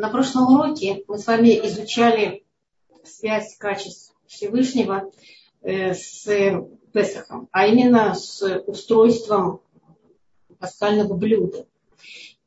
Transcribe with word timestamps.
на 0.00 0.08
прошлом 0.08 0.54
уроке 0.54 1.04
мы 1.08 1.18
с 1.18 1.26
вами 1.26 1.60
изучали 1.66 2.42
связь 3.04 3.56
качеств 3.58 4.14
Всевышнего 4.26 5.10
э, 5.60 5.92
с 5.92 6.26
Песохом, 6.92 7.48
а 7.52 7.66
именно 7.66 8.14
с 8.14 8.42
устройством 8.66 9.60
пасхального 10.58 11.14
блюда. 11.14 11.66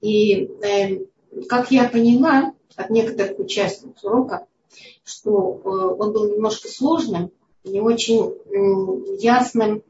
И 0.01 0.49
э, 0.63 1.05
как 1.47 1.69
я 1.69 1.87
поняла 1.87 2.53
от 2.75 2.89
некоторых 2.89 3.37
участников 3.37 4.03
урока, 4.03 4.47
что 5.03 5.61
э, 5.63 5.69
он 5.69 6.11
был 6.11 6.33
немножко 6.33 6.67
сложным, 6.67 7.31
не 7.63 7.81
очень 7.81 8.35
ясным, 9.19 9.83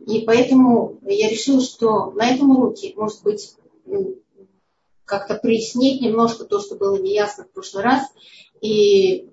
и 0.00 0.24
поэтому 0.26 0.98
я 1.02 1.28
решила, 1.28 1.60
что 1.60 2.12
на 2.12 2.30
этом 2.30 2.56
уроке, 2.56 2.94
может 2.96 3.22
быть, 3.22 3.54
как-то 5.10 5.34
прояснить 5.34 6.00
немножко 6.00 6.44
то, 6.44 6.60
что 6.60 6.76
было 6.76 6.96
неясно 6.96 7.44
в 7.44 7.50
прошлый 7.50 7.82
раз, 7.82 8.06
и 8.60 9.28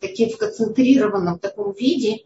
таким 0.00 0.30
в 0.30 0.36
концентрированном 0.36 1.38
таком 1.38 1.72
виде 1.72 2.24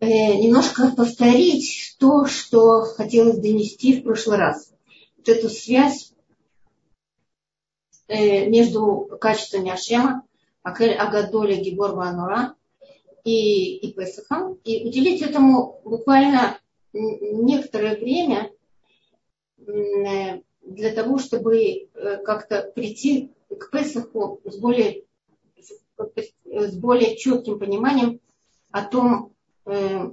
э, 0.00 0.06
немножко 0.06 0.92
повторить 0.94 1.96
то, 1.98 2.26
что 2.26 2.82
хотелось 2.82 3.38
донести 3.38 4.00
в 4.00 4.04
прошлый 4.04 4.38
раз. 4.38 4.72
Вот 5.16 5.28
эту 5.28 5.48
связь 5.48 6.12
э, 8.08 8.46
между 8.46 9.08
качествами 9.20 9.70
Ашема, 9.70 10.22
Агадоля, 10.62 11.56
Гибор, 11.56 11.94
Ванура 11.94 12.54
и, 13.24 13.76
и 13.76 13.92
Песахом, 13.92 14.58
и 14.64 14.86
уделить 14.86 15.22
этому 15.22 15.80
буквально 15.84 16.58
некоторое 16.92 17.96
время 17.96 18.50
э, 19.58 20.40
для 20.66 20.92
того, 20.92 21.18
чтобы 21.18 21.56
э, 21.58 22.16
как-то 22.24 22.70
прийти 22.74 23.32
к 23.48 23.70
Песаху 23.70 24.40
с 24.44 24.56
более, 24.58 25.04
с 26.44 26.76
более 26.76 27.16
четким 27.16 27.58
пониманием 27.58 28.20
о 28.72 28.84
том, 28.84 29.32
э, 29.64 30.10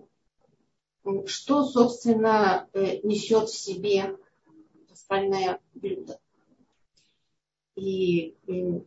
что, 1.26 1.66
собственно, 1.66 2.70
несет 2.74 3.50
в 3.50 3.58
себе 3.58 4.18
пасхальное 4.88 5.60
блюдо. 5.74 6.18
И 7.76 8.36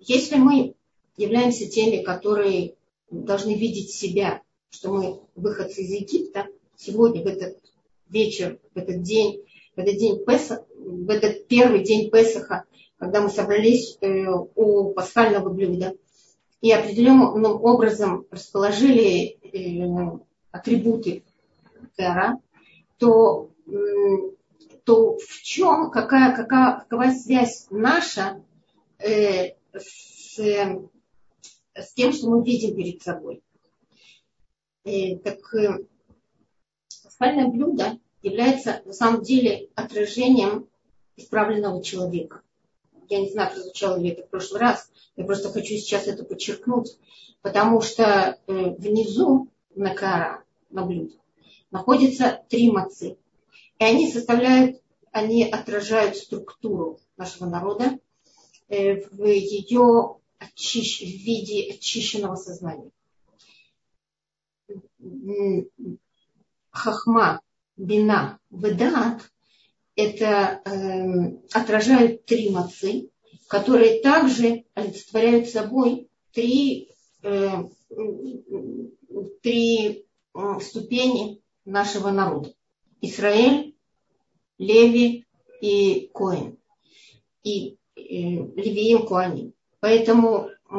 если 0.01 0.36
мы 0.36 0.75
являемся 1.19 1.69
теми, 1.69 2.03
которые 2.03 2.77
должны 3.11 3.55
видеть 3.55 3.91
себя, 3.91 4.42
что 4.70 4.92
мы 4.92 5.20
выходцы 5.34 5.83
из 5.83 5.91
Египта, 5.91 6.47
сегодня, 6.77 7.23
в 7.23 7.27
этот 7.27 7.58
вечер, 8.08 8.58
в 8.75 8.78
этот 8.78 9.03
день, 9.03 9.45
в 9.75 9.78
этот 9.78 9.97
день 9.97 10.25
Песах, 10.25 10.61
в 10.87 11.11
этот 11.11 11.48
первый 11.48 11.83
день 11.83 12.11
Песаха, 12.11 12.65
когда 12.98 13.20
мы 13.20 13.29
собрались 13.29 13.98
э, 14.01 14.27
у 14.55 14.92
пасхального 14.92 15.51
блюда 15.51 15.95
и 16.61 16.70
определенным 16.70 17.45
образом 17.45 18.25
расположили 18.31 19.39
э, 19.42 20.19
атрибуты 20.53 21.25
Тера, 21.97 22.39
то, 22.98 23.51
то 24.84 25.19
в 25.19 25.42
чем, 25.42 25.91
какая, 25.91 26.34
какая, 26.34 26.81
какова 26.81 27.11
связь 27.11 27.67
наша 27.70 28.42
э, 28.98 29.55
с 29.75 30.39
с 31.75 31.92
тем, 31.92 32.12
что 32.12 32.31
мы 32.31 32.42
видим 32.42 32.75
перед 32.75 33.03
собой. 33.03 33.42
Так 34.83 35.39
спальное 36.89 37.48
блюдо 37.48 37.98
является 38.23 38.81
на 38.87 38.95
самом 38.95 39.23
деле 39.23 39.69
отражением 39.75 40.69
исправленного 41.17 41.83
человека. 41.83 42.42
Я 43.09 43.20
не 43.20 43.31
знаю, 43.31 43.53
прозвучало 43.53 43.98
ли 43.98 44.11
это 44.11 44.22
в 44.22 44.28
прошлый 44.28 44.61
раз, 44.61 44.91
я 45.17 45.25
просто 45.25 45.50
хочу 45.50 45.75
сейчас 45.75 46.06
это 46.06 46.25
подчеркнуть, 46.25 46.98
потому 47.41 47.81
что 47.81 48.39
э, 48.47 48.53
внизу 48.78 49.48
на 49.75 49.95
кара, 49.95 50.45
на 50.70 50.84
блюде, 50.84 51.17
находятся 51.70 52.42
три 52.48 52.70
мацы. 52.70 53.17
И 53.79 53.85
они 53.85 54.11
составляют, 54.11 54.83
они 55.13 55.45
отражают 55.45 56.17
структуру 56.17 57.01
нашего 57.17 57.48
народа 57.48 57.98
э, 58.68 59.07
в 59.08 59.24
ее 59.24 60.17
очищ... 60.39 61.01
в 61.01 61.05
виде 61.05 61.73
очищенного 61.73 62.35
сознания. 62.36 62.91
Хахма, 66.70 67.41
бина, 67.77 68.39
ведат– 68.51 69.30
это 69.96 70.61
э, 70.64 71.39
отражают 71.52 72.27
три 72.27 72.51
мацы, 72.51 73.11
которые 73.48 74.01
также 74.01 74.64
олицетворяют 74.74 75.48
собой 75.48 76.08
три, 76.33 76.90
э, 77.23 77.51
три 79.42 80.05
э, 80.35 80.61
ступени 80.61 81.40
нашего 81.64 82.11
народа. 82.11 82.55
Израиль, 83.01 83.74
Леви 84.58 85.27
и 85.61 86.11
Коин. 86.12 86.58
И 87.42 87.79
э, 87.96 88.01
Левиим 88.01 89.06
Коаним. 89.06 89.55
Поэтому 89.80 90.51
э, 90.70 90.77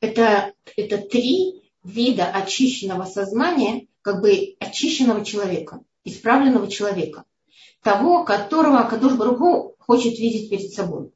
это, 0.00 0.54
это 0.76 0.98
три 0.98 1.62
вида 1.82 2.26
очищенного 2.26 3.04
сознания, 3.04 3.86
как 4.02 4.20
бы 4.20 4.56
очищенного 4.58 5.24
человека, 5.24 5.82
исправленного 6.04 6.68
человека, 6.68 7.24
того, 7.82 8.24
которого 8.24 8.88
Кадуш 8.88 9.14
Баруху 9.14 9.74
хочет 9.78 10.18
видеть 10.18 10.50
перед 10.50 10.72
собой, 10.72 11.10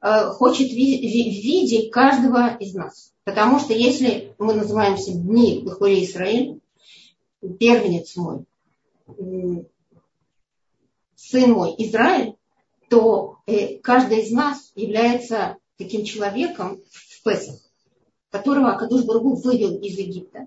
э, 0.00 0.30
хочет 0.30 0.70
видеть 0.72 1.90
каждого 1.90 2.56
из 2.56 2.74
нас. 2.74 3.12
Потому 3.24 3.58
что 3.58 3.72
если 3.72 4.34
мы 4.38 4.54
называемся 4.54 5.12
Дни 5.12 5.62
Бахуре 5.64 6.04
Израиль, 6.04 6.60
первенец 7.58 8.14
мой, 8.16 8.44
сын 11.16 11.52
мой 11.52 11.74
Израиль, 11.78 12.36
то 12.88 13.38
э, 13.46 13.78
каждый 13.78 14.22
из 14.22 14.30
нас 14.30 14.70
является 14.74 15.56
таким 15.76 16.04
человеком 16.04 16.80
в 16.90 17.22
Песах, 17.24 17.56
которого 18.30 18.72
Акадуш 18.72 19.02
Бургу 19.02 19.34
вывел 19.34 19.76
из 19.78 19.98
Египта, 19.98 20.46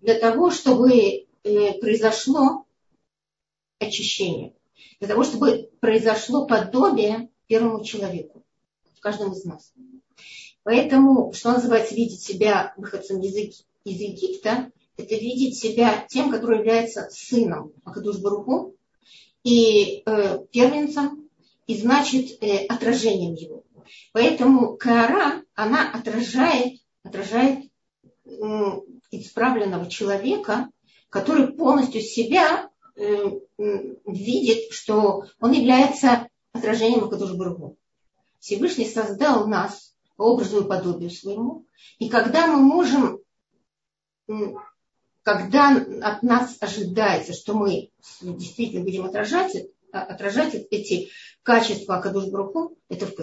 для 0.00 0.14
того, 0.14 0.50
чтобы 0.50 0.92
э, 0.92 1.72
произошло 1.78 2.63
очищение, 3.78 4.54
для 5.00 5.08
того, 5.08 5.24
чтобы 5.24 5.70
произошло 5.80 6.46
подобие 6.46 7.28
первому 7.46 7.84
человеку, 7.84 8.42
в 8.94 9.00
каждом 9.00 9.32
из 9.32 9.44
нас. 9.44 9.72
Поэтому, 10.62 11.32
что 11.32 11.52
называется, 11.52 11.94
видеть 11.94 12.22
себя 12.22 12.72
выходцем 12.76 13.20
из 13.20 13.34
Египта, 13.84 14.72
это 14.96 15.14
видеть 15.14 15.58
себя 15.58 16.06
тем, 16.08 16.30
который 16.30 16.58
является 16.58 17.08
сыном 17.10 17.72
Акадуш 17.84 18.18
Баруху 18.18 18.74
и 19.42 20.02
э, 20.06 20.38
первенцем 20.50 21.28
и 21.66 21.76
значит 21.76 22.42
э, 22.42 22.66
отражением 22.66 23.34
его. 23.34 23.64
Поэтому 24.12 24.76
кара, 24.76 25.42
она 25.54 25.90
отражает, 25.90 26.80
отражает 27.02 27.66
э, 28.24 28.30
исправленного 29.10 29.90
человека, 29.90 30.70
который 31.10 31.48
полностью 31.48 32.00
себя 32.00 32.70
видит, 32.96 34.72
что 34.72 35.24
он 35.40 35.52
является 35.52 36.28
отражением 36.52 37.04
Акадуш 37.04 37.32
Бургу. 37.32 37.76
Всевышний 38.38 38.86
создал 38.86 39.46
нас 39.46 39.94
по 40.16 40.22
образу 40.22 40.62
и 40.62 40.68
подобию 40.68 41.10
своему. 41.10 41.66
И 41.98 42.08
когда 42.08 42.46
мы 42.46 42.58
можем, 42.58 43.20
когда 45.22 45.76
от 46.02 46.22
нас 46.22 46.56
ожидается, 46.60 47.32
что 47.32 47.54
мы 47.54 47.90
действительно 48.20 48.84
будем 48.84 49.06
отражать, 49.06 49.56
отражать 49.90 50.54
эти 50.70 51.10
качества 51.42 51.96
Акадуш 51.96 52.26
Бруху, 52.26 52.76
это 52.88 53.06
в. 53.06 53.14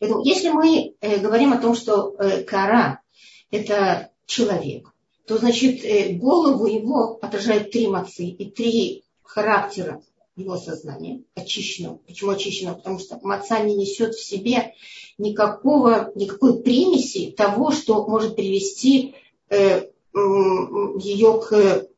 Поэтому 0.00 0.24
если 0.24 0.50
мы 0.50 0.94
э, 1.00 1.18
говорим 1.18 1.52
о 1.52 1.58
том, 1.58 1.74
что 1.74 2.14
э, 2.16 2.44
кара– 2.44 3.00
это 3.50 4.10
человек, 4.26 4.93
то 5.26 5.38
значит 5.38 5.84
э, 5.84 6.12
голову 6.14 6.66
его 6.66 7.18
отражают 7.20 7.70
три 7.70 7.88
мацы 7.88 8.24
и 8.24 8.50
три 8.50 9.04
характера 9.22 10.02
его 10.36 10.56
сознания 10.56 11.22
очищенного. 11.34 11.96
Почему 12.06 12.32
очищенного? 12.32 12.76
Потому 12.76 12.98
что 12.98 13.18
маца 13.22 13.60
не 13.60 13.74
несет 13.74 14.14
в 14.14 14.24
себе 14.24 14.74
никакого, 15.18 16.12
никакой 16.14 16.60
примеси 16.60 17.30
того, 17.30 17.70
что 17.70 18.06
может 18.06 18.36
привести 18.36 19.14
э, 19.48 19.88
ее 20.14 21.40
к, 21.40 21.88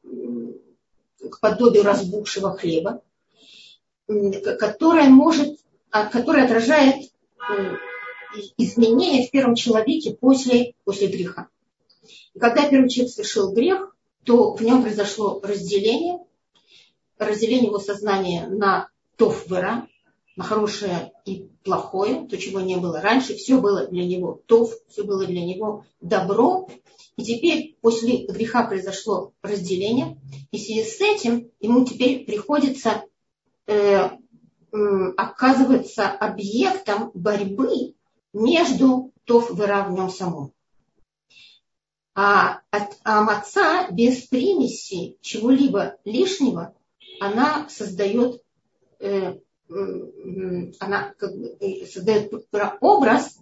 к 1.31 1.41
подобию 1.41 1.83
разбухшего 1.85 2.57
хлеба 2.57 3.03
которая 4.59 5.09
может, 5.09 5.59
а, 5.91 6.07
которая 6.07 6.45
отражает 6.45 7.11
изменения 8.57 9.27
в 9.27 9.31
первом 9.31 9.55
человеке 9.55 10.17
после, 10.19 10.75
после 10.85 11.09
греха. 11.09 11.49
И 12.35 12.39
когда 12.39 12.69
первый 12.69 12.89
человек 12.89 13.13
совершил 13.13 13.53
грех, 13.53 13.95
то 14.25 14.55
в 14.55 14.61
нем 14.63 14.83
произошло 14.83 15.41
разделение, 15.43 16.19
разделение 17.19 17.67
его 17.67 17.79
сознания 17.79 18.47
на 18.49 18.89
тоф 19.17 19.49
вера, 19.49 19.87
на 20.37 20.45
хорошее 20.45 21.13
и 21.25 21.49
плохое, 21.65 22.27
то, 22.27 22.37
чего 22.37 22.61
не 22.61 22.77
было 22.77 23.01
раньше, 23.01 23.35
все 23.35 23.59
было 23.59 23.87
для 23.87 24.05
него 24.05 24.43
тов, 24.47 24.73
все 24.89 25.03
было 25.03 25.25
для 25.25 25.45
него 25.45 25.85
добро. 26.01 26.69
И 27.17 27.25
теперь 27.25 27.77
после 27.81 28.27
греха 28.27 28.67
произошло 28.67 29.33
разделение, 29.43 30.19
и 30.51 30.59
в 30.59 30.61
связи 30.61 30.85
с 30.85 31.01
этим 31.01 31.51
ему 31.61 31.87
теперь 31.87 32.27
приходится 32.27 33.05
э, 33.67 34.11
оказываться 35.17 36.09
объектом 36.09 37.11
борьбы 37.15 37.95
между 38.35 39.13
тов 39.25 39.59
и 39.59 39.63
ра 39.63 39.85
в 39.85 39.93
нем 39.93 40.11
самом. 40.11 40.53
А, 42.19 42.63
а 43.05 43.23
маца 43.23 43.89
без 43.91 44.23
примеси 44.23 45.19
чего-либо 45.21 45.99
лишнего, 46.07 46.75
она 47.21 47.69
создает, 47.69 48.43
э, 49.01 49.35
она 49.69 51.13
как 51.19 51.37
бы 51.37 51.57
э, 51.61 51.85
создает 51.85 52.33
образ 52.81 53.39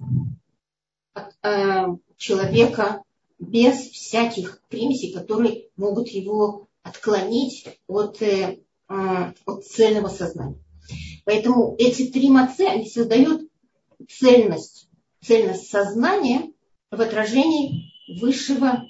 э, 1.44 1.87
человека 2.17 3.05
без 3.38 3.76
всяких 3.91 4.61
примесей, 4.69 5.12
которые 5.12 5.69
могут 5.77 6.09
его 6.09 6.67
отклонить 6.82 7.79
от, 7.87 8.20
э, 8.23 8.59
от 8.88 9.65
цельного 9.67 10.09
сознания. 10.09 10.59
Поэтому 11.25 11.77
эти 11.79 12.11
три 12.11 12.29
мацы, 12.29 12.62
они 12.62 12.91
создают 12.91 13.49
цельность, 14.09 14.88
цельность 15.23 15.70
сознания 15.70 16.53
в 16.91 17.00
отражении 17.00 17.84
высшего, 18.09 18.89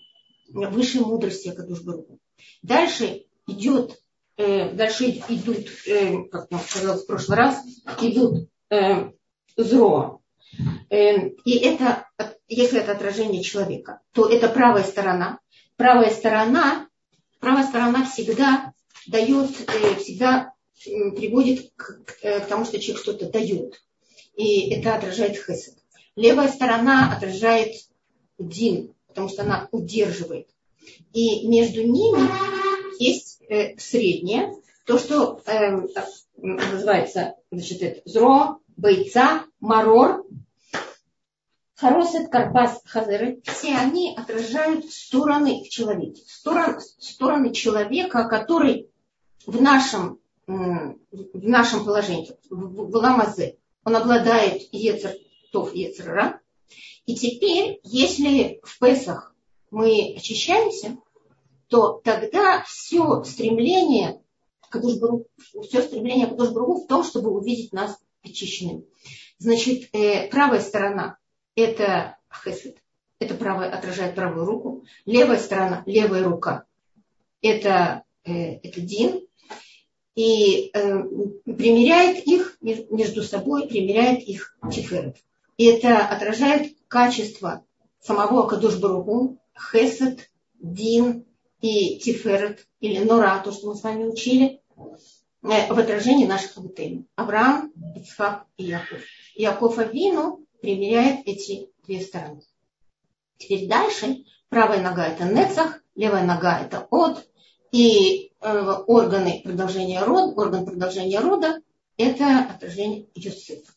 высшей 0.48 1.00
мудрости 1.00 1.48
Акадушбару. 1.48 2.18
Дальше 2.62 3.24
идет, 3.46 4.00
э, 4.36 4.70
дальше 4.72 5.10
идут, 5.28 5.66
э, 5.86 6.24
как 6.30 6.48
я 6.50 6.58
сказала 6.58 6.98
в 6.98 7.06
прошлый 7.06 7.38
раз, 7.38 7.64
идут 8.00 8.48
э, 8.70 9.10
зро. 9.56 10.20
Э, 10.90 11.28
и 11.44 11.58
это, 11.58 12.06
если 12.48 12.80
это 12.80 12.92
отражение 12.92 13.42
человека, 13.42 14.00
то 14.12 14.28
это 14.28 14.48
правая 14.48 14.84
сторона. 14.84 15.40
Правая 15.76 16.10
сторона, 16.10 16.88
правая 17.40 17.66
сторона 17.66 18.04
всегда 18.04 18.72
дает, 19.06 19.50
э, 19.68 19.94
всегда 19.96 20.52
приводит 20.84 21.72
к, 21.76 22.00
э, 22.22 22.40
к 22.40 22.46
тому, 22.46 22.64
что 22.64 22.78
человек 22.78 23.02
что-то 23.02 23.30
дает. 23.30 23.82
И 24.36 24.70
это 24.70 24.94
отражает 24.94 25.36
хесед. 25.36 25.74
Левая 26.16 26.48
сторона 26.48 27.16
отражает 27.16 27.74
дин, 28.38 28.93
потому 29.14 29.28
что 29.28 29.42
она 29.42 29.68
удерживает. 29.70 30.48
И 31.12 31.46
между 31.46 31.82
ними 31.82 32.28
есть 32.98 33.40
э, 33.48 33.78
среднее, 33.78 34.52
то, 34.84 34.98
что 34.98 35.40
э, 35.46 35.86
называется 36.36 37.36
значит, 37.52 37.82
это, 37.82 38.02
зро, 38.04 38.58
бойца, 38.76 39.44
марор, 39.60 40.26
Харосет, 41.76 42.28
Карпас, 42.28 42.80
Хазеры, 42.84 43.40
все 43.44 43.76
они 43.76 44.16
отражают 44.16 44.90
стороны 44.90 45.62
в 45.64 45.68
человеке. 45.68 46.22
Сторон, 46.26 46.80
стороны 46.80 47.52
человека, 47.52 48.28
который 48.28 48.90
в 49.46 49.60
нашем 49.62 50.18
в 50.46 50.96
нашем 51.32 51.84
положении, 51.84 52.30
в, 52.50 52.96
ламазе, 52.96 53.56
он 53.84 53.96
обладает 53.96 54.62
Ецер 54.72 55.14
Тов 55.52 55.74
Ецерра. 55.74 56.40
И 57.06 57.14
теперь, 57.14 57.80
если 57.82 58.60
в 58.62 58.78
Песах 58.78 59.34
мы 59.70 60.14
очищаемся, 60.16 60.96
то 61.68 62.00
тогда 62.04 62.62
все 62.66 63.24
стремление 63.24 64.20
все 65.62 65.82
стремление 65.82 66.26
к 66.26 66.36
в 66.36 66.86
том, 66.86 67.04
чтобы 67.04 67.30
увидеть 67.30 67.72
нас 67.72 67.96
очищенными. 68.22 68.84
Значит, 69.38 69.88
э, 69.92 70.28
правая 70.28 70.60
сторона– 70.60 71.18
это 71.54 72.16
хесед, 72.32 72.78
это 73.18 73.34
правая, 73.34 73.70
отражает 73.70 74.14
правую 74.14 74.46
руку. 74.46 74.84
Левая 75.06 75.38
сторона, 75.38 75.82
левая 75.86 76.24
рука– 76.24 76.64
это, 77.42 78.04
э, 78.24 78.54
это 78.62 78.80
дин, 78.80 79.26
и 80.14 80.70
э, 80.72 81.02
примеряет 81.44 82.24
их 82.26 82.56
между 82.60 83.22
собой, 83.22 83.68
примеряет 83.68 84.22
их 84.22 84.56
тиферет. 84.72 85.16
И 85.56 85.66
это 85.66 85.98
отражает 86.06 86.76
качество 86.88 87.64
самого 88.00 88.44
Акадуш 88.44 88.78
Баругу, 88.78 89.38
Хесед, 89.56 90.30
Дин 90.58 91.26
и 91.60 91.98
Тиферет, 91.98 92.66
или 92.80 92.98
Нора, 92.98 93.38
то, 93.40 93.52
что 93.52 93.68
мы 93.68 93.76
с 93.76 93.82
вами 93.82 94.04
учили, 94.04 94.60
э, 94.76 95.72
в 95.72 95.78
отражении 95.78 96.26
наших 96.26 96.56
абутелей. 96.58 97.06
Авраам, 97.16 97.72
Ицхак 97.96 98.46
и 98.56 98.64
Яков. 98.64 99.00
Яков 99.34 99.78
Авину 99.78 100.46
примеряет 100.60 101.26
эти 101.26 101.70
две 101.86 102.00
стороны. 102.00 102.42
Теперь 103.38 103.68
дальше. 103.68 104.24
Правая 104.48 104.80
нога 104.80 105.06
это 105.06 105.24
Нецах, 105.24 105.80
левая 105.94 106.24
нога 106.24 106.60
это 106.60 106.86
От. 106.90 107.26
И 107.72 108.32
Э, 108.46 108.84
органы 108.86 109.40
продолжения 109.42 110.04
рода, 110.04 110.34
орган 110.38 110.66
продолжения 110.66 111.18
рода– 111.18 111.62
это 111.96 112.40
отражение 112.40 113.06
Юсефа. 113.14 113.72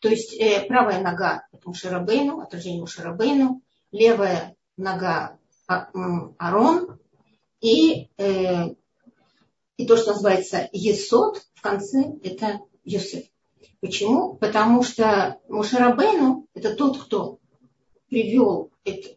То 0.00 0.08
есть 0.08 0.34
э, 0.38 0.64
правая 0.66 1.02
нога– 1.02 1.46
это 1.52 1.68
Мушарабейну, 1.68 2.40
отражение 2.40 2.80
Мушарабейну, 2.80 3.62
левая 3.90 4.56
нога 4.76 5.38
а,– 5.66 5.88
Арон, 6.38 7.00
и, 7.60 8.08
э, 8.16 8.74
и 9.76 9.86
то, 9.86 9.96
что 9.96 10.12
называется 10.12 10.68
Есот, 10.72 11.42
в 11.54 11.62
конце– 11.62 12.12
это 12.22 12.60
Юсеф. 12.84 13.24
Почему? 13.80 14.34
Потому 14.34 14.82
что 14.82 15.40
Мушарабейну– 15.48 16.46
это 16.54 16.74
тот, 16.74 17.02
кто 17.02 17.38
привел 18.08 18.70
это, 18.84 19.08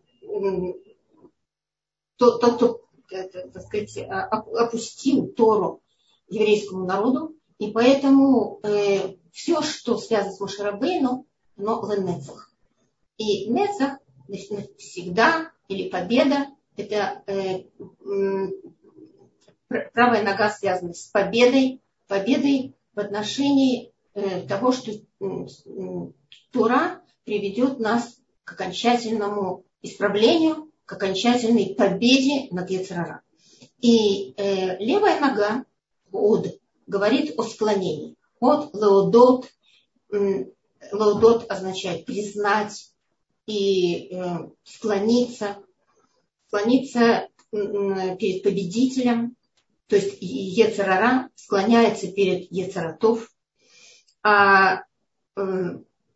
тот, 2.18 2.42
тот, 2.42 2.56
кто 2.56 2.82
так 3.08 3.62
сказать, 3.64 3.98
а, 4.10 4.28
опустил 4.28 5.28
Тору 5.28 5.82
еврейскому 6.30 6.86
народу, 6.86 7.36
и 7.60 7.72
поэтому 7.72 8.60
э, 8.64 9.16
все, 9.32 9.62
что 9.62 9.98
связано 9.98 10.34
с 10.34 10.40
Машарабейну, 10.40 11.26
оно 11.58 11.94
ленецах. 11.94 12.52
И 13.18 13.48
нецах 13.50 13.98
значит, 14.28 14.78
всегда 14.78 15.52
или 15.68 15.90
победа, 15.90 16.48
это 16.76 17.24
э, 17.28 17.64
правая 19.94 20.24
нога 20.24 20.50
связана 20.50 20.94
с 20.94 21.06
победой, 21.08 21.82
победой 22.08 22.76
в 22.94 23.00
отношении 23.00 23.94
э, 24.14 24.42
того, 24.48 24.72
что 24.72 24.92
Тура 26.52 27.02
приведет 27.24 27.80
нас 27.80 28.18
к 28.44 28.54
окончательному 28.54 29.64
исправлению 29.82 30.72
к 30.86 30.94
окончательной 30.94 31.74
победе 31.74 32.48
над 32.52 32.70
Ецерара. 32.70 33.22
И 33.80 34.34
э, 34.36 34.78
левая 34.78 35.22
нога, 35.22 35.64
от, 36.12 36.48
говорит 36.86 37.40
о 37.40 37.44
склонении. 37.44 38.18
От 38.42 38.74
леодот, 38.74 39.50
леодот 40.12 41.50
означает 41.50 42.06
признать 42.06 42.92
и 43.46 44.14
э, 44.14 44.50
склониться, 44.64 45.58
склониться 46.48 47.30
перед 47.52 48.44
победителем, 48.44 49.38
то 49.88 49.96
есть 49.96 50.18
Ецерара 50.20 51.30
склоняется 51.36 52.12
перед 52.12 52.52
Ецератов, 52.52 53.34
а 54.24 54.84
э, 55.38 55.42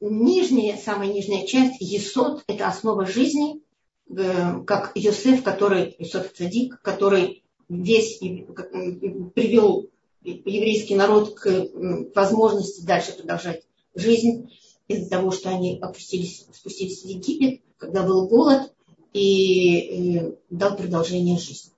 нижняя, 0.01 0.77
самая 0.77 1.11
нижняя 1.11 1.45
часть, 1.45 1.79
Есот, 1.79 2.43
это 2.47 2.67
основа 2.67 3.05
жизни, 3.05 3.61
Э, 4.07 4.61
как 4.65 4.91
Йосеф, 4.95 5.43
который, 5.43 5.95
Йосеф 5.97 6.33
Цадик, 6.33 6.79
который 6.81 7.43
весь 7.67 8.19
привел 8.19 9.89
еврейский 10.25 10.95
народ 10.95 11.35
к 11.35 11.69
возможности 12.15 12.85
дальше 12.85 13.13
продолжать 13.13 13.63
жизнь 13.93 14.51
из-за 14.87 15.09
того, 15.09 15.31
что 15.31 15.49
они 15.49 15.79
опустились, 15.81 16.45
спустились 16.53 17.03
в 17.03 17.05
Египет, 17.05 17.61
когда 17.77 18.03
был 18.03 18.27
голод, 18.27 18.71
и, 19.13 20.17
э, 20.17 20.31
дал 20.49 20.75
продолжение 20.75 21.39
жизни. 21.39 21.71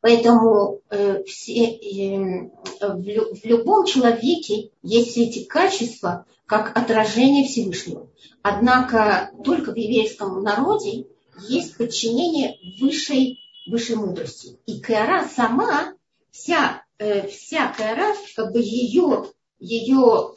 Поэтому 0.00 0.82
э, 0.88 1.24
все, 1.24 1.64
э, 1.64 2.48
в, 2.80 3.44
любом 3.44 3.86
человеке 3.86 4.70
есть 4.84 5.10
все 5.10 5.24
эти 5.24 5.44
качества, 5.44 6.26
как 6.46 6.78
отражение 6.78 7.44
Всевышнего. 7.44 8.08
Однако 8.42 9.32
только 9.42 9.72
в 9.72 9.76
еврейском 9.76 10.44
народе 10.44 11.06
есть 11.48 11.76
подчинение 11.76 12.56
высшей, 12.80 13.40
высшей 13.66 13.96
мудрости. 13.96 14.60
И 14.66 14.78
Каара 14.78 15.26
сама, 15.26 15.94
вся, 16.30 16.84
э, 16.98 17.26
вся 17.28 17.72
Каара, 17.72 18.14
как 18.34 18.52
бы 18.52 18.60
ее, 18.60 19.26
ее, 19.58 20.34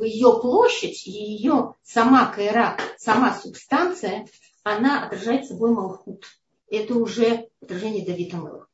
ее 0.00 0.40
площадь, 0.40 1.06
ее 1.06 1.74
сама 1.82 2.26
Каара, 2.26 2.76
сама 2.98 3.34
субстанция, 3.34 4.26
она 4.62 5.06
отражает 5.06 5.46
собой 5.46 5.70
Малхут. 5.70 6.24
Это 6.68 6.94
уже 6.94 7.48
отражение 7.60 8.04
Давида 8.04 8.36
Мелах. 8.36 8.70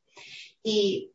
И 0.63 1.11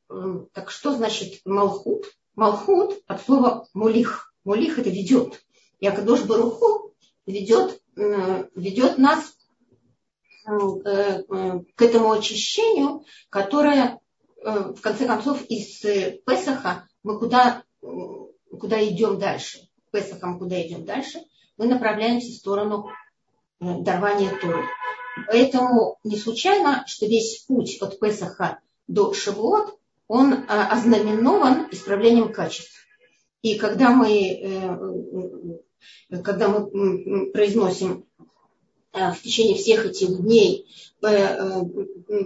так 0.52 0.70
что 0.70 0.92
значит 0.92 1.40
Малхут? 1.44 2.06
Малхут 2.34 3.02
от 3.06 3.22
слова 3.22 3.66
мулих. 3.74 4.34
Мулих 4.44 4.78
это 4.78 4.90
ведет. 4.90 5.42
И 5.80 5.86
Акадош 5.86 6.24
Баруху 6.24 6.94
ведет, 7.26 7.80
ведет 7.96 8.98
нас 8.98 9.35
к 10.46 11.82
этому 11.82 12.12
очищению, 12.12 13.04
которое 13.30 14.00
в 14.42 14.80
конце 14.80 15.06
концов 15.06 15.42
из 15.48 15.80
Песаха 16.24 16.86
мы 17.02 17.18
куда, 17.18 17.62
куда 17.80 18.84
идем 18.86 19.18
дальше. 19.18 19.68
Песахом 19.90 20.38
куда 20.38 20.60
идем 20.60 20.84
дальше, 20.84 21.20
мы 21.56 21.66
направляемся 21.66 22.30
в 22.32 22.36
сторону 22.36 22.88
дарования 23.60 24.30
Торы. 24.40 24.64
Поэтому 25.26 25.98
не 26.04 26.16
случайно, 26.16 26.84
что 26.86 27.06
весь 27.06 27.44
путь 27.48 27.78
от 27.80 27.98
Песаха 27.98 28.60
до 28.86 29.12
Шавуот, 29.12 29.78
он 30.08 30.44
ознаменован 30.48 31.68
исправлением 31.72 32.32
качеств. 32.32 32.86
И 33.42 33.56
когда 33.58 33.90
мы, 33.90 35.58
э, 36.10 36.18
когда 36.22 36.48
мы 36.48 37.30
произносим 37.32 38.04
э, 38.18 38.22
в 38.96 39.22
течение 39.22 39.56
всех 39.56 39.86
этих 39.86 40.20
дней 40.22 40.66
э, 41.02 41.62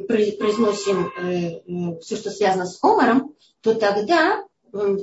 произносим 0.07 1.11
все, 2.01 2.17
что 2.17 2.31
связано 2.31 2.67
с 2.67 2.79
омором, 2.83 3.35
то 3.61 3.75
тогда 3.75 4.45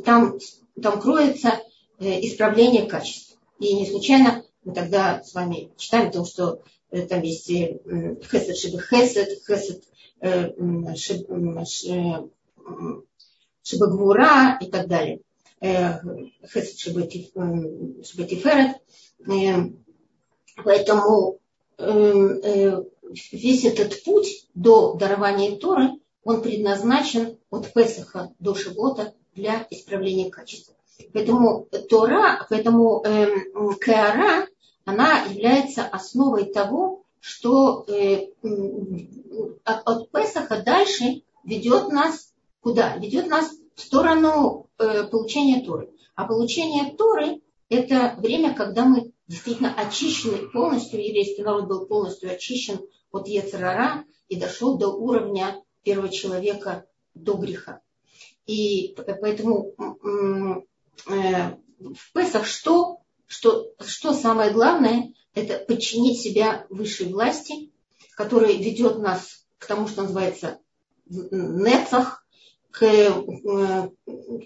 там, 0.06 0.40
там 0.82 1.02
кроется 1.02 1.60
исправление 2.00 2.86
качеств. 2.86 3.38
И 3.60 3.74
не 3.74 3.86
случайно 3.86 4.44
мы 4.64 4.74
тогда 4.74 5.22
с 5.24 5.34
вами 5.34 5.72
читаем 5.78 6.08
о 6.08 6.12
том, 6.12 6.26
что 6.26 6.62
там 7.10 7.22
есть 7.22 7.48
хесед 7.48 8.58
шибы 8.58 8.80
хесед, 8.80 9.30
хесед 9.46 9.84
шибагвура 13.64 14.58
и 14.62 14.68
так 14.68 14.88
далее. 14.88 15.20
Хесед 15.62 16.80
шибатиферет. 18.04 18.78
Поэтому 20.64 21.40
весь 21.78 23.66
этот 23.66 24.04
путь 24.04 24.48
до 24.54 24.94
дарования 24.94 25.58
Торы, 25.58 25.92
он 26.24 26.42
предназначен 26.42 27.38
от 27.50 27.72
Песаха 27.74 28.34
до 28.40 28.56
Шивота 28.56 29.14
для 29.36 29.66
исправления 29.70 30.30
качества. 30.30 30.76
Поэтому 31.14 31.68
Тора, 31.90 32.46
поэтому 32.50 33.04
э, 33.06 33.28
Кеара, 33.84 34.48
она 34.84 35.24
является 35.26 35.86
основой 35.86 36.46
того, 36.46 37.04
что 37.20 37.86
э, 37.88 38.30
от, 39.64 39.82
от 39.88 40.12
Песаха 40.12 40.64
дальше 40.64 41.22
ведет 41.44 41.90
нас 41.90 42.34
куда? 42.62 42.98
Ведет 42.98 43.28
нас 43.28 43.50
в 43.76 43.82
сторону 43.82 44.68
э, 44.78 45.04
получения 45.04 45.64
Торы. 45.64 45.90
А 46.16 46.26
получение 46.26 46.96
Торы– 46.98 47.42
это 47.70 48.16
время, 48.18 48.54
когда 48.54 48.84
мы 48.84 49.12
действительно 49.28 49.74
очищены 49.74 50.50
полностью, 50.50 51.04
еврейский 51.04 51.44
народ 51.44 51.68
был 51.68 51.86
полностью 51.86 52.32
очищен 52.32 52.80
от 53.12 53.28
Ецерара 53.28 54.06
и 54.30 54.38
дошел 54.38 54.78
до 54.78 54.90
уровня 54.90 55.62
первого 55.84 56.10
человека 56.10 56.86
до 57.14 57.36
греха. 57.36 57.82
И 58.46 58.96
поэтому 58.96 59.74
э, 61.08 61.58
в 61.80 62.14
Песах 62.14 62.46
что, 62.46 63.02
что, 63.26 63.74
что 63.86 64.14
самое 64.14 64.52
главное, 64.52 65.14
это 65.34 65.64
подчинить 65.66 66.22
себя 66.22 66.66
высшей 66.70 67.12
власти, 67.12 67.72
которая 68.16 68.54
ведет 68.54 69.00
нас 69.00 69.46
к 69.58 69.66
тому, 69.68 69.88
что 69.88 70.04
называется 70.04 70.60
нецах, 71.06 72.26
к, 72.78 72.84
э, 72.84 73.90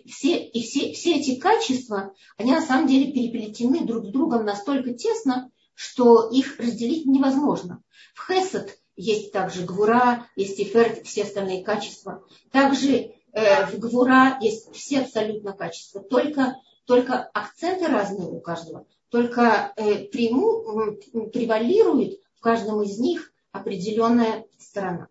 все, 0.06 0.38
и 0.38 0.62
все, 0.62 0.94
все 0.94 1.20
эти 1.20 1.36
качества, 1.36 2.14
они 2.38 2.52
на 2.52 2.62
самом 2.62 2.88
деле 2.88 3.12
переплетены 3.12 3.82
друг 3.86 4.06
с 4.06 4.10
другом 4.10 4.46
настолько 4.46 4.94
тесно, 4.94 5.52
что 5.74 6.30
их 6.30 6.60
разделить 6.60 7.06
невозможно. 7.06 7.82
В 8.14 8.28
Хесед 8.28 8.80
есть 8.96 9.32
также 9.32 9.66
Гвура, 9.66 10.28
есть 10.36 10.60
Иферт, 10.60 11.06
все 11.06 11.24
остальные 11.24 11.64
качества. 11.64 12.24
Также 12.52 13.14
э, 13.34 13.66
в 13.66 13.80
Гвура 13.80 14.38
есть 14.42 14.74
все 14.74 15.02
абсолютно 15.02 15.54
качества. 15.54 16.02
Только, 16.02 16.56
только 16.86 17.24
акценты 17.34 17.88
разные 17.88 18.30
у 18.30 18.40
каждого. 18.40 18.86
Только 19.10 19.74
э, 19.76 20.06
приму, 20.06 20.96
превалирует 21.32 22.20
в 22.36 22.42
каждом 22.42 22.82
из 22.82 22.98
них 22.98 23.34
определенная 23.52 24.46
сторона. 24.58 25.08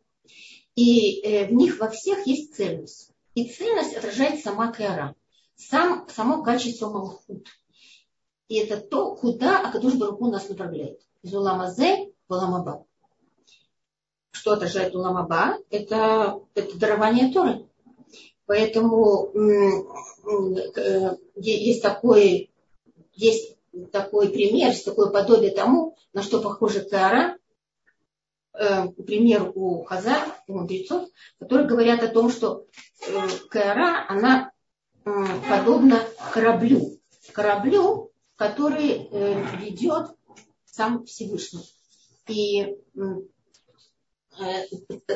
И 0.74 1.20
э, 1.20 1.46
в 1.46 1.52
них 1.52 1.78
во 1.78 1.88
всех 1.90 2.26
есть 2.26 2.54
цельность. 2.54 3.09
И 3.40 3.48
цельность 3.48 3.96
отражает 3.96 4.42
сама 4.42 4.70
Кэра, 4.70 5.16
сам, 5.56 6.06
само 6.10 6.42
качество 6.42 6.90
Малхут. 6.90 7.46
И 8.48 8.56
это 8.56 8.76
то, 8.76 9.16
куда 9.16 9.66
Акадуш 9.66 9.94
Баруху 9.94 10.26
нас 10.26 10.46
направляет. 10.50 11.00
Из 11.22 11.32
Улама 11.32 11.70
Зе 11.70 12.12
в 12.28 12.32
Уламаба. 12.34 12.84
Что 14.30 14.52
отражает 14.52 14.94
Уламаба? 14.94 15.56
Это, 15.70 16.42
это 16.54 16.78
дарование 16.78 17.32
Торы. 17.32 17.66
Поэтому 18.44 19.32
есть 21.36 21.82
такой, 21.82 22.50
есть 23.14 23.56
такой 23.90 24.28
пример, 24.28 24.68
есть 24.68 24.84
такое 24.84 25.08
подобие 25.08 25.52
тому, 25.52 25.96
на 26.12 26.22
что 26.22 26.42
похожа 26.42 26.82
Кара, 26.82 27.38
пример 28.52 29.52
у 29.54 29.84
Хазар, 29.84 30.34
у 30.48 30.58
мудрецов, 30.58 31.08
которые 31.38 31.68
говорят 31.68 32.02
о 32.02 32.08
том, 32.08 32.30
что 32.30 32.66
э, 33.06 33.28
Кара, 33.48 34.06
она 34.08 34.50
э, 35.04 35.10
подобна 35.48 36.00
кораблю. 36.32 36.98
Кораблю, 37.32 38.10
который 38.36 39.08
э, 39.10 39.56
ведет 39.58 40.10
сам 40.64 41.04
Всевышний. 41.04 41.64
И 42.28 42.76
э, 42.96 43.16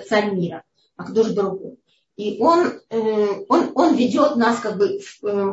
царь 0.09 0.35
мира, 0.35 0.65
Акдош 0.97 1.33
Баруху. 1.33 1.79
И 2.17 2.39
он, 2.41 2.81
э, 2.91 3.45
он, 3.49 3.73
он 3.75 3.97
ведет 3.97 4.37
нас 4.37 4.61
как 4.61 4.79
бы, 4.79 5.01
э, 5.23 5.53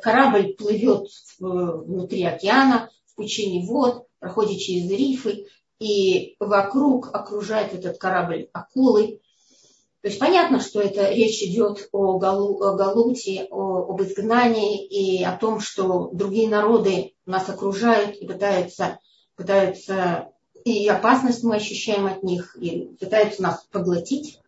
корабль 0.00 0.54
плывет 0.54 1.08
внутри 1.38 2.24
океана, 2.24 2.90
в 3.06 3.14
пучине 3.14 3.64
вод, 3.66 4.06
проходит 4.18 4.58
через 4.58 4.90
рифы, 4.90 5.46
и 5.80 6.36
вокруг 6.40 7.14
окружает 7.14 7.72
этот 7.72 7.98
корабль 7.98 8.48
акулы. 8.52 9.20
То 10.00 10.08
есть 10.08 10.20
понятно, 10.20 10.60
что 10.60 10.80
это 10.80 11.10
речь 11.10 11.42
идет 11.42 11.88
о, 11.92 12.18
Галу, 12.18 12.62
о 12.62 12.74
Галуте, 12.74 13.48
о, 13.50 13.90
об 13.90 14.02
изгнании 14.02 14.86
и 14.86 15.24
о 15.24 15.36
том, 15.36 15.60
что 15.60 16.10
другие 16.12 16.48
народы 16.48 17.14
нас 17.26 17.48
окружают 17.48 18.16
и 18.16 18.26
пытаются, 18.26 19.00
пытаются 19.34 20.32
и 20.64 20.88
опасность 20.88 21.42
мы 21.44 21.56
ощущаем 21.56 22.06
от 22.06 22.22
них, 22.22 22.56
и 22.56 22.96
пытаются 23.00 23.42
нас 23.42 23.64
поглотить. 23.70 24.40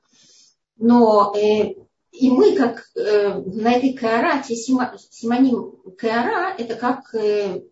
Но 0.77 1.35
э, 1.37 1.75
и 2.13 2.31
мы, 2.31 2.57
как 2.57 2.85
э, 2.97 3.35
на 3.35 3.73
этой 3.73 3.93
каорате, 3.93 4.55
симоним 4.57 5.75
каора, 5.97 6.55
это 6.57 6.75
как 6.75 7.15
э, 7.15 7.63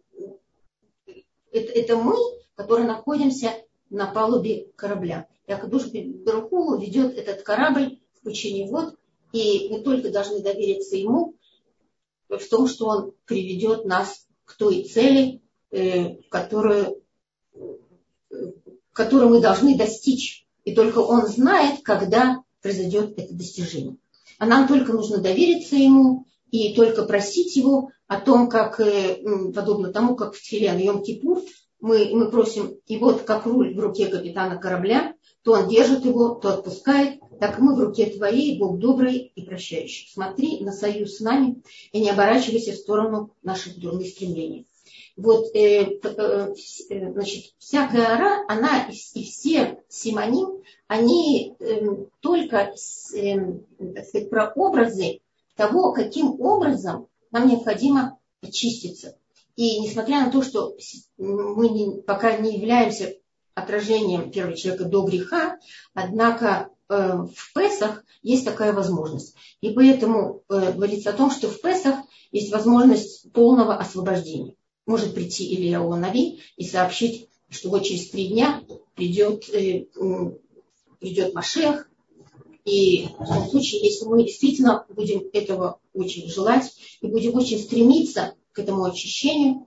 это, 1.52 1.72
это 1.72 1.96
мы, 1.96 2.16
которые 2.54 2.86
находимся 2.86 3.54
на 3.90 4.06
палубе 4.06 4.70
корабля. 4.76 5.26
И 5.46 5.52
Акадуш 5.52 5.86
Берухулу 5.86 6.78
ведет 6.78 7.16
этот 7.16 7.42
корабль 7.42 8.00
в 8.14 8.24
пучине 8.24 8.70
вод, 8.70 8.96
и 9.32 9.68
мы 9.70 9.80
только 9.80 10.10
должны 10.10 10.42
довериться 10.42 10.96
ему 10.96 11.34
в 12.28 12.48
том, 12.48 12.68
что 12.68 12.86
он 12.86 13.12
приведет 13.24 13.84
нас 13.84 14.26
к 14.44 14.56
той 14.56 14.84
цели, 14.84 15.42
э, 15.70 16.16
которую, 16.30 17.02
которую 18.92 19.30
мы 19.30 19.40
должны 19.40 19.76
достичь. 19.76 20.46
И 20.64 20.74
только 20.74 20.98
он 20.98 21.26
знает, 21.26 21.82
когда 21.82 22.42
произойдет 22.60 23.18
это 23.18 23.34
достижение. 23.34 23.96
А 24.38 24.46
нам 24.46 24.68
только 24.68 24.92
нужно 24.92 25.18
довериться 25.18 25.76
ему 25.76 26.26
и 26.50 26.74
только 26.74 27.04
просить 27.04 27.56
его 27.56 27.90
о 28.08 28.20
том, 28.20 28.48
как, 28.48 28.80
э, 28.80 29.22
подобно 29.54 29.92
тому, 29.92 30.16
как 30.16 30.34
в 30.34 30.40
Тфиле 30.40 30.68
Йом-Кипур, 30.68 31.42
мы, 31.80 32.10
мы 32.12 32.30
просим, 32.30 32.78
и 32.86 32.96
вот 32.96 33.22
как 33.22 33.46
руль 33.46 33.74
в 33.74 33.78
руке 33.78 34.06
капитана 34.06 34.56
корабля, 34.56 35.14
то 35.42 35.52
он 35.52 35.68
держит 35.68 36.04
его, 36.04 36.34
то 36.34 36.54
отпускает, 36.54 37.20
так 37.38 37.60
мы 37.60 37.76
в 37.76 37.80
руке 37.80 38.06
твоей, 38.06 38.58
Бог 38.58 38.78
добрый 38.78 39.32
и 39.34 39.42
прощающий. 39.42 40.10
Смотри 40.12 40.60
на 40.60 40.72
союз 40.72 41.16
с 41.16 41.20
нами 41.20 41.62
и 41.92 42.00
не 42.00 42.10
оборачивайся 42.10 42.72
в 42.72 42.76
сторону 42.76 43.34
наших 43.42 43.78
дурных 43.78 44.08
стремлений. 44.08 44.66
Вот, 45.16 45.54
э, 45.54 45.98
э, 46.02 46.54
э 46.90 47.12
значит, 47.12 47.54
вся 47.58 47.88
гора, 47.88 48.44
она 48.48 48.88
и, 48.88 49.24
все 49.24 49.80
симоним, 49.88 50.62
они 50.86 51.54
э, 51.60 51.80
только 52.20 52.72
э, 53.14 53.36
так 53.94 54.06
сказать, 54.06 54.30
про 54.30 54.52
образы 54.54 55.20
того, 55.56 55.92
каким 55.92 56.40
образом 56.40 57.08
нам 57.30 57.48
необходимо 57.48 58.18
очиститься. 58.42 59.16
И 59.56 59.80
несмотря 59.80 60.24
на 60.24 60.30
то, 60.30 60.42
что 60.42 60.76
мы 61.16 61.68
не, 61.68 62.00
пока 62.02 62.36
не 62.36 62.56
являемся 62.56 63.16
отражением 63.54 64.30
первого 64.30 64.56
человека 64.56 64.84
до 64.84 65.02
греха, 65.02 65.58
однако 65.94 66.70
в 66.88 67.52
Песах 67.54 68.04
есть 68.22 68.44
такая 68.44 68.72
возможность. 68.72 69.34
И 69.60 69.70
поэтому 69.70 70.42
говорится 70.48 71.10
о 71.10 71.14
том, 71.14 71.30
что 71.30 71.48
в 71.48 71.60
Песах 71.60 71.96
есть 72.30 72.52
возможность 72.52 73.30
полного 73.32 73.76
освобождения. 73.76 74.54
Может 74.86 75.14
прийти 75.14 75.54
Илья 75.54 75.82
Нави 75.82 76.40
и 76.56 76.64
сообщить, 76.64 77.28
что 77.50 77.68
вот 77.70 77.82
через 77.82 78.10
три 78.10 78.28
дня 78.28 78.62
придет, 78.94 79.46
придет 81.00 81.34
Машех, 81.34 81.90
и 82.64 83.08
в 83.18 83.26
том 83.26 83.48
случае, 83.48 83.82
если 83.82 84.04
мы 84.06 84.24
действительно 84.24 84.84
будем 84.90 85.24
этого 85.32 85.80
очень 85.98 86.28
желать 86.28 86.72
и 87.00 87.06
будем 87.06 87.34
очень 87.34 87.58
стремиться 87.58 88.34
к 88.52 88.58
этому 88.58 88.84
очищению, 88.84 89.66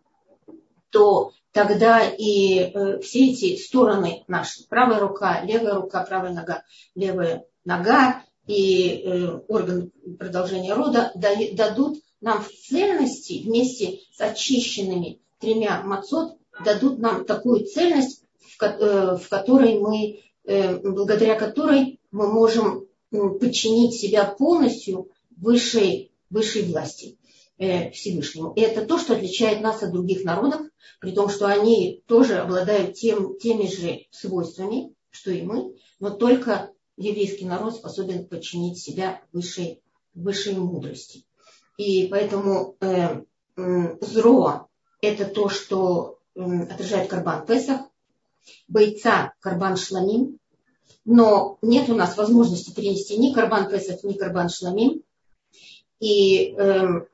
то 0.90 1.32
тогда 1.52 2.04
и 2.06 2.60
э, 2.60 3.00
все 3.00 3.32
эти 3.32 3.58
стороны 3.58 4.24
наши, 4.28 4.68
правая 4.68 5.00
рука, 5.00 5.42
левая 5.44 5.76
рука, 5.76 6.04
правая 6.04 6.34
нога, 6.34 6.64
левая 6.96 7.46
нога 7.66 8.24
и 8.48 9.04
э, 9.04 9.40
орган 9.48 9.92
продолжения 10.18 10.74
рода 10.74 11.12
дадут 11.16 12.00
нам 12.22 12.44
в 12.44 12.50
цельности 12.50 13.42
вместе 13.44 14.00
с 14.14 14.22
очищенными 14.22 15.20
тремя 15.40 15.82
мацот, 15.84 16.38
дадут 16.64 17.00
нам 17.00 17.26
такую 17.26 17.66
цельность, 17.66 18.24
в, 18.40 18.64
э, 18.64 19.18
в 19.18 19.30
которой 19.30 19.80
мы, 19.80 20.22
э, 20.46 20.78
благодаря 20.78 21.36
которой 21.36 22.00
мы 22.12 22.32
можем 22.32 22.86
подчинить 23.10 24.00
себя 24.00 24.26
полностью 24.26 25.10
высшей, 25.36 26.11
высшей 26.32 26.64
власти 26.64 27.20
э, 27.58 27.92
Всевышнему. 27.92 28.54
И 28.54 28.62
это 28.62 28.86
то, 28.86 28.98
что 28.98 29.14
отличает 29.14 29.62
нас 29.62 29.84
от 29.84 29.92
других 29.92 30.24
народов, 30.24 30.62
при 31.00 31.12
том, 31.12 31.30
что 31.30 31.46
они 31.46 32.04
тоже 32.08 32.40
обладают 32.40 32.96
тем, 32.96 33.38
теми 33.38 33.68
же 33.68 34.08
свойствами, 34.10 34.96
что 35.12 35.30
и 35.32 35.44
мы, 35.44 35.76
но 36.00 36.10
только 36.10 36.72
еврейский 36.98 37.46
народ 37.46 37.76
способен 37.76 38.28
подчинить 38.28 38.80
себя 38.80 39.22
высшей, 39.32 39.82
высшей 40.16 40.56
мудрости. 40.56 41.26
И 41.78 42.08
поэтому 42.08 42.76
э, 42.80 43.24
э, 43.58 43.98
зро– 44.02 44.68
это 45.02 45.26
то, 45.26 45.50
что 45.50 46.20
э, 46.36 46.42
отражает 46.42 47.10
Карбан 47.10 47.46
Песах, 47.46 47.82
бойца 48.68 49.34
Карбан 49.40 49.78
Шламим, 49.78 50.40
но 51.06 51.58
нет 51.62 51.90
у 51.90 51.96
нас 51.96 52.18
возможности 52.18 52.74
перенести 52.74 53.18
ни 53.18 53.34
карбан 53.34 53.70
Песах, 53.70 54.04
ни 54.04 54.14
карбан 54.14 54.50
Шламим. 54.50 55.02
И, 56.02 56.54
э, 56.58 57.06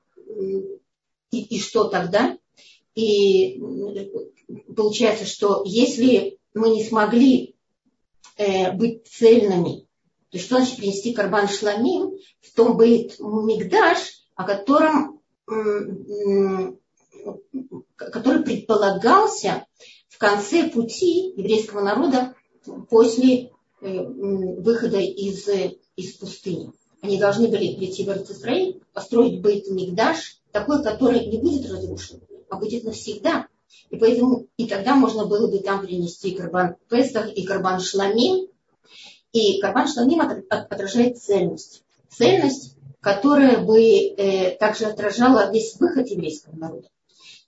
и, 1.30 1.42
и 1.44 1.60
что 1.60 1.90
тогда? 1.90 2.38
И 2.96 3.62
получается, 4.76 5.26
что 5.26 5.62
если 5.66 6.40
мы 6.56 6.72
не 6.72 6.84
смогли 6.84 7.56
э, 8.38 8.72
быть 8.72 9.06
цельными, 9.08 9.86
то 10.32 10.40
что 10.40 10.58
значит 10.58 10.78
принести 10.78 11.14
карбан 11.14 11.48
Шламим 11.48 12.18
в 12.42 12.56
том 12.56 12.76
будет 12.76 13.20
Мигдаш, 13.20 14.24
о 14.36 14.44
котором 14.44 15.22
который 17.96 18.44
предполагался 18.44 19.66
в 20.10 20.18
конце 20.18 20.70
пути 20.70 21.34
еврейского 21.38 21.82
народа 21.82 22.36
после 22.90 23.52
Э, 23.80 24.04
выхода 24.04 24.98
из, 24.98 25.48
из 25.96 26.14
пустыни. 26.14 26.72
Они 27.02 27.20
должны 27.20 27.48
были 27.48 27.76
прийти 27.76 28.04
в 28.04 28.10
Израиль, 28.10 28.82
построить 28.94 29.42
Бейт 29.42 29.68
Мигдаш, 29.70 30.42
такой, 30.52 30.84
который 30.84 31.26
не 31.28 31.38
будет 31.38 31.70
разрушен, 31.70 32.22
а 32.50 32.58
будет 32.58 32.84
навсегда. 32.84 33.48
И 33.90 33.98
поэтому 33.98 34.48
и 34.58 34.68
тогда 34.68 34.96
можно 34.96 35.26
было 35.26 35.50
бы 35.50 35.60
там 35.60 35.86
принести 35.86 36.32
Карбан 36.32 36.76
Песах 36.90 37.32
и 37.34 37.46
Карбан 37.46 37.80
Шламим. 37.80 38.48
И 39.32 39.60
Карбан 39.60 39.88
Шламим 39.88 40.22
отражает 40.50 41.20
цельность. 41.20 41.84
Цельность, 42.10 42.76
которая 43.02 43.60
бы 43.60 43.80
э, 43.80 44.58
также 44.58 44.86
отражала 44.86 45.52
весь 45.52 45.76
выход 45.80 46.10
еврейского 46.10 46.56
народа. 46.56 46.90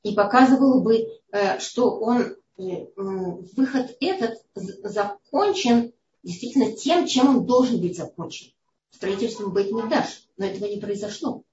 И 0.03 0.13
показывала 0.13 0.79
бы, 0.79 1.07
э, 1.31 1.59
что 1.59 1.99
он, 1.99 2.35
э, 2.57 2.85
выход 2.95 3.97
этот 3.99 4.37
закончен 4.55 5.93
действительно 6.23 6.71
тем, 6.73 7.07
чем 7.07 7.37
он 7.37 7.45
должен 7.45 7.81
быть 7.81 7.97
закончен. 7.97 8.51
Строительством 8.91 9.53
быть 9.53 9.71
не 9.71 9.83
дашь, 9.83 10.27
но 10.37 10.45
этого 10.45 10.65
не 10.65 10.79
произошло. 10.79 11.43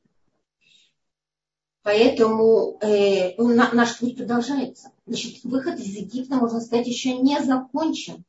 Поэтому 1.83 2.79
э, 2.81 3.37
наш 3.39 3.99
путь 3.99 4.17
продолжается. 4.17 4.91
Значит, 5.07 5.45
выход 5.45 5.79
из 5.79 5.95
Египта, 5.95 6.37
можно 6.37 6.61
сказать, 6.61 6.87
еще 6.87 7.17
не 7.17 7.41
закончен. 7.41 8.25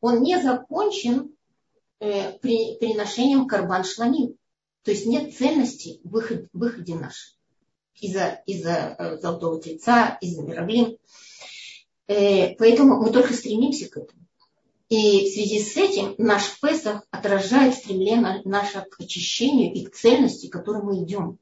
Он 0.00 0.22
не 0.22 0.40
закончен 0.40 1.34
э, 2.00 2.32
при 2.38 2.76
приношением 2.78 3.46
карбан 3.46 3.84
шламим. 3.84 4.36
То 4.84 4.92
есть 4.92 5.04
нет 5.04 5.36
ценности 5.36 6.00
в 6.04 6.10
выходе, 6.10 6.48
выходе 6.54 6.94
нашем 6.94 7.38
из-за 8.00 8.42
из 8.46 8.64
э, 8.64 9.18
золотого 9.20 9.60
тельца, 9.60 10.18
из-за 10.20 10.42
мировлин. 10.42 10.96
Э, 12.06 12.54
поэтому 12.56 13.02
мы 13.02 13.10
только 13.10 13.34
стремимся 13.34 13.88
к 13.88 13.96
этому. 13.96 14.27
И 14.88 15.28
в 15.28 15.34
связи 15.34 15.60
с 15.60 15.76
этим 15.76 16.14
наш 16.16 16.58
Песах 16.60 17.02
отражает 17.10 17.74
стремление 17.74 18.40
наше 18.44 18.80
к 18.80 19.00
очищению 19.00 19.74
и 19.74 19.84
к 19.84 19.94
цельности, 19.94 20.48
к 20.48 20.52
которой 20.52 20.82
мы 20.82 21.02
идем. 21.04 21.38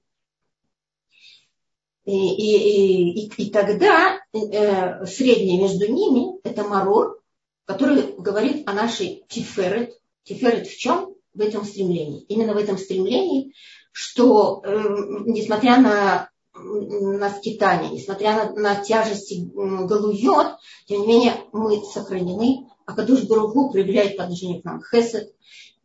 И, 2.05 2.13
и, 2.13 3.27
и, 3.27 3.33
и 3.37 3.51
тогда 3.51 4.21
э, 4.33 5.07
среднее 5.07 5.61
между 5.61 5.93
ними 5.93 6.41
это 6.45 6.65
марор, 6.65 7.21
который 7.65 8.15
говорит 8.19 8.69
о 8.69 8.73
нашей 8.73 9.25
тиферет. 9.29 9.97
Тиферет 10.25 10.67
в 10.67 10.77
чем? 10.77 11.15
В 11.35 11.41
этом 11.41 11.65
стремлении. 11.65 12.23
Именно 12.23 12.55
в 12.55 12.59
этом 12.59 12.79
стремлении, 12.79 13.53
что 13.93 14.63
э, 14.65 14.73
несмотря 15.27 15.81
на 15.81 16.31
на 16.59 17.29
скитание, 17.31 17.91
несмотря 17.91 18.35
на, 18.35 18.53
на 18.55 18.77
тяжести 18.77 19.51
галует, 19.55 20.57
тем 20.87 21.03
не 21.03 21.07
менее 21.07 21.35
мы 21.53 21.83
сохранены 21.83 22.67
а 22.87 22.95
Кадуш 22.95 23.25
Баруху 23.25 23.71
проявляет 23.71 24.17
по 24.17 24.25
отношению 24.25 24.63
к 24.63 24.65
нам 24.65 24.83
хесед, 24.83 25.35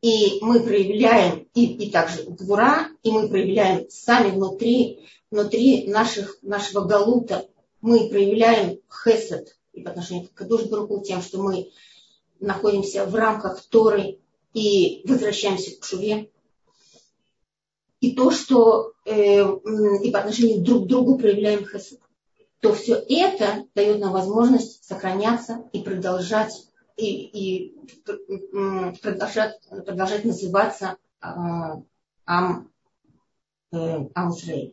и 0.02 0.38
мы 0.42 0.62
проявляем, 0.62 1.48
и, 1.54 1.66
и 1.66 1.90
также 1.90 2.24
гвура, 2.24 2.90
и 3.04 3.12
мы 3.12 3.28
проявляем 3.28 3.90
сами 3.90 4.32
внутри, 4.32 5.08
внутри 5.32 5.88
наших, 5.88 6.38
нашего 6.44 6.86
галута, 6.86 7.48
мы 7.82 8.08
проявляем 8.10 8.80
хесед 8.90 9.58
и 9.74 9.82
по 9.82 9.90
отношению 9.90 10.28
к 10.28 10.34
Кадуш 10.34 10.66
Баруху 10.66 11.02
тем, 11.02 11.22
что 11.22 11.42
мы 11.42 11.72
находимся 12.40 13.06
в 13.06 13.16
рамках 13.16 13.62
Торы 13.64 14.20
и 14.54 15.02
возвращаемся 15.06 15.80
к 15.80 15.84
Шуве. 15.84 16.30
И 18.00 18.14
то, 18.14 18.32
что 18.32 18.94
э, 19.06 19.42
и 20.04 20.12
по 20.12 20.20
отношению 20.20 20.62
друг 20.62 20.86
к 20.86 20.88
другу 20.88 21.18
проявляем 21.18 21.66
хесед, 21.66 22.00
то 22.60 22.74
все 22.74 22.96
это 22.96 23.66
дает 23.74 24.00
нам 24.00 24.12
возможность 24.12 24.84
сохраняться 24.84 25.64
и 25.74 25.82
продолжать 25.82 26.68
и, 27.02 27.66
и 27.66 27.76
продолжать, 29.02 29.60
продолжать 29.70 30.26
называться 30.26 30.98
а, 31.20 31.82
Ам, 32.26 32.70
э. 33.74 34.72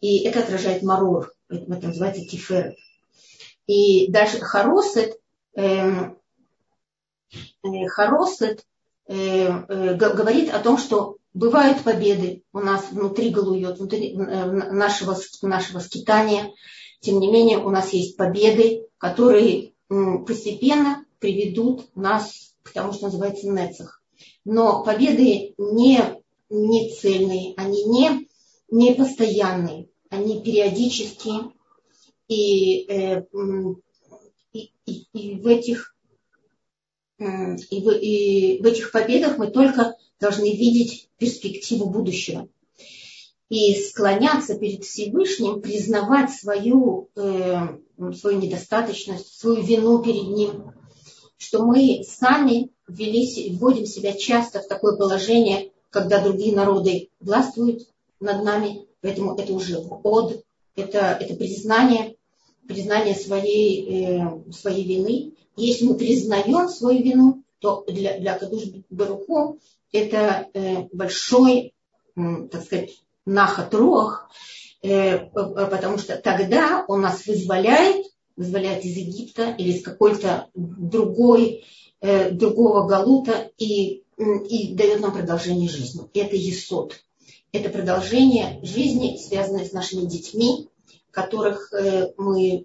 И 0.00 0.24
это 0.24 0.40
отражает 0.40 0.82
Марор, 0.82 1.32
это 1.48 1.86
называется 1.86 2.24
Тифер. 2.24 2.74
И 3.66 4.10
даже 4.10 4.40
Харосет, 4.40 5.20
эм, 5.54 6.18
э, 7.62 7.86
Харосет 7.88 8.66
э, 9.06 9.14
э, 9.14 9.94
говорит 9.94 10.52
о 10.52 10.58
том, 10.58 10.76
что 10.78 11.18
бывают 11.34 11.82
победы 11.82 12.42
у 12.52 12.60
нас 12.60 12.90
внутри 12.90 13.30
Галует, 13.30 13.78
внутри 13.78 14.14
э, 14.14 14.46
нашего, 14.72 15.16
нашего 15.42 15.78
скитания. 15.78 16.50
Тем 17.00 17.20
не 17.20 17.30
менее, 17.30 17.58
у 17.58 17.70
нас 17.70 17.92
есть 17.92 18.16
победы, 18.16 18.86
которые 18.98 19.72
постепенно 20.26 21.04
приведут 21.22 21.94
нас 21.96 22.54
к 22.62 22.72
тому, 22.72 22.92
что 22.92 23.04
называется 23.04 23.48
нецах. 23.48 24.02
Но 24.44 24.84
победы 24.84 25.54
не, 25.56 26.00
не 26.50 26.90
цельные, 26.90 27.54
они 27.56 27.84
не, 27.84 28.28
не 28.70 28.94
постоянные, 28.94 29.88
они 30.10 30.42
периодические. 30.42 31.52
И, 32.28 32.86
э, 32.88 33.24
и, 34.52 34.72
и, 34.84 35.06
и 35.12 35.40
в 35.40 35.46
этих 35.46 35.94
и 37.18 37.80
в, 37.80 37.90
и 37.90 38.60
в 38.60 38.66
этих 38.66 38.90
победах 38.90 39.38
мы 39.38 39.48
только 39.48 39.94
должны 40.18 40.56
видеть 40.56 41.08
перспективу 41.18 41.88
будущего 41.88 42.48
и 43.48 43.74
склоняться 43.74 44.58
перед 44.58 44.82
Всевышним, 44.82 45.60
признавать 45.60 46.32
свою, 46.32 47.10
э, 47.14 47.78
свою 48.18 48.40
недостаточность, 48.40 49.38
свою 49.38 49.62
вину 49.62 50.02
перед 50.02 50.26
Ним, 50.28 50.72
что 51.42 51.64
мы 51.64 52.04
сами 52.08 52.70
ввели, 52.86 53.50
вводим 53.56 53.84
себя 53.84 54.12
часто 54.12 54.60
в 54.60 54.68
такое 54.68 54.96
положение, 54.96 55.72
когда 55.90 56.22
другие 56.22 56.54
народы 56.54 57.08
властвуют 57.18 57.88
над 58.20 58.44
нами, 58.44 58.86
поэтому 59.00 59.34
это 59.36 59.52
уже 59.52 59.78
от, 59.78 60.44
это, 60.76 61.18
это 61.20 61.34
признание, 61.34 62.14
признание 62.68 63.16
своей, 63.16 64.20
э, 64.20 64.52
своей 64.52 64.84
вины. 64.84 65.32
Если 65.56 65.84
мы 65.84 65.96
признаем 65.96 66.68
свою 66.68 67.02
вину, 67.02 67.42
то 67.58 67.84
для, 67.88 68.20
для 68.20 68.38
Кадуш 68.38 68.62
Баруху 68.88 69.58
это 69.90 70.46
э, 70.54 70.84
большой, 70.92 71.74
так 72.14 72.62
сказать, 72.64 73.02
нахат 73.26 73.74
рох, 73.74 74.28
э, 74.80 75.18
потому 75.18 75.98
что 75.98 76.16
тогда 76.18 76.84
он 76.86 77.00
нас 77.00 77.26
вызволяет, 77.26 78.06
вызволяет 78.36 78.84
из 78.84 78.96
Египта 78.96 79.54
или 79.58 79.72
из 79.72 79.82
какой-то 79.82 80.48
другой, 80.54 81.64
э, 82.00 82.30
другого 82.30 82.86
галута 82.86 83.50
и, 83.58 84.02
и 84.18 84.74
дает 84.74 85.00
нам 85.00 85.12
продолжение 85.12 85.68
жизни. 85.68 86.08
Это 86.14 86.36
Есот. 86.36 87.00
Это 87.52 87.68
продолжение 87.68 88.60
жизни, 88.62 89.18
связанное 89.18 89.66
с 89.66 89.72
нашими 89.72 90.06
детьми, 90.06 90.68
которых 91.10 91.70
мы 92.16 92.64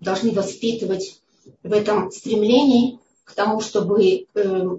должны 0.00 0.32
воспитывать 0.32 1.20
в 1.62 1.72
этом 1.72 2.10
стремлении 2.10 2.98
к 3.22 3.32
тому, 3.34 3.60
чтобы 3.60 4.26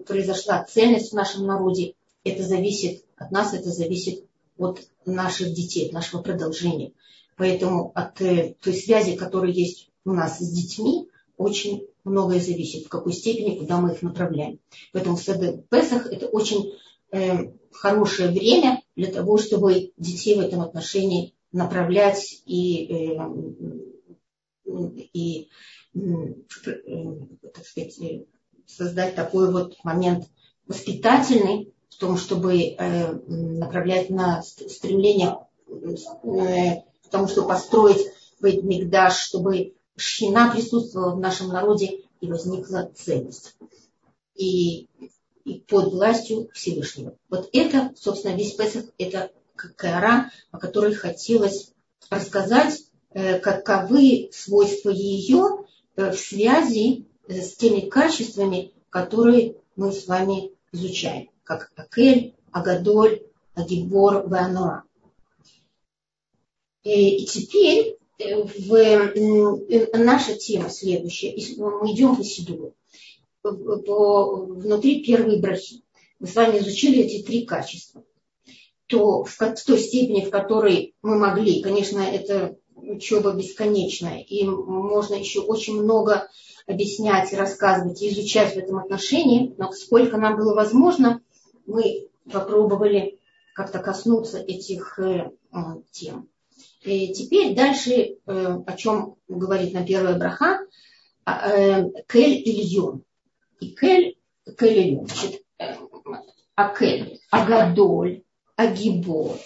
произошла 0.05 0.65
ценность 0.65 1.11
в 1.11 1.15
нашем 1.15 1.45
народе. 1.45 1.93
Это 2.25 2.43
зависит 2.43 3.05
от 3.15 3.31
нас, 3.31 3.53
это 3.53 3.69
зависит 3.69 4.25
от 4.57 4.81
наших 5.05 5.53
детей, 5.53 5.87
от 5.87 5.93
нашего 5.93 6.21
продолжения. 6.21 6.91
Поэтому 7.37 7.91
от 7.95 8.21
э, 8.21 8.55
той 8.61 8.73
связи, 8.73 9.15
которая 9.15 9.51
есть 9.51 9.89
у 10.05 10.13
нас 10.13 10.39
с 10.39 10.49
детьми, 10.49 11.09
очень 11.37 11.87
многое 12.03 12.39
зависит, 12.39 12.85
в 12.85 12.89
какой 12.89 13.13
степени, 13.13 13.57
куда 13.57 13.81
мы 13.81 13.93
их 13.93 14.01
направляем. 14.01 14.59
Поэтому 14.93 15.17
Песах 15.17 16.07
это 16.11 16.27
очень 16.27 16.73
э, 17.11 17.51
хорошее 17.71 18.29
время 18.29 18.81
для 18.95 19.11
того, 19.11 19.37
чтобы 19.37 19.91
детей 19.97 20.35
в 20.35 20.39
этом 20.39 20.61
отношении 20.61 21.33
направлять 21.51 22.41
и, 22.45 22.85
э, 22.93 23.19
и 25.13 25.49
э, 25.95 25.99
так 27.53 27.65
сказать, 27.65 27.99
э, 27.99 28.25
создать 28.65 29.15
такой 29.15 29.51
вот 29.51 29.75
момент 29.83 30.25
воспитательный, 30.67 31.73
в 31.89 31.97
том, 31.97 32.17
чтобы 32.17 32.57
э, 32.57 33.13
направлять 33.13 34.09
на 34.09 34.41
стремление 34.41 35.37
э, 35.67 36.81
к 37.05 37.09
тому, 37.09 37.27
чтобы 37.27 37.47
построить 37.49 38.05
Мигдаш, 38.41 39.17
чтобы 39.17 39.74
шхина 39.95 40.51
присутствовала 40.51 41.15
в 41.15 41.19
нашем 41.19 41.49
народе 41.49 42.01
и 42.21 42.27
возникла 42.27 42.91
ценность. 42.95 43.55
И, 44.35 44.87
и 45.45 45.59
под 45.67 45.93
властью 45.93 46.49
Всевышнего. 46.53 47.17
Вот 47.29 47.49
это, 47.53 47.93
собственно, 47.95 48.35
весь 48.35 48.53
Песах, 48.53 48.85
это 48.97 49.31
кара, 49.55 50.31
о 50.51 50.57
которой 50.57 50.93
хотелось 50.93 51.71
рассказать, 52.09 52.83
э, 53.11 53.39
каковы 53.39 54.29
свойства 54.33 54.89
ее 54.89 55.65
в 55.95 56.13
связи 56.13 57.07
с 57.27 57.55
теми 57.55 57.89
качествами, 57.89 58.73
которые 58.89 59.55
мы 59.77 59.93
с 59.93 60.07
вами 60.07 60.51
изучаем 60.73 61.29
как 61.45 61.71
Акель, 61.75 62.35
Агадоль, 62.51 63.21
Агибор, 63.53 64.27
Вануа. 64.27 64.83
И, 66.83 67.25
теперь 67.25 67.87
э, 67.87 67.95
в, 68.19 69.97
наша 69.97 70.35
тема 70.35 70.69
следующая. 70.69 71.35
Мы 71.57 71.91
идем 71.93 72.15
по 72.15 72.23
Сидуру. 72.23 72.73
Внутри 73.43 75.03
первой 75.03 75.39
брахи. 75.39 75.83
Мы 76.19 76.27
с 76.27 76.35
вами 76.35 76.59
изучили 76.59 77.03
эти 77.03 77.23
три 77.23 77.45
качества. 77.45 78.03
То 78.87 79.23
в, 79.23 79.37
в 79.39 79.65
той 79.65 79.79
степени, 79.79 80.25
в 80.25 80.29
которой 80.29 80.95
мы 81.01 81.17
могли, 81.17 81.61
конечно, 81.61 81.99
это 81.99 82.57
учеба 82.75 83.33
бесконечная, 83.33 84.19
и 84.21 84.43
можно 84.45 85.15
еще 85.15 85.39
очень 85.39 85.81
много 85.81 86.29
объяснять, 86.67 87.33
рассказывать 87.33 88.01
и 88.01 88.09
изучать 88.09 88.53
в 88.53 88.57
этом 88.57 88.77
отношении, 88.77 89.53
но 89.57 89.71
сколько 89.71 90.17
нам 90.17 90.37
было 90.37 90.53
возможно– 90.53 91.21
мы 91.65 92.09
попробовали 92.31 93.19
как-то 93.53 93.79
коснуться 93.79 94.39
этих 94.39 94.99
э, 94.99 95.31
тем. 95.91 96.29
И 96.85 97.13
теперь 97.13 97.55
дальше, 97.55 97.91
э, 97.91 98.15
о 98.25 98.77
чем 98.77 99.15
говорит 99.27 99.73
на 99.73 99.83
первая 99.83 100.17
браха, 100.17 100.59
а, 101.25 101.49
э, 101.49 101.89
Кель 102.07 102.41
Ильон. 102.45 103.03
И 103.59 103.75
Кель, 103.75 104.17
Кель 104.57 104.89
Ильон. 104.89 105.07
Значит, 105.07 105.41
э, 105.57 105.75
Акель, 106.53 107.19
Агадоль, 107.31 108.21
Агибор, 108.55 109.37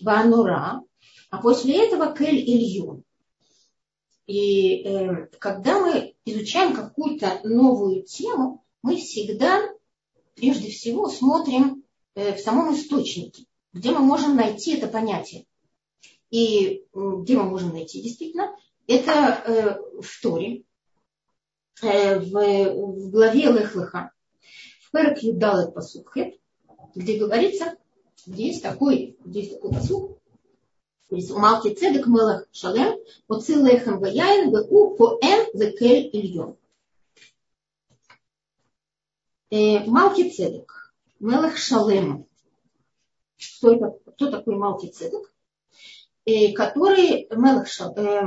Ванура. 0.00 0.82
А 1.30 1.38
после 1.40 1.86
этого 1.86 2.12
Кель 2.16 2.40
Ильон. 2.40 3.04
И 4.26 4.82
э, 4.82 5.26
когда 5.38 5.78
мы 5.78 6.14
изучаем 6.24 6.74
какую-то 6.74 7.40
новую 7.44 8.02
тему, 8.02 8.64
мы 8.82 8.96
всегда 8.96 9.62
прежде 10.34 10.70
всего 10.70 11.08
смотрим 11.08 11.84
э, 12.16 12.34
в 12.34 12.40
самом 12.40 12.74
источнике, 12.74 13.46
где 13.72 13.92
мы 13.92 14.00
можем 14.00 14.34
найти 14.34 14.76
это 14.76 14.88
понятие. 14.88 15.46
И 16.30 16.84
где 16.92 17.36
мы 17.36 17.44
можем 17.44 17.72
найти 17.72 18.02
действительно, 18.02 18.54
это 18.86 19.12
э, 19.12 20.00
в 20.00 20.22
Торе, 20.22 20.64
э, 21.82 22.18
в, 22.18 23.10
главе 23.10 23.50
Лехлыха, 23.50 24.12
в 24.82 24.90
Перек 24.90 25.22
Юдалет 25.22 25.74
Пасукхет, 25.74 26.38
где 26.94 27.18
говорится, 27.18 27.76
где 28.26 28.48
есть 28.48 28.62
такой, 28.62 29.16
где 29.24 29.40
есть 29.40 29.54
такой 29.54 29.72
посук, 29.72 30.18
Умалки 31.10 31.72
цедек 31.72 32.06
мелах 32.06 32.46
шалем, 32.52 32.98
оци 33.28 33.54
лехем 33.54 33.98
ваяин, 33.98 34.50
веу 34.50 34.94
поэм 34.94 35.48
векель 35.54 36.10
ильон. 36.12 36.58
Э, 39.50 39.84
Малки 39.86 40.28
Цедек, 40.28 40.92
Мелех 41.20 41.56
Шалем. 41.56 42.26
Кто, 43.38 43.72
это, 43.72 43.98
кто 44.10 44.30
такой 44.30 44.56
Малки 44.56 44.88
Цедек? 44.88 45.32
Э, 46.28 46.52
который 46.52 47.26
Мелех, 47.30 47.68
Шал, 47.68 47.94
э, 47.96 48.22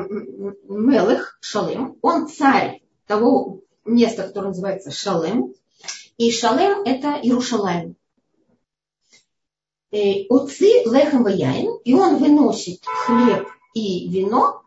Мелех 0.68 1.38
Шалем, 1.40 2.00
он 2.02 2.28
царь 2.28 2.82
того 3.06 3.60
места, 3.86 4.24
которое 4.24 4.48
называется 4.48 4.90
Шалем. 4.90 5.54
И 6.18 6.32
Шалем 6.32 6.82
это 6.84 7.20
Иерушалайм. 7.22 7.96
Оци 9.92 10.84
лехем 10.86 11.28
яин, 11.28 11.80
и 11.84 11.94
он 11.94 12.18
выносит 12.18 12.84
хлеб 12.84 13.48
и 13.76 14.10
вино. 14.10 14.64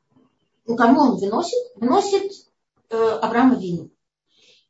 Ну, 0.66 0.76
кому 0.76 1.00
он 1.00 1.16
выносит? 1.16 1.58
Выносит 1.74 2.30
э, 2.90 2.96
Авраама 2.96 3.58
вину. 3.58 3.90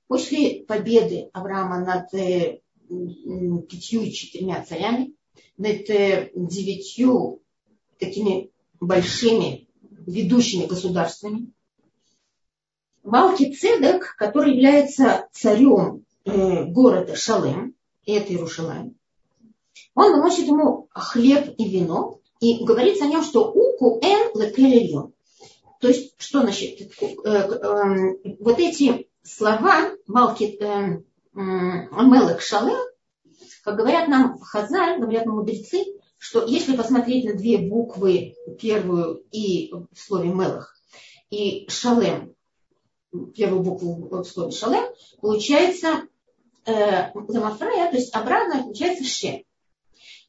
После 0.06 0.64
победы 0.64 1.28
Авраама 1.34 1.80
над 1.80 2.14
э, 2.14 2.60
пятью 2.88 4.00
и 4.00 4.10
четырьмя 4.10 4.64
царями, 4.64 5.12
над 5.58 5.90
э, 5.90 6.30
девятью 6.34 7.42
такими 7.98 8.53
большими 8.86 9.68
ведущими 10.06 10.66
государствами, 10.66 11.52
Малки 13.02 13.54
Цедек, 13.54 14.16
который 14.16 14.54
является 14.54 15.28
царем 15.32 16.04
э, 16.24 16.64
города 16.64 17.16
Шалем, 17.16 17.74
это 18.06 18.32
Иерушалаем, 18.32 18.96
он 19.94 20.12
выносит 20.12 20.46
ему 20.46 20.88
хлеб 20.92 21.54
и 21.58 21.68
вино, 21.68 22.20
и 22.40 22.64
говорится 22.64 23.04
о 23.04 23.08
нем, 23.08 23.22
что 23.22 23.50
уку 23.50 24.00
эн 24.02 24.30
лекелельон. 24.34 25.12
То 25.80 25.88
есть, 25.88 26.14
что 26.18 26.40
значит, 26.40 26.92
вот 28.40 28.58
эти 28.58 29.08
слова 29.22 29.90
Малки 30.06 30.56
э, 30.60 31.02
Мелек 31.34 32.40
Шалем, 32.40 32.80
как 33.62 33.76
говорят 33.76 34.08
нам 34.08 34.38
Хазаль, 34.38 35.00
говорят 35.00 35.26
нам 35.26 35.36
мудрецы, 35.36 35.84
что 36.24 36.46
если 36.46 36.74
посмотреть 36.74 37.26
на 37.26 37.34
две 37.34 37.58
буквы, 37.58 38.34
первую 38.58 39.26
и 39.30 39.70
в 39.70 39.86
слове 39.94 40.30
Мелах, 40.30 40.74
и 41.28 41.68
Шалем, 41.68 42.34
первую 43.34 43.62
букву 43.62 44.08
в 44.10 44.24
слове 44.24 44.50
Шалем, 44.50 44.84
получается 45.20 46.08
э, 46.64 47.10
Замафрея, 47.28 47.90
то 47.90 47.98
есть 47.98 48.16
обратно 48.16 48.62
получается 48.62 49.04
Шем. 49.04 49.44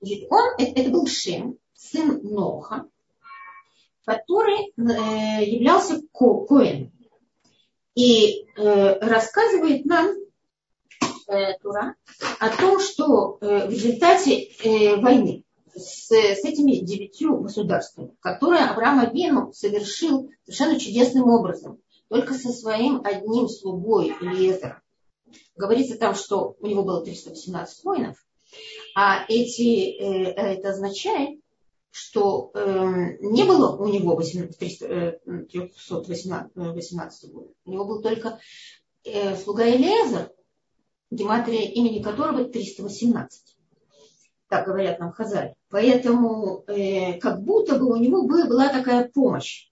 Значит, 0.02 0.28
он, 0.30 0.44
это, 0.58 0.82
это 0.82 0.90
был 0.90 1.08
Шем, 1.08 1.60
сын 1.74 2.20
Ноха, 2.24 2.90
который 4.04 4.74
э, 4.76 5.46
являлся 5.46 6.02
ко, 6.12 6.46
Коэн 6.46 6.92
и 7.96 8.48
э, 8.58 9.00
рассказывает 9.00 9.86
нам 9.86 10.14
э, 11.30 11.58
Тура 11.62 11.96
о 12.42 12.50
том, 12.50 12.82
что 12.82 13.38
э, 13.40 13.68
в 13.68 13.72
результате 13.72 14.50
э, 14.62 14.98
войны 14.98 15.46
с, 15.76 16.12
с 16.12 16.44
этими 16.44 16.84
девятью 16.84 17.38
государствами, 17.40 18.16
которые 18.20 18.66
Авраам 18.66 19.00
Авину 19.00 19.52
совершил 19.54 20.30
совершенно 20.46 20.80
чудесным 20.80 21.30
образом, 21.30 21.80
только 22.08 22.34
со 22.34 22.52
своим 22.52 23.02
одним 23.04 23.48
слугой 23.48 24.14
Элиезером. 24.22 24.82
Говорится 25.56 25.98
там, 25.98 26.16
что 26.16 26.56
у 26.60 26.68
него 26.68 26.84
было 26.84 27.04
318 27.04 27.84
воинов, 27.84 28.18
а 28.96 29.26
эти, 29.28 29.98
э, 30.00 30.32
это 30.32 30.70
означает, 30.70 31.40
что 31.92 32.52
э, 32.54 33.18
не 33.22 33.44
было 33.44 33.76
у 33.78 33.88
него 33.88 34.16
318 36.04 37.32
года. 37.32 37.54
У 37.66 37.72
него 37.72 37.86
был 37.86 38.02
только 38.02 38.40
э, 39.04 39.36
слуга 39.38 39.68
Элиезер, 39.68 40.32
гематрия 41.10 41.70
имени 41.72 42.02
которого 42.02 42.44
318. 42.46 43.55
Так 44.56 44.68
говорят 44.68 45.00
нам 45.00 45.12
Хазаль. 45.12 45.54
Поэтому 45.70 46.64
э, 46.68 47.20
как 47.20 47.44
будто 47.44 47.78
бы 47.78 47.92
у 47.92 47.98
него 47.98 48.26
была 48.26 48.70
такая 48.70 49.10
помощь 49.14 49.68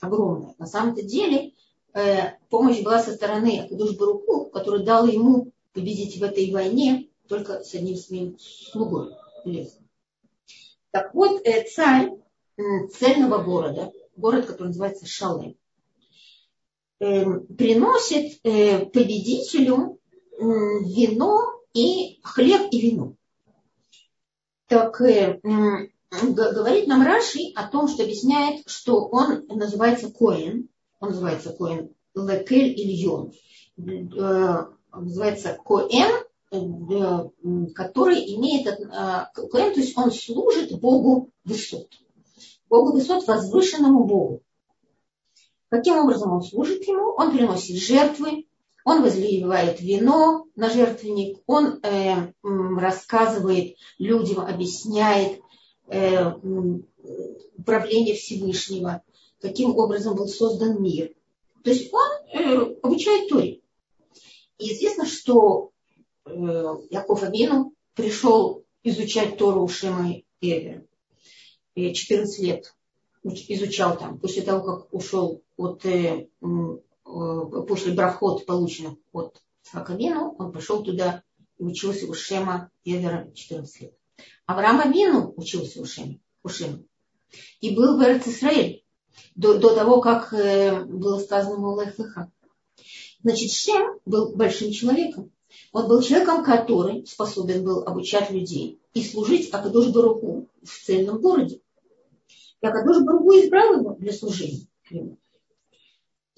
огромная. 0.00 0.54
На 0.56 0.64
самом-то 0.64 1.02
деле 1.02 1.52
э, 1.92 2.30
помощь 2.48 2.80
была 2.80 3.02
со 3.02 3.12
стороны 3.12 3.60
Акадуш 3.60 3.98
Баруку, 3.98 4.46
который 4.46 4.82
дал 4.82 5.06
ему 5.06 5.52
победить 5.74 6.18
в 6.18 6.22
этой 6.22 6.50
войне 6.50 7.10
только 7.28 7.62
с 7.62 7.74
одним 7.74 7.96
своим 7.96 8.38
слугой. 8.38 9.12
Так 10.90 11.12
вот, 11.12 11.42
э, 11.44 11.64
царь 11.64 12.12
э, 12.56 12.62
цельного 12.86 13.42
города, 13.42 13.92
город, 14.16 14.46
который 14.46 14.68
называется 14.68 15.04
Шалем, 15.04 15.54
э, 16.98 17.26
приносит 17.58 18.40
э, 18.42 18.86
победителю 18.86 20.00
э, 20.32 20.38
вино 20.40 21.60
и 21.74 22.20
хлеб 22.22 22.68
и 22.70 22.80
вино. 22.80 23.17
Так 24.68 25.00
э, 25.00 25.40
говорит 26.10 26.86
нам 26.88 27.02
Раши 27.02 27.52
о 27.54 27.66
том, 27.68 27.88
что 27.88 28.02
объясняет, 28.02 28.68
что 28.68 29.06
он 29.06 29.46
называется 29.48 30.10
Коэн, 30.10 30.68
он 31.00 31.08
называется 31.08 31.54
Коэн 31.54 31.90
Лекель 32.14 32.78
Ильон, 32.78 33.32
э, 33.78 34.66
называется 34.92 35.58
Коэн, 35.64 36.12
э, 36.50 37.68
который 37.74 38.18
имеет, 38.34 38.66
Коэн, 38.66 39.72
то 39.72 39.80
есть 39.80 39.96
он 39.96 40.12
служит 40.12 40.78
Богу 40.78 41.30
высот. 41.44 41.88
Богу 42.68 42.92
высот, 42.92 43.26
возвышенному 43.26 44.04
Богу. 44.04 44.42
Каким 45.70 45.96
образом 45.96 46.32
он 46.32 46.42
служит 46.42 46.86
ему? 46.86 47.14
Он 47.16 47.30
приносит 47.30 47.76
жертвы, 47.76 48.46
он 48.88 49.02
возливает 49.02 49.82
вино 49.82 50.46
на 50.56 50.70
жертвенник, 50.70 51.42
он 51.46 51.78
э, 51.82 52.32
рассказывает 52.42 53.76
людям, 53.98 54.40
объясняет 54.40 55.42
э, 55.88 56.32
управление 57.58 58.14
Всевышнего, 58.14 59.02
каким 59.42 59.76
образом 59.76 60.16
был 60.16 60.26
создан 60.26 60.82
мир. 60.82 61.12
То 61.64 61.70
есть 61.70 61.92
он 61.92 62.08
э, 62.32 62.76
обучает 62.82 63.28
Торе. 63.28 63.60
И 64.56 64.72
известно, 64.72 65.04
что 65.04 65.70
э, 66.24 66.30
Яков 66.88 67.22
Авину 67.24 67.74
пришел 67.92 68.64
изучать 68.84 69.36
Тору 69.36 69.64
у 69.64 69.68
Шема 69.68 70.14
Эвера. 70.40 70.82
14 71.76 72.38
лет 72.42 72.74
изучал 73.22 73.98
там, 73.98 74.18
после 74.18 74.40
того, 74.40 74.64
как 74.64 74.94
ушел 74.94 75.42
от 75.58 75.84
Э, 76.40 76.78
после 77.08 77.92
брахот, 77.92 78.44
полученных 78.44 78.94
от 79.12 79.40
Цхакавину, 79.62 80.34
он 80.38 80.52
пошел 80.52 80.82
туда 80.82 81.22
и 81.58 81.62
учился 81.62 82.06
у 82.06 82.14
Шема 82.14 82.70
Эвера 82.84 83.30
14 83.34 83.80
лет. 83.80 83.94
Авраам 84.46 84.80
Авину 84.80 85.32
учился 85.36 85.80
у 85.80 85.84
Шема, 85.84 86.18
у 86.42 86.48
Шема. 86.48 86.82
И 87.60 87.74
был 87.74 87.98
в 87.98 88.02
Эрцисраэль 88.02 88.84
до, 89.34 89.58
до 89.58 89.74
того, 89.74 90.00
как 90.00 90.32
э, 90.32 90.84
было 90.84 91.18
сказано 91.18 91.56
Мулех 91.56 91.98
Леха. 91.98 92.30
Значит, 93.22 93.52
Шем 93.52 93.98
был 94.04 94.34
большим 94.34 94.70
человеком. 94.72 95.30
Он 95.72 95.88
был 95.88 96.02
человеком, 96.02 96.44
который 96.44 97.06
способен 97.06 97.64
был 97.64 97.82
обучать 97.82 98.30
людей 98.30 98.80
и 98.94 99.02
служить 99.02 99.52
Акадош 99.52 99.88
Баруху 99.88 100.48
в 100.62 100.84
цельном 100.84 101.20
городе. 101.20 101.60
И 102.60 102.66
Акадош 102.66 103.02
Баруху 103.02 103.32
избрал 103.32 103.80
его 103.80 103.94
для 103.98 104.12
служения. 104.12 104.66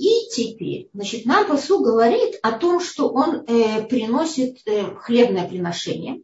И 0.00 0.30
теперь, 0.30 0.88
значит, 0.94 1.26
нам 1.26 1.46
посу 1.46 1.82
говорит 1.82 2.40
о 2.42 2.52
том, 2.52 2.80
что 2.80 3.10
он 3.10 3.44
э, 3.46 3.82
приносит 3.82 4.66
э, 4.66 4.94
хлебное 4.94 5.46
приношение 5.46 6.22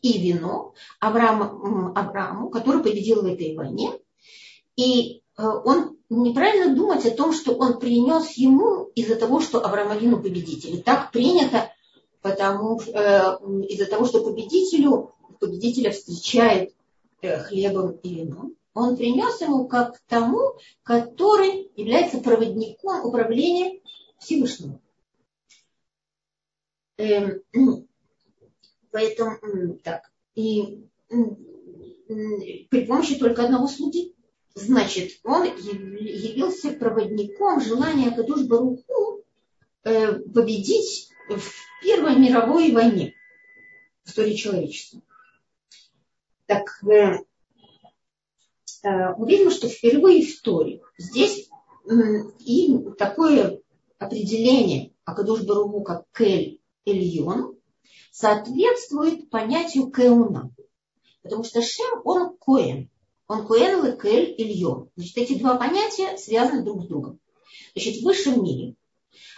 и 0.00 0.18
вино 0.18 0.74
Аврааму, 0.98 1.92
Аврааму, 1.94 2.50
который 2.50 2.82
победил 2.82 3.22
в 3.22 3.26
этой 3.26 3.54
войне. 3.54 3.92
И 4.74 5.22
э, 5.38 5.44
он 5.44 5.98
неправильно 6.10 6.74
думать 6.74 7.06
о 7.06 7.12
том, 7.12 7.32
что 7.32 7.52
он 7.52 7.78
принес 7.78 8.32
ему 8.32 8.90
из-за 8.96 9.14
того, 9.14 9.38
что 9.38 9.64
Авраам 9.64 9.92
Авину 9.92 10.20
победитель. 10.20 10.82
Так 10.82 11.12
принято, 11.12 11.70
потому 12.22 12.80
э, 12.80 12.88
из-за 13.68 13.86
того, 13.86 14.04
что 14.04 14.24
победителю, 14.24 15.12
победителя 15.38 15.92
встречает 15.92 16.74
э, 17.20 17.38
хлебом 17.38 17.92
и 18.02 18.14
вином 18.16 18.56
он 18.74 18.96
принес 18.96 19.40
ему 19.40 19.68
как 19.68 20.00
тому, 20.06 20.58
который 20.82 21.70
является 21.76 22.18
проводником 22.18 23.04
управления 23.04 23.80
Всевышнего. 24.18 24.80
Эм, 26.96 27.42
поэтому 28.90 29.78
так. 29.82 30.10
И 30.34 30.86
при 31.08 32.86
помощи 32.86 33.18
только 33.18 33.44
одного 33.44 33.66
слуги. 33.66 34.14
Значит, 34.54 35.20
он 35.24 35.44
явился 35.44 36.72
проводником 36.72 37.60
желания 37.60 38.10
Кадуш 38.10 38.42
Баруху 38.42 39.24
э, 39.84 40.12
победить 40.18 41.08
в 41.28 41.52
Первой 41.82 42.16
мировой 42.16 42.70
войне 42.72 43.14
в 44.04 44.10
истории 44.10 44.34
человечества. 44.34 45.00
Так, 46.46 46.82
э, 46.84 47.24
увидим, 48.82 49.50
что 49.50 49.68
впервые 49.68 50.22
в 50.22 50.28
истории 50.28 50.82
здесь 50.98 51.48
и 52.40 52.78
такое 52.98 53.60
определение 53.98 54.92
Акадуш 55.04 55.42
Баругу 55.42 55.82
как 55.82 56.04
Кель 56.16 56.60
Эльон 56.84 57.56
соответствует 58.10 59.30
понятию 59.30 59.90
Кеуна. 59.90 60.50
Потому 61.22 61.44
что 61.44 61.62
Шем, 61.62 62.00
он 62.04 62.36
Коэн. 62.36 62.88
Он 63.28 63.46
Коэн 63.46 63.84
Лекель 63.84 64.34
Ильон. 64.36 64.90
Значит, 64.96 65.16
эти 65.16 65.38
два 65.38 65.56
понятия 65.56 66.16
связаны 66.18 66.62
друг 66.64 66.82
с 66.82 66.86
другом. 66.88 67.20
Значит, 67.74 68.02
в 68.02 68.04
высшем 68.04 68.42
мире 68.42 68.74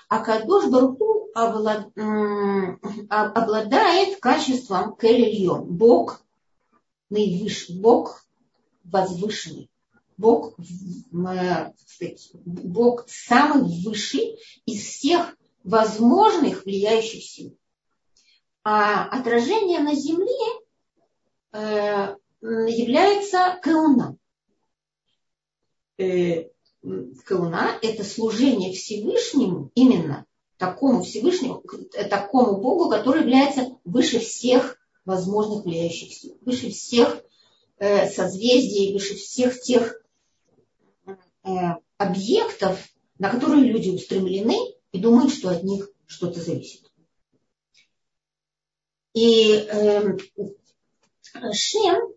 Акадош 0.09 0.67
Баруху 0.67 1.29
обладает 3.09 4.19
качеством 4.21 4.97
Кель 4.97 5.29
Ильон. 5.29 5.67
Бог 5.67 6.23
наивысший, 7.11 7.79
Бог 7.79 8.24
возвышенный. 8.85 9.70
Бог, 10.16 10.55
Бог 12.44 13.05
самый 13.09 13.83
высший 13.85 14.38
из 14.64 14.83
всех 14.83 15.37
возможных 15.64 16.64
влияющих 16.64 17.25
сил. 17.25 17.57
А 18.62 19.09
отражение 19.09 19.81
на 19.81 19.94
земле 19.94 20.29
э, 21.53 22.16
является 22.40 23.59
кауна. 23.61 24.16
Э, 25.99 26.44
кауна– 27.25 27.79
это 27.83 28.05
служение 28.05 28.73
Всевышнему, 28.73 29.70
именно 29.75 30.27
такому 30.59 31.03
Всевышнему, 31.03 31.62
такому 32.09 32.59
Богу, 32.59 32.88
который 32.88 33.23
является 33.23 33.77
выше 33.85 34.20
всех 34.20 34.79
возможных 35.05 35.64
влияющих 35.64 36.14
сил, 36.14 36.38
выше 36.40 36.70
всех 36.70 37.25
Э, 37.25 37.34
созвездий, 38.09 38.92
выше 38.92 39.14
всех 39.14 39.61
тех 39.61 40.01
э, 41.07 41.51
объектов, 41.99 42.87
на 43.18 43.31
которые 43.31 43.64
люди 43.64 43.90
устремлены 43.90 44.57
и 44.92 44.99
думают, 44.99 45.33
что 45.33 45.51
от 45.51 45.62
них 45.62 45.88
что-то 46.07 46.40
зависит. 46.40 46.83
И 49.14 49.53
э, 49.53 50.16
Шем 51.53 51.97
э, 52.07 52.12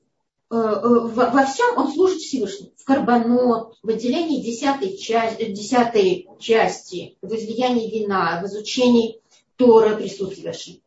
во 0.49 1.45
всем 1.45 1.77
он 1.77 1.93
служит 1.93 2.19
Всевышнему. 2.19 2.71
В 2.77 2.83
карбонот, 2.83 3.77
в 3.81 3.89
отделении 3.89 4.41
десятой, 4.41 4.97
части, 4.97 5.51
десятой 5.51 6.27
части, 6.39 7.17
в 7.21 7.33
излиянии 7.35 7.89
вина, 7.89 8.41
в 8.41 8.47
изучении 8.47 9.21
Тора 9.55 9.95
присутствия 9.95 10.53
Шем. 10.53 10.81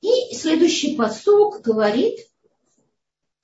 И 0.00 0.34
следующий 0.34 0.96
посок 0.96 1.60
говорит, 1.60 2.29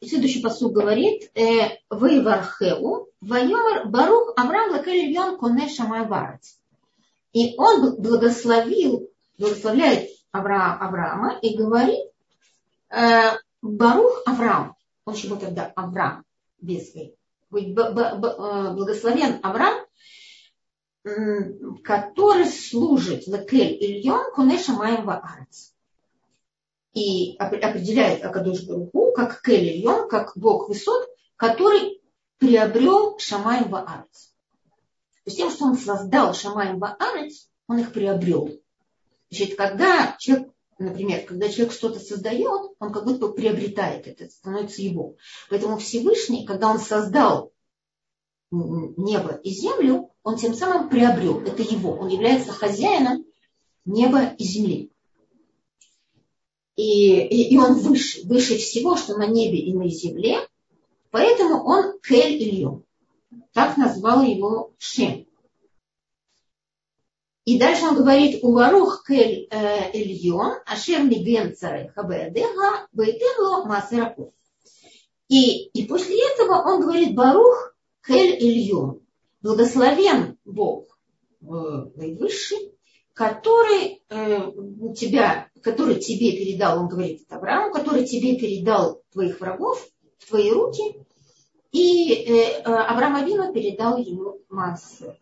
следующий 0.04 0.42
посуд 0.42 0.72
говорит, 0.72 1.30
э, 1.34 1.78
Вейвархеу, 1.90 3.08
Вайомар 3.20 3.88
Барух 3.88 4.34
Авраам 4.36 4.72
Лакель 4.72 5.14
Коне 5.38 5.68
Шамай 5.68 6.06
Варец. 6.06 6.58
И 7.32 7.54
он 7.56 7.96
благословил, 7.96 9.08
благословляет 9.38 10.10
Авраам, 10.32 10.82
Авраама 10.82 11.38
и 11.40 11.56
говорит, 11.56 12.10
э, 12.90 13.32
Барух 13.62 14.22
Авраам, 14.26 14.76
он 15.04 15.14
был 15.28 15.38
тогда 15.38 15.72
Авраам, 15.76 16.24
без 16.60 16.94
э, 16.94 17.12
благословен 17.50 19.40
Авраам, 19.42 19.86
который 21.84 22.46
служит 22.46 23.28
Лекель 23.28 23.76
Ильон 23.80 24.32
Коне 24.34 24.58
Шамай 24.58 25.00
Варец 25.02 25.75
и 26.96 27.36
определяет 27.36 28.24
Акадош 28.24 28.62
Баруху 28.62 29.12
как 29.12 29.42
Келильон, 29.42 30.08
как 30.08 30.32
Бог 30.34 30.70
высот, 30.70 31.06
который 31.36 32.00
приобрел 32.38 33.18
Шамаем 33.18 33.68
Ваарец. 33.68 34.32
То 35.24 35.26
есть 35.26 35.36
тем, 35.36 35.50
что 35.50 35.66
он 35.66 35.76
создал 35.76 36.32
Шамаем 36.32 36.78
Ваарец, 36.78 37.50
он 37.68 37.80
их 37.80 37.92
приобрел. 37.92 38.48
Значит, 39.30 39.56
когда 39.56 40.16
человек, 40.18 40.48
например, 40.78 41.26
когда 41.26 41.50
человек 41.50 41.74
что-то 41.74 42.00
создает, 42.00 42.72
он 42.78 42.92
как 42.92 43.04
будто 43.04 43.26
бы 43.26 43.34
приобретает 43.34 44.06
это, 44.06 44.30
становится 44.30 44.80
его. 44.80 45.16
Поэтому 45.50 45.76
Всевышний, 45.76 46.46
когда 46.46 46.70
он 46.70 46.78
создал 46.78 47.52
небо 48.50 49.38
и 49.44 49.50
землю, 49.50 50.14
он 50.22 50.36
тем 50.36 50.54
самым 50.54 50.88
приобрел, 50.88 51.42
это 51.42 51.60
его, 51.60 51.90
он 51.90 52.08
является 52.08 52.52
хозяином 52.52 53.26
неба 53.84 54.28
и 54.38 54.44
земли. 54.44 54.95
И, 56.76 57.20
и, 57.20 57.54
и 57.54 57.58
он 57.58 57.74
выше, 57.74 58.26
выше 58.26 58.58
всего, 58.58 58.96
что 58.96 59.16
на 59.16 59.26
небе 59.26 59.58
и 59.58 59.72
на 59.72 59.88
земле, 59.88 60.46
поэтому 61.10 61.64
он 61.64 61.98
Кель 62.00 62.42
Ильон. 62.42 62.84
Так 63.52 63.76
назвал 63.76 64.22
его 64.22 64.74
Шем. 64.78 65.26
И 67.46 67.60
дальше 67.60 67.84
он 67.84 67.94
говорит, 67.94 68.42
Уварух 68.42 69.04
кель 69.06 69.46
э, 69.50 69.90
эльон, 69.94 70.54
ашер 70.66 71.04
миген 71.04 71.54
царай 71.54 71.88
хабеадеха, 71.94 72.88
бейтегло 72.92 73.64
масераков. 73.64 74.32
И, 75.28 75.66
и 75.68 75.86
после 75.86 76.18
этого 76.32 76.54
он 76.66 76.80
говорит, 76.80 77.14
Барух 77.14 77.72
кель 78.04 78.34
эльон, 78.34 79.00
благословен 79.42 80.38
Бог 80.44 80.98
э, 81.40 81.44
наивысший, 81.46 82.72
который 83.12 84.02
э, 84.08 84.52
тебя, 84.96 85.48
который 85.66 85.98
тебе 85.98 86.30
передал, 86.30 86.78
он 86.78 86.86
говорит 86.86 87.22
это 87.22 87.38
Аврааму, 87.38 87.72
который 87.72 88.06
тебе 88.06 88.38
передал 88.38 89.02
твоих 89.10 89.40
врагов 89.40 89.84
в 90.18 90.28
твои 90.28 90.52
руки, 90.52 91.04
и 91.72 92.12
э, 92.12 92.62
Авраам 92.62 93.16
Авину 93.16 93.52
передал 93.52 93.96
ему 93.96 94.38
массу. 94.48 95.16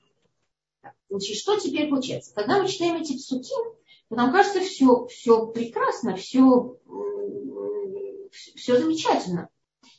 Значит, 1.09 1.39
что 1.39 1.59
теперь 1.59 1.89
получается? 1.89 2.35
Когда 2.35 2.61
мы 2.61 2.69
читаем 2.69 2.97
эти 2.97 3.17
псуки, 3.17 3.55
то 4.11 4.17
нам 4.17 4.33
кажется 4.33 4.61
все, 4.61 5.07
все 5.07 5.47
прекрасно, 5.47 6.15
все, 6.15 6.77
все 8.31 8.79
замечательно. 8.79 9.49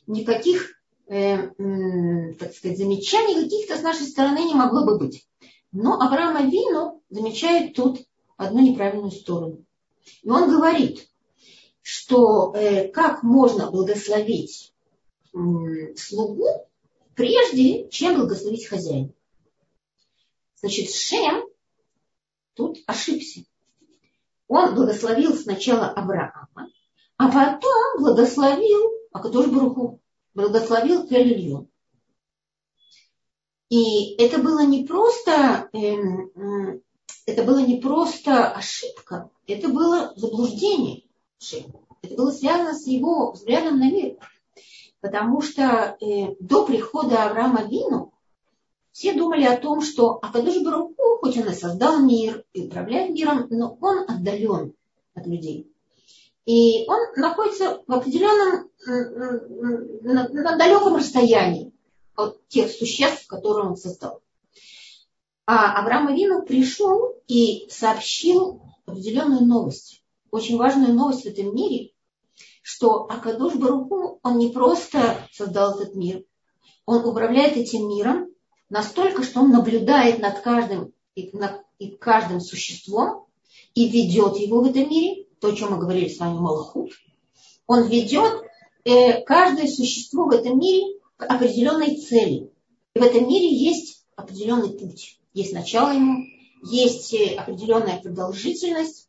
Никаких, 0.06 0.80
э, 1.08 1.48
так 2.38 2.54
сказать, 2.54 2.78
замечаний 2.78 3.34
каких-то 3.34 3.76
с 3.76 3.82
нашей 3.82 4.06
стороны 4.06 4.44
не 4.44 4.54
могло 4.54 4.86
бы 4.86 4.96
быть. 4.96 5.26
Но 5.72 5.94
Авраам 6.00 6.36
Авину 6.36 7.02
замечает 7.10 7.74
тут 7.74 7.98
одну 8.36 8.60
неправильную 8.60 9.10
сторону. 9.10 9.65
И 10.22 10.30
он 10.30 10.50
говорит, 10.50 11.08
что 11.82 12.52
э, 12.54 12.88
как 12.88 13.22
можно 13.22 13.70
благословить 13.70 14.74
э, 15.32 15.38
слугу, 15.96 16.68
прежде 17.14 17.88
чем 17.88 18.16
благословить 18.16 18.66
хозяина. 18.66 19.12
Значит, 20.56 20.90
Шем 20.90 21.44
тут 22.54 22.78
ошибся. 22.86 23.44
Он 24.48 24.74
благословил 24.74 25.34
сначала 25.34 25.88
Авраама, 25.88 26.70
а 27.16 27.30
потом 27.30 28.02
благословил 28.02 28.92
Акадош 29.12 29.46
Баруху, 29.46 30.00
благословил 30.34 31.06
Келильон. 31.06 31.68
И 33.68 34.14
это 34.16 34.38
было 34.38 34.64
не 34.64 34.84
просто, 34.84 35.68
э, 35.72 36.80
это 37.26 37.42
было 37.42 37.58
не 37.58 37.80
просто 37.80 38.48
ошибка, 38.50 39.30
это 39.46 39.68
было 39.68 40.12
заблуждение. 40.16 41.02
Это 42.02 42.14
было 42.14 42.30
связано 42.30 42.74
с 42.74 42.86
его 42.86 43.32
взглядом 43.32 43.78
на 43.78 43.90
мир. 43.90 44.16
Потому 45.00 45.40
что 45.40 45.96
э, 46.00 46.34
до 46.40 46.64
прихода 46.64 47.24
Авраама 47.24 47.64
Вину 47.64 48.12
все 48.92 49.12
думали 49.12 49.44
о 49.44 49.58
том, 49.58 49.82
что 49.82 50.18
Акадыш 50.22 50.62
Баруху, 50.62 51.18
хоть 51.20 51.36
он 51.36 51.48
и 51.48 51.54
создал 51.54 52.00
мир 52.00 52.44
и 52.52 52.66
управляет 52.66 53.10
миром, 53.10 53.46
но 53.50 53.76
он 53.80 54.04
отдален 54.08 54.72
от 55.14 55.26
людей. 55.26 55.70
И 56.46 56.84
он 56.88 57.00
находится 57.16 57.82
в 57.86 57.92
определенном, 57.92 58.70
на, 58.86 60.28
на 60.28 60.56
далеком 60.56 60.96
расстоянии 60.96 61.72
от 62.14 62.46
тех 62.48 62.70
существ, 62.70 63.26
которые 63.26 63.66
он 63.66 63.76
создал. 63.76 64.22
А 65.44 65.80
Авраам 65.80 66.08
Авину 66.08 66.42
пришел 66.42 67.14
и 67.28 67.68
сообщил 67.68 68.62
определенную 68.86 69.44
новость, 69.44 70.02
очень 70.30 70.56
важную 70.56 70.94
новость 70.94 71.24
в 71.24 71.26
этом 71.26 71.54
мире, 71.54 71.90
что 72.62 73.04
Акадуш 73.04 73.54
Баруху, 73.54 74.20
он 74.22 74.38
не 74.38 74.50
просто 74.50 75.18
создал 75.32 75.78
этот 75.78 75.94
мир, 75.94 76.24
он 76.84 77.04
управляет 77.04 77.56
этим 77.56 77.88
миром 77.88 78.28
настолько, 78.70 79.22
что 79.22 79.40
он 79.40 79.50
наблюдает 79.50 80.20
над 80.20 80.40
каждым 80.40 80.92
и, 81.14 81.30
над, 81.36 81.62
и 81.78 81.90
каждым 81.90 82.40
существом 82.40 83.26
и 83.74 83.88
ведет 83.88 84.36
его 84.36 84.60
в 84.60 84.66
этом 84.66 84.88
мире, 84.88 85.26
то, 85.40 85.48
о 85.48 85.54
чем 85.54 85.72
мы 85.72 85.78
говорили 85.78 86.08
с 86.08 86.18
вами, 86.18 86.38
Малахут. 86.38 86.92
Он 87.66 87.88
ведет 87.88 88.42
э, 88.84 89.22
каждое 89.22 89.66
существо 89.66 90.26
в 90.26 90.30
этом 90.30 90.58
мире 90.58 90.98
к 91.16 91.24
определенной 91.24 91.96
цели. 91.96 92.50
И 92.94 92.98
в 92.98 93.02
этом 93.02 93.28
мире 93.28 93.52
есть 93.52 94.04
определенный 94.14 94.70
путь. 94.70 95.18
Есть 95.34 95.52
начало 95.52 95.90
ему, 95.90 96.24
есть 96.70 97.14
э, 97.14 97.34
определенная 97.34 98.00
продолжительность 98.00 99.08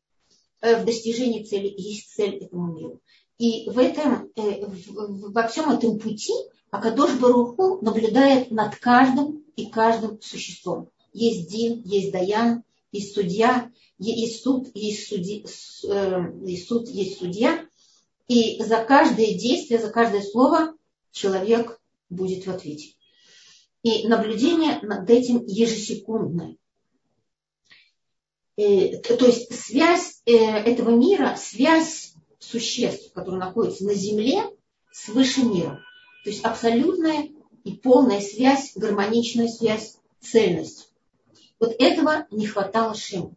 э, 0.62 0.82
в 0.82 0.86
достижении 0.86 1.44
цели, 1.44 1.74
есть 1.76 2.14
цель 2.14 2.36
этому 2.36 2.74
миру. 2.74 3.02
И 3.38 3.70
в 3.70 3.78
этом, 3.80 4.30
э, 4.36 4.66
во 4.66 5.48
всем 5.48 5.72
этом 5.72 6.00
пути 6.00 6.34
Акадош 6.72 7.16
Баруху 7.20 7.80
наблюдает 7.82 8.52
над 8.52 8.76
каждым 8.76 9.44
и 9.56 9.68
каждым 9.68 10.22
существом. 10.22 10.90
Есть 11.14 11.50
Дин, 11.50 11.82
есть 11.84 12.12
Даян, 12.12 12.64
есть 12.92 13.14
судья, 13.14 13.72
есть 14.00 14.44
суд, 14.44 14.70
есть, 14.76 15.08
суди, 15.08 15.46
есть 16.46 16.68
суд, 16.68 16.88
есть 16.88 17.18
судья. 17.18 17.66
И 18.28 18.62
за 18.62 18.84
каждое 18.84 19.34
действие, 19.38 19.80
за 19.80 19.90
каждое 19.90 20.22
слово 20.22 20.74
человек 21.12 21.80
будет 22.10 22.46
в 22.46 22.50
ответе. 22.50 22.94
И 23.84 24.08
наблюдение 24.08 24.80
над 24.82 25.10
этим 25.10 25.44
ежесекундное. 25.46 26.58
И, 28.58 28.98
то 28.98 29.26
есть 29.26 29.54
связь 29.54 30.22
э, 30.26 30.34
этого 30.34 30.90
мира, 30.90 31.36
связь 31.38 32.16
существ, 32.40 33.14
которые 33.14 33.40
находятся 33.40 33.86
на 33.86 33.94
Земле, 33.94 34.44
с 34.92 35.10
высшим 35.10 35.54
миром. 35.54 35.78
То 36.24 36.32
есть 36.32 36.44
абсолютная 36.44 37.30
и 37.64 37.74
полная 37.74 38.20
связь, 38.20 38.72
гармоничная 38.76 39.48
связь, 39.48 39.98
цельность. 40.20 40.92
Вот 41.60 41.76
этого 41.78 42.26
не 42.32 42.48
хватало 42.48 42.96
Шему. 42.96 43.36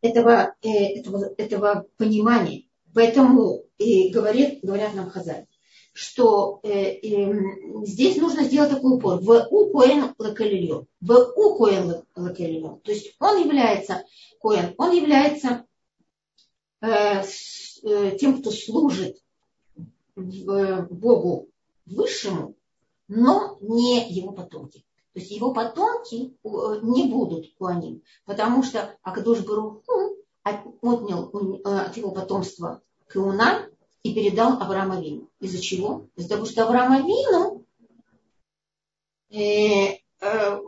Этого, 0.00 0.54
э, 0.62 0.98
этого, 0.98 1.32
этого 1.36 1.86
понимания. 1.96 2.64
Поэтому 2.94 3.64
и 3.78 4.10
говорят, 4.10 4.58
говорят 4.62 4.94
нам 4.94 5.10
Хазаль 5.10 5.47
что 5.98 6.60
э, 6.62 6.70
э, 6.70 7.84
здесь 7.84 8.18
нужно 8.18 8.44
сделать 8.44 8.70
такой 8.70 8.98
упор. 8.98 9.18
В 9.20 9.48
у 9.50 9.72
коэн 9.72 10.14
лакалильон. 10.16 10.86
В 11.00 11.32
у 11.34 11.58
коэн 11.58 12.04
лакалильон. 12.14 12.78
То 12.82 12.92
есть 12.92 13.16
он 13.18 13.42
является 13.42 14.04
коэн, 14.40 14.76
он 14.78 14.92
является 14.92 15.66
э, 16.80 17.24
с, 17.24 17.80
э, 17.82 18.16
тем, 18.16 18.40
кто 18.40 18.52
служит 18.52 19.16
в, 20.14 20.86
Богу 20.88 21.48
высшему, 21.84 22.54
но 23.08 23.58
не 23.60 24.08
его 24.08 24.30
потомки. 24.30 24.84
То 25.14 25.18
есть 25.18 25.32
его 25.32 25.52
потомки 25.52 26.32
э, 26.44 26.80
не 26.84 27.08
будут 27.08 27.52
куаним, 27.58 28.02
потому 28.24 28.62
что 28.62 28.94
Акадош 29.02 29.40
Баруху 29.40 30.16
отнял 30.44 31.28
э, 31.64 31.86
от 31.86 31.96
его 31.96 32.12
потомства 32.12 32.82
Кауна, 33.08 33.68
и 34.02 34.14
передал 34.14 34.60
Авраама 34.60 35.00
Вину. 35.00 35.28
Из-за 35.40 35.60
чего? 35.60 36.06
Из-за 36.16 36.28
того, 36.28 36.44
что 36.44 36.64
Авраама 36.64 37.00
Вину 37.00 37.64
э, 39.30 39.98
э, 40.20 40.60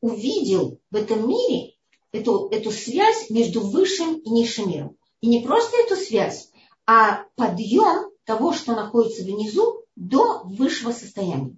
увидел 0.00 0.78
в 0.90 0.96
этом 0.96 1.28
мире 1.28 1.74
эту, 2.12 2.48
эту 2.50 2.70
связь 2.70 3.30
между 3.30 3.60
высшим 3.60 4.16
и 4.18 4.30
низшим 4.30 4.70
миром. 4.70 4.96
И 5.20 5.28
не 5.28 5.42
просто 5.42 5.76
эту 5.78 5.96
связь, 5.96 6.50
а 6.86 7.24
подъем 7.36 8.10
того, 8.24 8.52
что 8.52 8.74
находится 8.74 9.22
внизу, 9.22 9.82
до 9.96 10.42
высшего 10.44 10.92
состояния. 10.92 11.56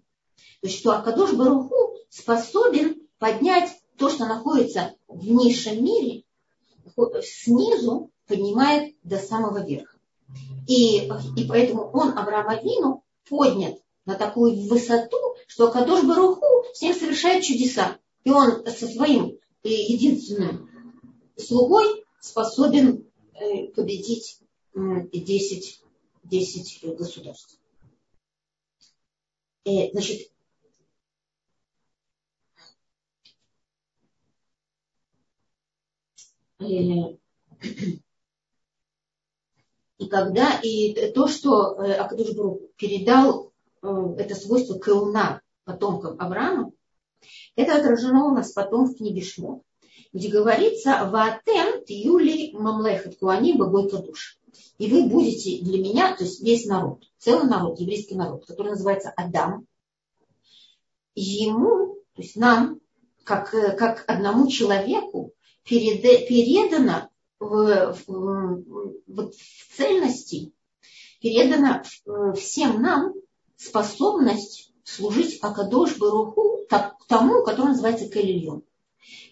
То 0.60 0.68
есть, 0.68 0.78
что 0.78 0.92
Акадош 0.92 1.32
Баруху 1.32 1.96
способен 2.08 3.02
поднять 3.18 3.70
то, 3.96 4.08
что 4.08 4.26
находится 4.26 4.94
в 5.08 5.28
низшем 5.28 5.84
мире, 5.84 6.22
снизу 7.22 8.10
поднимает 8.26 8.94
до 9.02 9.18
самого 9.18 9.64
верха. 9.64 9.97
И, 10.66 11.08
и 11.36 11.44
поэтому 11.48 11.90
он, 11.92 12.16
Авраам 12.16 12.48
Авину, 12.48 13.04
поднят 13.28 13.78
на 14.04 14.14
такую 14.14 14.68
высоту, 14.68 15.16
что 15.46 15.70
Кадош 15.70 16.04
Баруху 16.04 16.64
с 16.74 16.82
ним 16.82 16.94
совершает 16.94 17.44
чудеса. 17.44 17.98
И 18.24 18.30
он 18.30 18.66
со 18.66 18.86
своим 18.86 19.38
э, 19.62 19.68
единственным 19.68 20.70
слугой 21.36 22.04
способен 22.20 23.06
э, 23.34 23.68
победить 23.68 24.40
10, 24.74 25.82
10 26.24 26.96
государств. 26.96 27.58
Э, 29.64 29.90
значит, 29.92 30.30
и 39.98 40.06
когда 40.06 40.58
и 40.62 41.12
то, 41.12 41.28
что 41.28 41.72
Акадуш 41.78 42.28
передал 42.76 43.52
это 43.82 44.34
свойство 44.34 44.78
Кауна 44.78 45.42
потомкам 45.64 46.20
Авраама, 46.20 46.72
это 47.56 47.76
отражено 47.76 48.26
у 48.26 48.34
нас 48.34 48.52
потом 48.52 48.86
в 48.86 48.96
книге 48.96 49.22
Шмот, 49.22 49.62
где 50.12 50.28
говорится 50.28 51.08
«Ваатем 51.10 51.84
тиюли 51.84 52.52
мамлехет 52.52 53.18
куани 53.18 53.54
богой 53.54 53.90
кадуш». 53.90 54.38
И 54.78 54.88
вы 54.88 55.08
будете 55.08 55.62
для 55.64 55.82
меня, 55.82 56.16
то 56.16 56.24
есть 56.24 56.40
весь 56.40 56.66
народ, 56.66 57.02
целый 57.18 57.48
народ, 57.48 57.80
еврейский 57.80 58.14
народ, 58.14 58.46
который 58.46 58.70
называется 58.70 59.12
Адам, 59.16 59.66
ему, 61.16 61.96
то 62.14 62.22
есть 62.22 62.36
нам, 62.36 62.80
как, 63.24 63.50
как 63.50 64.04
одному 64.06 64.46
человеку, 64.48 65.32
передано 65.64 67.10
в, 67.38 67.96
в, 68.06 68.62
в, 69.06 69.30
цельности, 69.76 70.52
передано 71.20 71.82
всем 72.34 72.80
нам 72.80 73.14
способность 73.56 74.72
служить 74.84 75.38
Акадош 75.42 75.96
Баруху 75.98 76.66
тому, 77.08 77.42
который 77.44 77.68
называется 77.68 78.08
Калильон. 78.08 78.62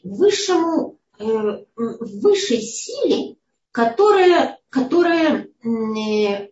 Высшему, 0.02 0.98
э, 1.18 1.64
высшей 1.76 2.60
силе, 2.60 3.36
которая, 3.72 4.58
которая, 4.70 5.48
э, 5.62 6.48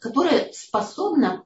которая 0.00 0.52
способна 0.52 1.44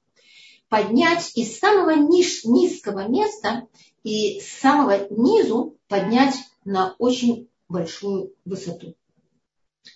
поднять 0.68 1.32
из 1.34 1.58
самого 1.58 1.94
ниж, 1.96 2.44
низкого 2.44 3.08
места 3.08 3.66
и 4.02 4.40
с 4.40 4.60
самого 4.60 5.08
низу 5.10 5.76
поднять 5.88 6.34
на 6.64 6.94
очень 6.98 7.48
большую 7.68 8.34
высоту. 8.44 8.94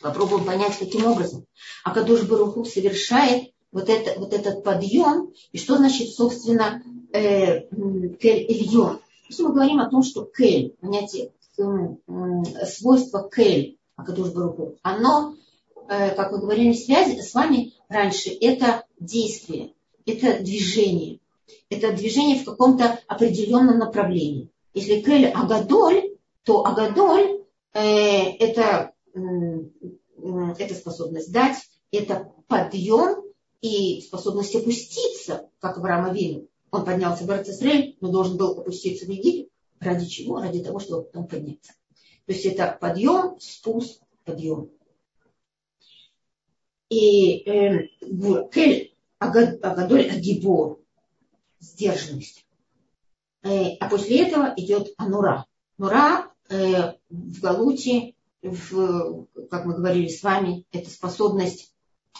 Попробуем 0.01 0.45
понять, 0.45 0.78
каким 0.78 1.07
образом. 1.07 1.47
А 1.84 1.93
Кадуш 1.93 2.22
Баруху 2.22 2.64
совершает 2.64 3.53
вот, 3.70 3.88
это, 3.88 4.18
вот 4.18 4.32
этот 4.32 4.62
подъем, 4.62 5.32
и 5.53 5.59
что 5.59 5.76
значит, 5.76 6.11
собственно, 6.11 6.82
э, 7.12 7.62
кель 8.16 8.47
ильон. 8.49 9.01
Если 9.28 9.43
мы 9.43 9.53
говорим 9.53 9.80
о 9.80 9.88
том, 9.88 10.03
что 10.03 10.24
кель, 10.24 10.74
понятие, 10.80 11.32
э, 11.59 12.64
свойство 12.66 13.28
кель, 13.34 13.78
Акадуш 13.97 14.30
Баруху, 14.30 14.76
оно, 14.82 15.34
э, 15.88 16.14
как 16.14 16.32
мы 16.32 16.38
говорили 16.38 16.72
связи, 16.72 17.20
с 17.20 17.34
вами 17.34 17.72
раньше, 17.88 18.30
это 18.30 18.84
действие, 18.99 19.72
это 20.07 20.40
движение. 20.40 21.18
Это 21.70 21.93
движение 21.93 22.38
в 22.38 22.45
каком-то 22.45 22.99
определенном 23.07 23.78
направлении. 23.78 24.51
Если 24.74 25.01
кель 25.01 25.26
агадоль, 25.26 26.11
то 26.45 26.66
агадоль 26.66 27.43
э, 27.72 27.80
это, 28.38 28.62
э, 28.62 28.91
это 29.14 30.74
способность 30.74 31.32
дать, 31.32 31.58
это 31.90 32.32
подъем 32.48 33.24
и 33.60 34.00
способность 34.02 34.54
опуститься, 34.54 35.48
как 35.60 35.78
Авраам 35.78 36.10
Авину. 36.10 36.48
Он 36.70 36.84
поднялся 36.84 37.24
в 37.24 37.30
Арцисрель, 37.30 37.96
но 38.00 38.10
должен 38.10 38.36
был 38.36 38.58
опуститься 38.58 39.06
в 39.06 39.10
Египет. 39.10 39.50
Ради 39.78 40.06
чего? 40.06 40.40
Ради 40.40 40.62
того, 40.62 40.78
чтобы 40.78 41.04
потом 41.04 41.26
подняться. 41.26 41.72
То 42.26 42.32
есть 42.32 42.46
это 42.46 42.78
подъем, 42.80 43.38
спуск, 43.40 44.00
подъем. 44.24 44.70
И 46.88 47.42
э, 47.48 47.88
кель 48.52 48.94
агадоль 49.18 50.10
агибор, 50.10 50.80
сдержанность. 51.58 52.46
Э, 53.42 53.76
а 53.80 53.88
после 53.88 54.26
этого 54.26 54.52
идет 54.56 54.94
анура. 54.96 55.46
Нура 55.78 56.32
э, 56.48 56.94
в 57.08 57.40
Галуте, 57.40 58.11
в, 58.43 59.26
как 59.51 59.64
мы 59.64 59.74
говорили 59.74 60.09
с 60.09 60.22
вами, 60.22 60.66
это 60.72 60.90
способность, 60.90 61.72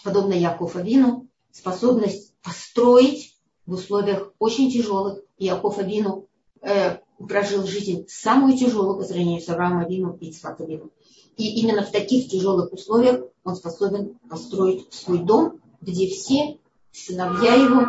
подобно 0.05 0.33
Яков 0.33 0.77
Авину, 0.77 1.29
способность 1.51 2.35
построить 2.43 3.37
в 3.67 3.75
условиях 3.75 4.33
очень 4.39 4.71
тяжелых. 4.71 5.23
Яков 5.39 5.79
Авину 5.79 6.29
э, 6.61 6.99
прожил 7.19 7.67
жизнь 7.67 8.07
самую 8.09 8.57
тяжелую 8.57 8.99
по 8.99 9.05
сравнению 9.05 9.41
с 9.41 9.49
Авраамом 9.49 9.85
Авину 9.85 10.17
и 10.21 10.33
Авину. 10.43 10.91
И 11.37 11.61
именно 11.61 11.83
в 11.83 11.91
таких 11.91 12.31
тяжелых 12.31 12.73
условиях 12.73 13.25
он 13.45 13.57
способен 13.57 14.19
построить 14.29 14.93
свой 14.93 15.19
дом, 15.19 15.61
где 15.81 16.09
все 16.09 16.59
сыновья 16.93 17.55
его 17.55 17.87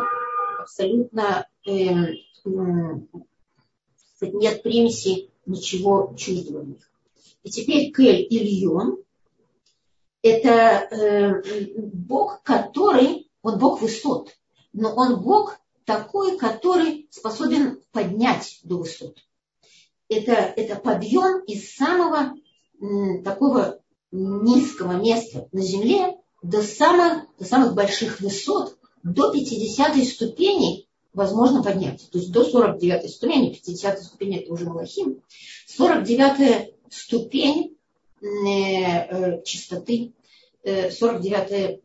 абсолютно 0.60 1.46
э, 1.66 1.72
э, 1.72 3.00
нет 4.22 4.62
примеси 4.62 5.30
ничего 5.46 6.14
чуждого 6.16 6.60
в 6.60 6.68
них. 6.68 6.90
И 7.44 7.50
теперь 7.50 7.92
Кель 7.92 8.26
Ильон– 8.30 8.98
это 10.22 10.50
э, 10.90 11.42
Бог, 11.76 12.42
который 12.42 13.30
он 13.42 13.58
Бог 13.58 13.82
высот, 13.82 14.34
но 14.72 14.94
он 14.94 15.20
Бог 15.20 15.58
такой, 15.84 16.38
который 16.38 17.06
способен 17.10 17.80
поднять 17.92 18.60
до 18.64 18.78
высот. 18.78 19.18
Это, 20.08 20.32
это 20.32 20.76
подъем 20.76 21.44
из 21.44 21.74
самого 21.74 22.34
м, 22.80 23.22
такого 23.22 23.80
низкого 24.10 24.92
места 24.92 25.48
на 25.52 25.60
земле 25.60 26.16
до 26.42 26.62
самых, 26.62 27.24
до 27.38 27.44
самых 27.44 27.74
больших 27.74 28.20
высот, 28.20 28.78
до 29.02 29.30
50 29.32 30.02
ступени 30.06 30.86
возможно 31.12 31.62
поднять. 31.62 32.08
То 32.10 32.18
есть 32.18 32.32
до 32.32 32.44
49 32.44 33.10
ступени, 33.10 33.52
50 33.52 34.02
ступень 34.02 34.36
это 34.36 34.52
уже 34.52 34.64
Малахим. 34.64 35.22
49 35.66 36.73
ступень 36.90 37.76
э, 38.20 38.26
э, 38.26 39.42
чистоты, 39.44 40.12
э, 40.62 40.90
49 40.90 41.80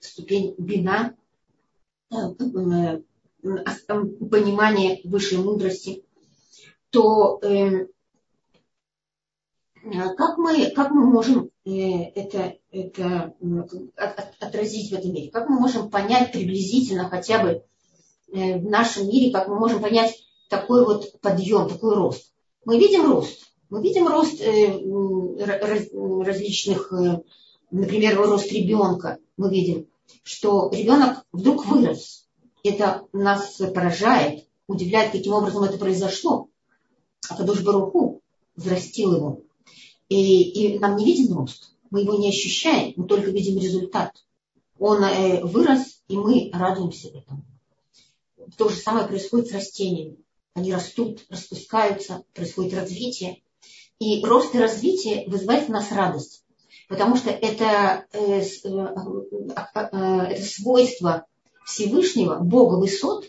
ступень 0.00 0.54
бина, 0.58 1.16
э, 2.10 2.16
э, 2.16 3.00
понимание 4.30 5.00
высшей 5.04 5.38
мудрости, 5.38 6.04
то 6.90 7.38
э, 7.42 7.86
как 10.16 10.38
мы, 10.38 10.70
как 10.70 10.90
мы 10.92 11.04
можем 11.04 11.50
это, 11.66 12.56
это 12.70 13.34
отразить 14.40 14.90
в 14.90 14.94
этом 14.94 15.12
мире? 15.12 15.30
Как 15.30 15.48
мы 15.50 15.60
можем 15.60 15.90
понять 15.90 16.32
приблизительно 16.32 17.10
хотя 17.10 17.42
бы 17.42 17.64
в 18.28 18.64
нашем 18.64 19.08
мире, 19.08 19.30
как 19.30 19.48
мы 19.48 19.58
можем 19.58 19.82
понять 19.82 20.14
такой 20.48 20.86
вот 20.86 21.20
подъем, 21.20 21.68
такой 21.68 21.94
рост? 21.96 22.32
Мы 22.64 22.78
видим 22.78 23.10
рост. 23.10 23.53
Мы 23.74 23.82
видим 23.82 24.06
рост 24.06 24.40
различных, 26.24 26.92
например, 27.70 28.16
рост 28.16 28.52
ребенка. 28.52 29.18
Мы 29.36 29.50
видим 29.50 29.88
что 30.22 30.70
ребенок 30.72 31.24
вдруг 31.32 31.66
вырос. 31.66 32.28
Это 32.62 33.06
нас 33.12 33.56
поражает, 33.56 34.46
удивляет, 34.68 35.12
каким 35.12 35.32
образом 35.34 35.64
это 35.64 35.76
произошло. 35.76 36.48
А 37.28 37.36
Кадуш 37.36 37.62
Баруху 37.62 38.22
взрастил 38.56 39.16
его. 39.16 39.40
И, 40.08 40.74
и 40.74 40.78
нам 40.78 40.96
не 40.96 41.04
виден 41.04 41.34
рост. 41.34 41.74
Мы 41.90 42.02
его 42.02 42.14
не 42.14 42.28
ощущаем, 42.28 42.94
мы 42.96 43.06
только 43.06 43.30
видим 43.30 43.58
результат. 43.58 44.12
Он 44.78 45.02
э, 45.02 45.42
вырос, 45.42 46.02
и 46.08 46.16
мы 46.16 46.50
радуемся 46.52 47.08
этому. 47.08 47.42
То 48.56 48.68
же 48.68 48.76
самое 48.76 49.08
происходит 49.08 49.48
с 49.48 49.52
растениями. 49.52 50.18
Они 50.54 50.72
растут, 50.72 51.24
распускаются, 51.28 52.24
происходит 52.34 52.74
развитие. 52.74 53.42
И 53.98 54.24
рост 54.24 54.54
и 54.54 54.58
развитие 54.58 55.28
вызывает 55.28 55.66
в 55.66 55.70
нас 55.70 55.92
радость 55.92 56.44
потому 56.88 57.16
что 57.16 57.30
это, 57.30 58.06
э, 58.12 58.40
э, 58.40 58.44
э, 59.74 59.88
это 60.30 60.42
свойство 60.42 61.26
Всевышнего, 61.64 62.36
Бога 62.36 62.76
высот, 62.76 63.24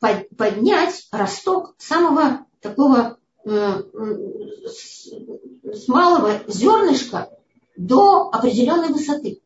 поднять 0.00 1.06
росток 1.12 1.74
самого 1.78 2.46
такого 2.60 3.18
с 3.44 5.08
малого 5.86 6.40
зернышка 6.48 7.30
до 7.76 8.30
определенной 8.30 8.88
высоты. 8.88 9.40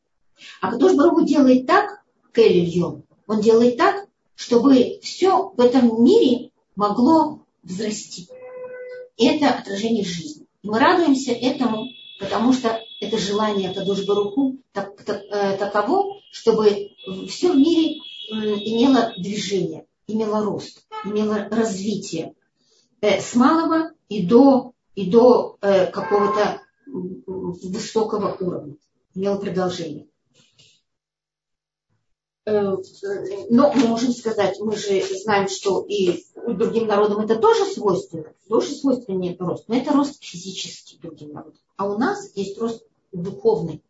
А 0.61 0.70
же 0.89 0.97
Баруху 0.97 1.24
делает 1.24 1.66
так, 1.66 2.03
Келильем, 2.34 3.03
он 3.26 3.41
делает 3.41 3.76
так, 3.76 4.07
чтобы 4.34 4.99
все 5.03 5.51
в 5.51 5.61
этом 5.61 6.03
мире 6.05 6.53
могло 6.74 7.41
взрасти. 7.62 8.28
Это 9.18 9.50
отражение 9.50 10.04
жизни. 10.04 10.46
И 10.62 10.68
мы 10.68 10.78
радуемся 10.78 11.32
этому, 11.32 11.88
потому 12.18 12.52
что 12.52 12.80
это 13.00 13.18
желание 13.18 13.72
Кадуш 13.72 14.04
Баруху 14.04 14.58
так, 14.72 15.02
так, 15.04 15.22
э, 15.30 15.56
таково, 15.56 16.20
чтобы 16.30 16.90
все 17.28 17.52
в 17.52 17.56
мире 17.56 18.00
имело 18.28 19.14
движение, 19.16 19.86
имело 20.06 20.42
рост, 20.42 20.86
имело 21.04 21.48
развитие 21.50 22.34
э, 23.00 23.20
с 23.20 23.34
малого 23.34 23.92
и 24.08 24.26
до, 24.26 24.72
и 24.94 25.10
до 25.10 25.56
э, 25.60 25.86
какого-то 25.86 26.60
высокого 26.86 28.36
уровня, 28.38 28.76
имело 29.14 29.36
продолжение. 29.36 30.06
Э, 32.47 32.76
но 33.51 33.72
мы 33.72 33.88
можем 33.88 34.12
сказать, 34.12 34.61
мы 34.61 34.76
же 34.76 35.03
знаем, 35.24 35.49
что 35.49 35.84
и 35.88 36.22
другим 36.47 36.86
народам 36.86 37.18
это 37.18 37.36
тоже 37.36 37.64
свойственно, 37.64 38.32
тоже 38.49 38.70
свойственный 38.70 39.36
рост, 39.36 39.64
но 39.66 39.76
это 39.76 39.92
рост 39.92 40.22
физический 40.22 40.99
другим 40.99 41.32
народам. 41.32 41.59
а 41.76 41.88
у 41.88 41.99
нас 41.99 42.30
есть 42.36 42.57
рост 42.59 42.86
духовный. 43.11 43.82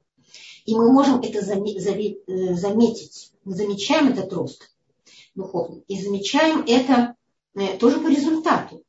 И 0.64 0.74
мы 0.74 0.90
можем 0.90 1.20
это 1.20 1.38
э, 1.38 2.54
заметить. 2.54 3.32
Мы 3.44 3.54
замечаем 3.54 4.08
этот 4.08 4.32
рост 4.32 4.70
духовный. 5.34 5.84
И 5.86 6.02
замечаем 6.02 6.64
это 6.66 7.14
э, 7.54 7.76
тоже 7.76 8.00
по 8.00 8.08
результату. 8.08 8.82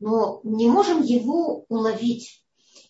Но 0.00 0.40
не 0.42 0.68
можем 0.68 1.00
его 1.00 1.64
уловить. 1.68 2.44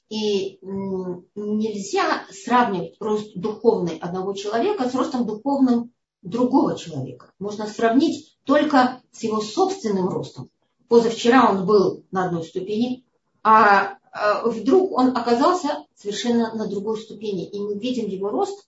И 0.09 0.59
нельзя 0.63 2.27
сравнивать 2.31 2.97
рост 3.01 3.33
духовный 3.35 3.99
одного 3.99 4.33
человека 4.33 4.89
с 4.89 4.95
ростом 4.95 5.27
духовным 5.27 5.93
другого 6.23 6.77
человека. 6.77 7.33
Можно 7.39 7.67
сравнить 7.67 8.37
только 8.45 9.03
с 9.11 9.23
его 9.23 9.41
собственным 9.41 10.09
ростом. 10.09 10.51
Позавчера 10.89 11.51
он 11.51 11.67
был 11.67 12.05
на 12.11 12.27
одной 12.27 12.45
ступени, 12.45 13.05
а 13.43 13.99
вдруг 14.45 14.93
он 14.93 15.17
оказался 15.17 15.87
совершенно 15.95 16.55
на 16.55 16.67
другой 16.69 16.99
ступени. 16.99 17.47
И 17.47 17.59
мы 17.59 17.79
видим 17.79 18.07
его 18.07 18.29
рост, 18.29 18.67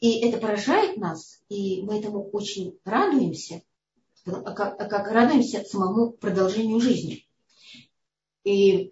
и 0.00 0.20
это 0.20 0.38
поражает 0.38 0.96
нас, 0.96 1.40
и 1.48 1.82
мы 1.82 1.98
этому 1.98 2.28
очень 2.30 2.78
радуемся, 2.84 3.62
как, 4.24 4.78
как 4.78 5.08
радуемся 5.10 5.64
самому 5.64 6.12
продолжению 6.12 6.80
жизни. 6.80 7.26
И 8.44 8.90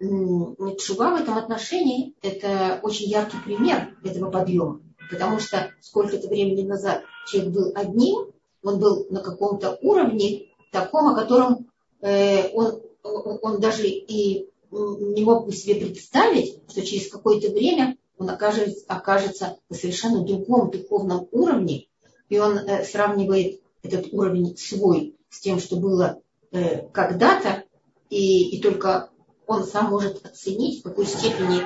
Чува 0.79 1.15
в 1.15 1.21
этом 1.21 1.37
отношении– 1.37 2.15
это 2.21 2.79
очень 2.81 3.07
яркий 3.09 3.37
пример 3.37 3.95
этого 4.03 4.31
подъема. 4.31 4.81
Потому 5.13 5.39
что 5.39 5.71
сколько-то 5.79 6.27
времени 6.27 6.67
назад 6.67 7.03
человек 7.27 7.53
был 7.53 7.71
одним, 7.75 8.31
он 8.63 8.79
был 8.79 9.05
на 9.09 9.21
каком-то 9.21 9.77
уровне, 9.81 10.47
таком, 10.71 11.07
о 11.07 11.15
котором 11.15 11.69
э, 12.01 12.49
он, 12.49 12.81
он 13.03 13.59
даже 13.59 13.87
и 13.87 14.49
не 14.71 15.23
мог 15.23 15.45
бы 15.45 15.51
себе 15.51 15.75
представить, 15.75 16.59
что 16.67 16.81
через 16.81 17.09
какое-то 17.09 17.51
время 17.51 17.97
он 18.17 18.29
окажется, 18.29 18.83
окажется 18.87 19.57
на 19.69 19.75
совершенно 19.75 20.25
другом 20.25 20.71
духовном 20.71 21.27
уровне, 21.31 21.87
и 22.29 22.39
он 22.39 22.57
э, 22.57 22.83
сравнивает 22.85 23.61
этот 23.83 24.11
уровень 24.13 24.57
свой 24.57 25.15
с 25.29 25.41
тем, 25.41 25.59
что 25.59 25.75
было 25.75 26.21
э, 26.51 26.87
когда-то, 26.89 27.63
и, 28.09 28.57
и 28.57 28.61
только 28.61 29.09
он 29.45 29.63
сам 29.63 29.91
может 29.91 30.25
оценить, 30.25 30.79
в 30.79 30.83
какой 30.83 31.05
степени 31.05 31.61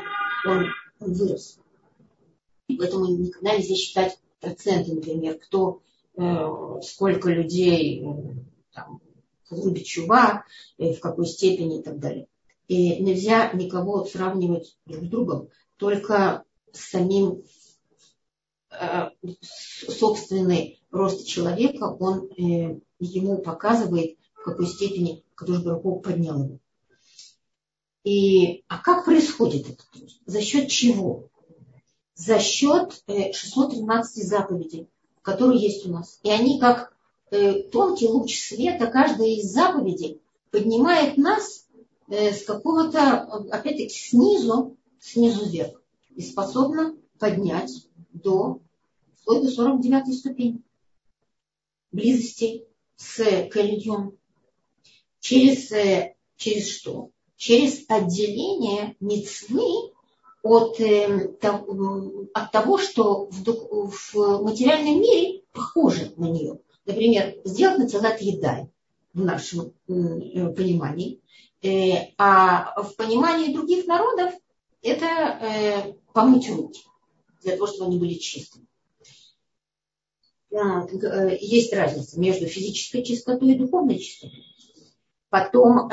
он, 0.45 0.65
он 0.99 1.13
вырос. 1.13 1.59
Поэтому 2.68 3.05
никогда 3.07 3.55
нельзя 3.55 3.76
считать 3.76 4.20
проценты, 4.41 4.93
например, 4.93 5.39
кто, 5.39 5.82
э, 6.15 6.47
сколько 6.84 7.30
людей 7.30 8.03
э, 8.03 8.82
любит 9.51 9.86
чува, 9.86 10.43
э, 10.78 10.93
в 10.93 10.99
какой 10.99 11.28
степени 11.28 11.80
и 11.80 11.84
так 11.84 11.99
далее. 11.99 12.28
И 12.68 13.01
нельзя 13.01 13.51
никого 13.53 14.03
сравнивать 14.03 14.78
друг 14.86 15.05
с 15.05 15.07
другом, 15.07 15.49
только 15.78 16.43
с 16.74 16.89
самим 16.89 17.43
э, 18.72 19.09
собственный 19.41 20.82
рост 20.91 21.26
человека, 21.26 21.86
он 21.86 22.30
э, 22.32 22.80
ему 22.99 23.38
показывает, 23.38 24.18
в 24.34 24.43
какой 24.43 24.68
степени 24.68 25.24
Кадуш 25.36 25.63
Бараков 25.63 26.03
поднял 26.03 26.43
его. 26.43 26.59
И, 28.03 28.63
а 28.68 28.78
как 28.80 29.05
происходит 29.05 29.70
это? 29.70 29.84
За 30.26 30.41
счет 30.41 30.70
чего? 30.70 31.30
За 32.18 32.39
счет 32.39 33.03
э, 33.07 33.32
613 33.32 34.28
заповедей, 34.28 34.89
которые 35.22 35.61
есть 35.61 35.86
у 35.86 35.91
нас. 35.91 36.20
И 36.24 36.30
они 36.30 36.59
как 36.59 36.93
э, 37.32 37.61
тонкий 37.72 38.07
луч 38.07 38.38
света, 38.38 38.88
каждая 38.88 39.30
из 39.30 39.45
заповедей 39.53 40.20
поднимает 40.51 41.18
нас 41.18 41.68
Э, 42.09 42.32
с 42.32 42.43
какого-то, 42.45 43.24
опять-таки, 43.51 43.89
снизу, 43.89 44.78
снизу 44.99 45.45
вверх. 45.45 45.82
И 46.15 46.22
способна 46.22 46.95
поднять 47.20 47.72
до, 48.13 48.61
вплоть 49.15 49.43
до 49.43 49.51
49 49.51 50.18
ступени 50.18 50.61
близости 51.91 52.65
с 52.95 53.49
Калидьем. 53.49 54.18
Через, 55.20 55.72
э, 55.74 56.15
через 56.38 56.70
что? 56.70 57.11
Через 57.36 57.84
отделение 57.89 58.95
мецвы 59.01 59.91
от, 60.47 60.79
э, 60.79 61.35
от 62.33 62.51
того, 62.51 62.77
что 62.77 63.29
в, 63.31 64.13
в 64.13 64.43
материальном 64.43 65.01
мире 65.01 65.43
похоже 65.51 66.13
на 66.17 66.25
нее. 66.25 66.59
Например, 66.85 67.35
сделать 67.43 67.79
натилат 67.79 68.21
едай 68.21 68.67
в 69.13 69.23
нашем 69.23 69.73
понимании. 69.87 71.21
Э, 71.63 72.11
а 72.17 72.81
в 72.81 72.95
понимании 72.95 73.53
других 73.53 73.87
народов 73.87 74.33
это 74.81 75.05
э, 75.05 75.93
помыть 76.13 76.49
руки, 76.49 76.81
для 77.41 77.53
того, 77.53 77.67
чтобы 77.67 77.85
они 77.85 77.99
были 77.99 78.13
чистыми. 78.13 78.67
Э, 80.51 81.37
есть 81.41 81.73
разница 81.73 82.19
между 82.19 82.45
физической 82.45 83.03
чистотой 83.03 83.53
и 83.53 83.57
духовной 83.57 83.99
чистотой. 83.99 84.45
Потом 85.30 85.89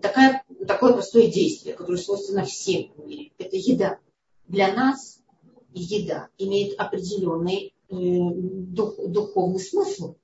такая, 0.00 0.44
такое 0.68 0.92
простое 0.92 1.28
действие, 1.28 1.74
которое 1.74 1.98
свойственно 1.98 2.44
всем 2.44 2.92
в 2.96 3.06
мире, 3.06 3.32
это 3.38 3.56
еда. 3.56 3.98
Для 4.46 4.72
нас 4.72 5.18
еда 5.72 6.28
имеет 6.38 6.78
определенный 6.78 7.74
дух, 7.88 8.94
духовный 8.98 9.60
смысл. 9.60 10.16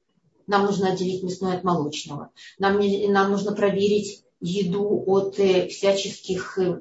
Нам 0.47 0.67
нужно 0.67 0.93
отделить 0.93 1.23
мясное 1.23 1.57
от 1.57 1.65
молочного. 1.65 2.31
Нам, 2.59 2.81
нам 3.13 3.31
нужно 3.31 3.53
проверить 3.53 4.25
еду 4.41 5.05
от 5.07 5.39
э, 5.39 5.69
всяческих 5.69 6.59
э, 6.59 6.81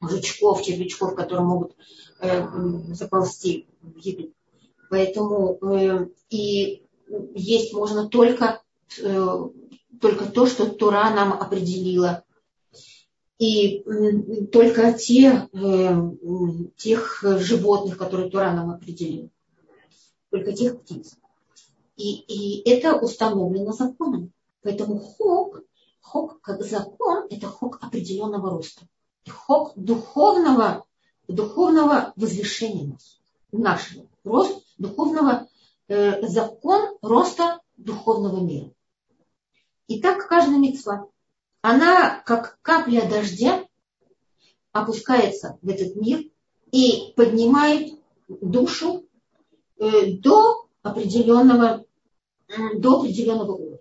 жучков, 0.00 0.62
червячков, 0.62 1.14
которые 1.14 1.44
могут 1.46 1.76
э, 2.20 2.46
заползти 2.94 3.66
в 3.82 3.98
еду. 3.98 4.32
Поэтому 4.90 5.58
и 6.30 6.82
есть 7.34 7.72
можно 7.74 8.08
только, 8.08 8.62
только 10.00 10.26
то, 10.26 10.46
что 10.46 10.66
Тура 10.66 11.10
нам 11.10 11.32
определила. 11.32 12.24
И 13.38 13.84
только 14.52 14.92
те, 14.92 15.48
тех 16.76 17.24
животных, 17.38 17.98
которые 17.98 18.30
Тура 18.30 18.52
нам 18.52 18.70
определила. 18.70 19.28
Только 20.30 20.52
тех 20.52 20.80
птиц. 20.80 21.16
И, 21.96 22.14
и 22.14 22.68
это 22.68 22.96
установлено 22.96 23.72
законом. 23.72 24.32
Поэтому 24.62 24.98
хок 24.98 25.64
Хок 26.04 26.40
как 26.42 26.62
закон– 26.62 27.26
это 27.30 27.48
хок 27.48 27.78
определенного 27.80 28.50
роста. 28.50 28.82
Хок 29.28 29.72
духовного, 29.74 30.84
духовного 31.28 32.12
возвышения 32.14 32.92
нас. 32.92 33.18
Нашего. 33.50 34.06
Рост 34.22 34.62
духовного, 34.78 35.48
э, 35.88 36.24
закон 36.28 36.98
роста 37.00 37.60
духовного 37.76 38.40
мира. 38.40 38.70
И 39.86 40.00
так 40.00 40.26
каждая 40.28 40.58
мецва, 40.58 41.08
она 41.60 42.20
как 42.26 42.58
капля 42.62 43.08
дождя 43.08 43.66
опускается 44.72 45.58
в 45.62 45.68
этот 45.68 45.96
мир 45.96 46.24
и 46.72 47.12
поднимает 47.16 47.98
душу 48.28 49.04
э, 49.78 50.12
до 50.16 50.66
определенного, 50.82 51.84
до 52.76 53.00
определенного 53.00 53.52
уровня. 53.52 53.78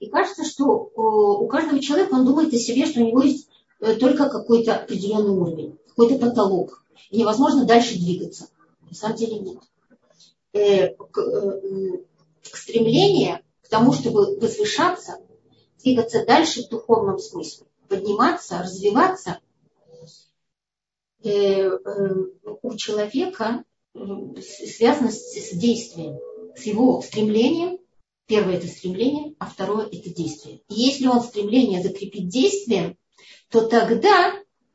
И 0.00 0.08
кажется, 0.08 0.44
что 0.44 0.64
э, 0.86 1.00
у 1.00 1.46
каждого 1.48 1.80
человека 1.80 2.14
он 2.14 2.24
думает 2.24 2.52
о 2.52 2.58
себе, 2.58 2.86
что 2.86 3.00
у 3.00 3.06
него 3.06 3.22
есть 3.22 3.48
э, 3.80 3.94
только 3.96 4.28
какой-то 4.28 4.76
определенный 4.76 5.30
уровень, 5.30 5.78
какой-то 5.88 6.18
потолок. 6.18 6.82
И 7.10 7.18
невозможно 7.18 7.66
дальше 7.66 7.98
двигаться. 7.98 8.48
На 8.88 8.94
самом 8.94 9.16
деле 9.16 9.38
нет. 9.40 9.58
Э, 12.52 12.56
стремление 12.56 13.42
к 13.62 13.68
тому, 13.68 13.92
чтобы 13.92 14.38
возвышаться, 14.38 15.18
двигаться 15.82 16.24
дальше 16.24 16.62
в 16.62 16.68
духовном 16.68 17.18
смысле, 17.18 17.66
подниматься, 17.88 18.58
развиваться, 18.58 19.40
у 21.22 22.76
человека 22.76 23.64
связано 23.94 25.10
с 25.10 25.50
действием, 25.52 26.20
с 26.56 26.62
его 26.62 27.02
стремлением 27.02 27.78
Первое– 28.26 28.56
это 28.56 28.66
стремление, 28.66 29.34
а 29.38 29.46
второе– 29.46 29.86
это 29.92 30.10
действие. 30.10 30.60
И 30.68 30.74
если 30.74 31.06
он 31.06 31.22
стремление 31.22 31.82
закрепит 31.82 32.28
действием, 32.28 32.96
то 33.50 33.68
тогда 33.68 34.34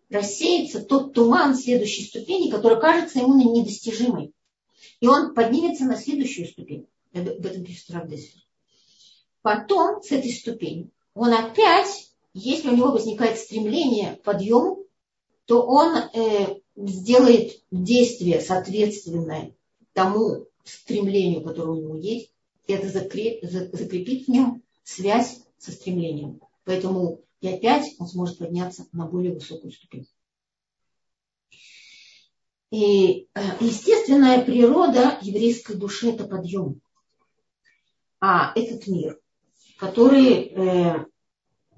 рассеется 0.09 0.81
тот 0.81 1.13
туман 1.13 1.55
следующей 1.55 2.05
ступени, 2.05 2.49
который 2.49 2.79
кажется 2.79 3.19
ему 3.19 3.37
недостижимой. 3.53 4.31
И 5.01 5.07
он 5.07 5.33
поднимется 5.33 5.83
на 5.83 5.97
следующую 5.97 6.47
ступень. 6.47 6.87
Об 7.13 7.45
этом 7.45 7.63
пишет 7.63 7.91
Равдесер. 7.91 8.39
Потом 9.41 10.01
с 10.01 10.11
этой 10.11 10.31
ступени 10.31 10.91
он 11.13 11.33
опять, 11.33 12.11
если 12.33 12.69
у 12.69 12.75
него 12.75 12.91
возникает 12.91 13.37
стремление 13.37 14.15
к 14.15 14.23
подъему, 14.23 14.85
то 15.45 15.61
он 15.63 15.97
э, 15.97 16.61
сделает 16.75 17.61
действие 17.71 18.39
соответственное 18.39 19.53
тому 19.93 20.47
стремлению, 20.63 21.43
которое 21.43 21.71
у 21.71 21.81
него 21.81 21.95
есть, 21.97 22.31
и 22.67 22.73
это 22.73 22.87
закрепит 22.87 24.25
в 24.25 24.27
нем 24.29 24.63
связь 24.83 25.41
со 25.57 25.71
стремлением. 25.71 26.39
Поэтому 26.63 27.21
и 27.41 27.47
опять 27.47 27.95
он 27.97 28.07
сможет 28.07 28.37
подняться 28.37 28.87
на 28.91 29.07
более 29.07 29.33
высокую 29.33 29.71
ступень. 29.71 30.07
И 32.69 33.27
э, 33.33 33.41
естественная 33.59 34.45
природа 34.45 35.17
еврейской 35.21 35.75
души– 35.75 36.09
это 36.11 36.25
подъем. 36.25 36.81
А 38.21 38.53
этот 38.55 38.87
мир, 38.87 39.19
который, 39.77 40.45
э, 40.45 41.05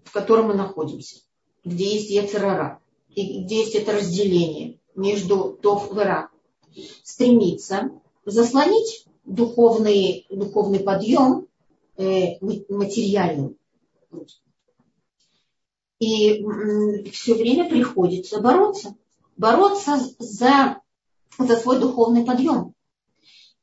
в 0.03 0.11
котором 0.11 0.47
мы 0.47 0.55
находимся, 0.55 1.21
где 1.63 1.95
есть 1.95 2.09
Яцерара, 2.09 2.81
и 3.15 3.43
где 3.43 3.61
есть 3.61 3.75
это 3.75 3.93
разделение 3.93 4.79
между 4.93 5.57
Тов 5.61 5.91
и 5.93 5.95
Ра, 5.95 6.29
стремится 7.03 7.91
заслонить 8.25 9.05
духовный, 9.23 10.25
духовный 10.29 10.81
подъем 10.81 11.47
э, 11.95 12.39
материальным. 12.41 13.57
И 15.99 16.43
все 17.11 17.35
время 17.35 17.69
приходится 17.69 18.41
бороться. 18.41 18.95
Бороться 19.37 19.97
за, 20.19 20.81
за 21.39 21.55
свой 21.55 21.79
духовный 21.79 22.25
подъем. 22.25 22.73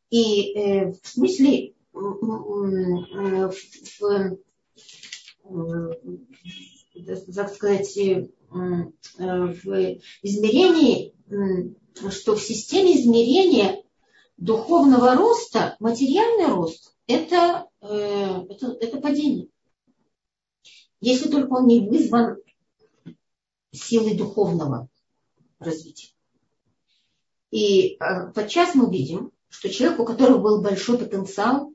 И 0.08 0.54
э, 0.54 0.92
в 0.92 1.06
смысле, 1.06 1.74
в, 5.42 5.96
так 7.34 7.54
сказать, 7.54 7.96
в 7.96 8.92
измерении, 10.22 11.14
что 12.10 12.36
в 12.36 12.42
системе 12.42 13.00
измерения 13.00 13.82
духовного 14.36 15.14
роста, 15.14 15.76
материальный 15.80 16.46
рост, 16.46 16.94
это, 17.06 17.66
э, 17.82 18.46
это, 18.48 18.76
это 18.80 19.00
падение. 19.00 19.48
Если 21.00 21.28
только 21.28 21.52
он 21.52 21.66
не 21.66 21.80
вызван 21.80 22.38
силой 23.72 24.16
духовного 24.16 24.88
развития. 25.58 26.12
И 27.50 27.96
э, 27.96 28.32
подчас 28.32 28.74
мы 28.74 28.90
видим, 28.90 29.32
что 29.48 29.68
человек, 29.68 30.00
у 30.00 30.04
которого 30.04 30.38
был 30.38 30.62
большой 30.62 30.98
потенциал 30.98 31.69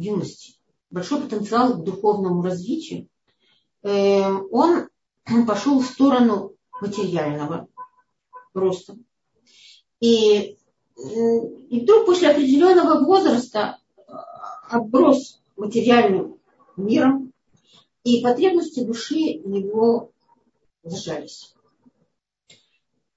юности, 0.00 0.54
большой 0.90 1.22
потенциал 1.22 1.74
к 1.74 1.84
духовному 1.84 2.42
развитию, 2.42 3.08
э, 3.82 4.32
он 4.50 4.88
пошел 5.46 5.80
в 5.80 5.86
сторону 5.86 6.54
материального 6.80 7.68
роста. 8.54 8.96
И 10.00 10.56
и 11.70 11.80
вдруг 11.80 12.06
после 12.06 12.30
определенного 12.30 13.04
возраста 13.04 13.78
э, 13.96 14.12
отброс 14.68 15.40
материальным 15.56 16.38
миром, 16.76 17.32
и 18.04 18.22
потребности 18.22 18.84
души 18.84 19.18
его 19.18 20.10
сжались. 20.84 21.54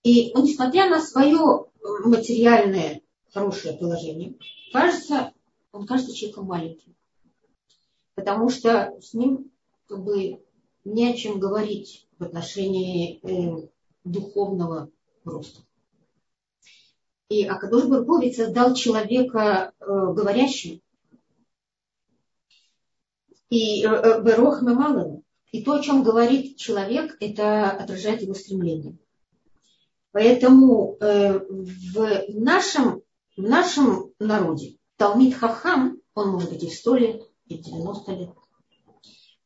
И 0.03 0.31
он, 0.33 0.43
несмотря 0.43 0.89
на 0.89 1.01
свое 1.01 1.65
материальное 2.03 3.01
хорошее 3.33 3.77
положение, 3.77 4.35
кажется, 4.71 5.32
он 5.73 5.85
кажется 5.85 6.15
человеком 6.15 6.45
маленьким. 6.45 6.95
Потому 8.15 8.49
что 8.49 8.97
с 9.01 9.13
ним 9.13 9.51
как 9.87 10.01
бы 10.03 10.41
не 10.85 11.09
о 11.09 11.13
чем 11.13 11.39
говорить 11.39 12.07
в 12.19 12.23
отношении 12.23 13.19
э, 13.23 13.67
духовного 14.03 14.89
роста. 15.25 15.61
И 17.29 17.45
Акадош 17.45 17.85
Барбович 17.85 18.35
создал 18.35 18.75
человека 18.75 19.73
э, 19.79 19.85
говорящим. 19.85 20.79
И 23.49 23.83
э, 23.83 23.87
э, 23.87 24.23
Берох 24.23 24.61
Мемалым. 24.61 25.23
И 25.51 25.63
то, 25.63 25.73
о 25.73 25.81
чем 25.81 26.03
говорит 26.03 26.57
человек, 26.57 27.17
это 27.19 27.71
отражает 27.71 28.21
его 28.21 28.35
стремление. 28.35 28.97
Поэтому 30.11 30.97
э, 30.99 31.39
в, 31.39 32.25
нашем, 32.29 33.01
в 33.35 33.41
нашем 33.41 34.11
народе 34.19 34.77
Талмит 35.03 35.35
Хахам, 35.35 36.01
он 36.15 36.29
может 36.29 36.51
быть 36.51 36.63
и 36.63 36.69
в 36.69 36.73
100 36.73 36.95
лет, 36.95 37.21
и 37.47 37.57
в 37.57 37.61
90 37.61 38.11
лет, 38.13 38.29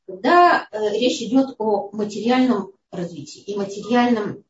когда 0.05 0.67
э, 0.71 0.91
речь 0.91 1.21
идет 1.21 1.55
о 1.57 1.89
материальном 1.93 2.73
развитии 2.91 3.41
и 3.41 3.57
материальном 3.57 4.43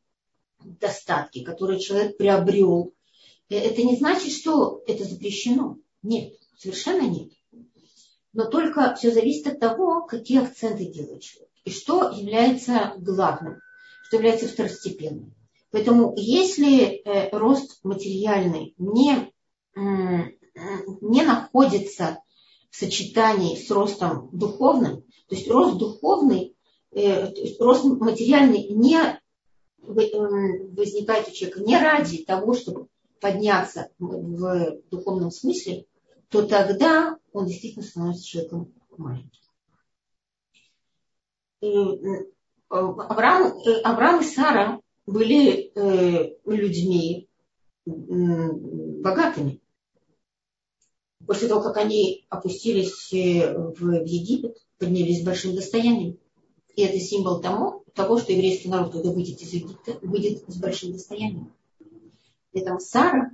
достатке, 0.62 1.44
который 1.44 1.80
человек 1.80 2.16
приобрел 2.18 2.92
Э, 3.48 3.56
это 3.56 3.82
не 3.82 3.96
значит, 3.96 4.32
что 4.32 4.82
это 4.86 5.04
запрещено. 5.04 5.78
Нет, 6.02 6.34
совершенно 6.56 7.08
нет. 7.08 7.30
Но 8.32 8.44
только 8.44 8.94
все 8.94 9.10
зависит 9.10 9.46
от 9.46 9.60
того, 9.60 10.02
какие 10.02 10.42
акценты 10.42 10.86
делает 10.86 11.22
человек. 11.22 11.50
И 11.64 11.70
что 11.70 12.10
является 12.10 12.94
главным, 12.98 13.60
что 14.04 14.16
является 14.16 14.48
второстепенным. 14.48 15.34
Поэтому 15.70 16.14
если 16.16 17.02
э, 17.02 17.30
рост 17.36 17.80
материальный 17.84 18.74
не, 18.78 19.32
не 21.00 21.22
находится 21.22 22.22
в 22.70 22.76
сочетании 22.76 23.56
с 23.56 23.70
ростом 23.70 24.30
духовным, 24.32 25.02
то 25.28 25.34
есть 25.34 25.48
рост 25.48 25.78
духовный, 25.78 26.56
э, 26.92 27.32
рост 27.58 27.84
материальный 27.84 28.68
не 28.68 29.20
возникает 29.80 31.28
у 31.28 31.30
человека 31.32 31.60
не 31.60 31.78
ради 31.78 32.24
того, 32.24 32.54
чтобы 32.54 32.88
подняться 33.20 33.90
в 33.98 34.80
духовном 34.90 35.30
смысле, 35.30 35.86
то 36.28 36.42
тогда 36.42 37.16
он 37.32 37.46
действительно 37.46 37.84
становится 37.84 38.24
человеком 38.24 38.72
маленьким. 38.96 39.40
Э, 41.60 41.66
Авраам, 42.68 43.58
э, 43.66 43.80
Авраам 43.80 44.20
и 44.20 44.24
Сара 44.24 44.80
были 45.06 45.72
э, 45.74 46.36
людьми 46.44 47.28
богатыми. 47.86 49.60
После 51.28 51.46
того, 51.46 51.60
как 51.60 51.76
они 51.76 52.24
опустились 52.30 53.12
в 53.12 54.02
Египет, 54.06 54.56
поднялись 54.78 55.20
с 55.20 55.24
большим 55.24 55.54
достоянием. 55.54 56.18
И 56.74 56.82
это 56.82 56.98
символ 56.98 57.42
того, 57.42 57.84
того, 57.94 58.18
что 58.18 58.32
еврейский 58.32 58.70
народ, 58.70 58.92
когда 58.92 59.10
выйдет 59.10 59.42
из 59.42 59.52
Египта, 59.52 59.98
выйдет 60.00 60.42
с 60.48 60.56
большим 60.56 60.92
достоянием. 60.92 61.52
И 62.54 62.62
там 62.62 62.80
Сара, 62.80 63.30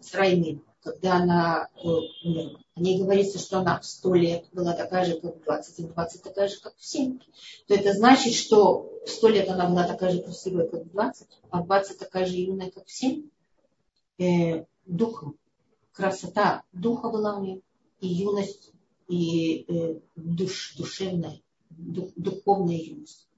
Срайми, 0.00 0.62
когда 0.82 1.16
она 1.16 1.68
э, 1.76 1.86
умерла, 2.24 2.58
о 2.74 2.80
ней 2.80 2.98
говорится, 2.98 3.38
что 3.38 3.58
она 3.58 3.80
в 3.80 3.84
сто 3.84 4.14
лет 4.14 4.46
была 4.52 4.72
такая 4.72 5.04
же, 5.04 5.20
как 5.20 5.36
в 5.36 5.44
20, 5.44 5.78
и 5.78 5.82
в 5.82 5.92
20 5.92 6.22
такая 6.22 6.48
же, 6.48 6.58
как 6.58 6.74
в 6.78 6.86
7. 6.86 7.18
То 7.66 7.74
это 7.74 7.92
значит, 7.92 8.32
что 8.32 8.90
в 9.04 9.10
сто 9.10 9.28
лет 9.28 9.50
она 9.50 9.68
была 9.68 9.86
такая 9.86 10.10
же 10.10 10.22
красивая, 10.22 10.68
как 10.68 10.84
в 10.84 10.90
20, 10.90 11.28
а 11.50 11.62
в 11.62 11.66
20 11.66 11.98
такая 11.98 12.24
же 12.24 12.36
юная, 12.36 12.70
как 12.70 12.86
в 12.86 12.90
7. 12.90 13.28
Э, 14.20 14.64
духом. 14.86 15.36
Красота 15.96 16.62
духа 16.72 17.08
была 17.08 17.38
у 17.38 17.42
нее, 17.42 17.62
и 18.00 18.06
юность, 18.06 18.72
и 19.08 19.64
э, 19.66 20.00
душ, 20.14 20.74
душевная, 20.76 21.40
дух, 21.70 22.10
духовная 22.16 22.76
юность, 22.76 23.28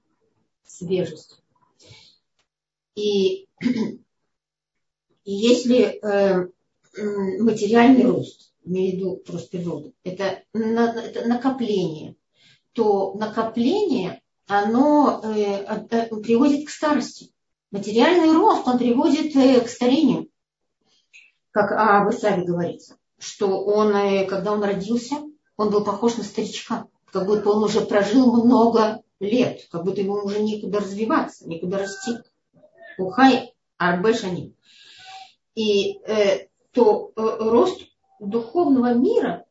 свежесть. 0.63 1.41
И 2.95 3.47
И 5.29 5.31
если 5.31 5.99
э, 6.01 6.47
материальный 7.39 8.03
рост, 8.03 8.51
имею 8.65 8.91
в 8.91 8.95
виду 8.95 9.23
рост 9.27 9.51
природы, 9.51 9.93
это, 10.03 10.41
на, 10.53 10.91
это 10.99 11.27
накопление, 11.27 12.15
то 12.73 13.13
накопление, 13.13 14.23
оно 14.47 15.21
э, 15.23 15.65
э, 15.67 16.07
приводит 16.21 16.65
к 16.65 16.71
старости. 16.71 17.31
Материальный 17.69 18.31
рост, 18.31 18.67
он 18.67 18.79
приводит 18.79 19.35
э, 19.35 19.61
к 19.61 19.69
старению. 19.69 20.29
Как 21.51 21.71
о 21.71 22.03
Высаве 22.05 22.43
говорится, 22.43 22.97
что 23.17 23.63
он, 23.63 23.95
э, 23.95 24.25
когда 24.25 24.51
он 24.51 24.63
родился, 24.63 25.15
он 25.57 25.71
был 25.71 25.83
похож 25.83 26.17
на 26.17 26.23
старичка, 26.23 26.87
как 27.11 27.25
будто 27.25 27.49
он 27.49 27.63
уже 27.63 27.81
прожил 27.81 28.43
много 28.43 29.01
лет, 29.19 29.67
как 29.71 29.83
будто 29.83 30.01
ему 30.01 30.13
уже 30.23 30.41
некуда 30.41 30.79
развиваться, 30.79 31.47
некуда 31.47 31.79
расти. 31.79 32.17
Ухай 32.97 33.53
арбешани 33.77 34.53
и 35.59 35.99
э, 36.05 36.47
то 36.71 37.11
э, 37.15 37.21
рост 37.39 37.81
духовного 38.19 38.93
мира, 38.93 39.45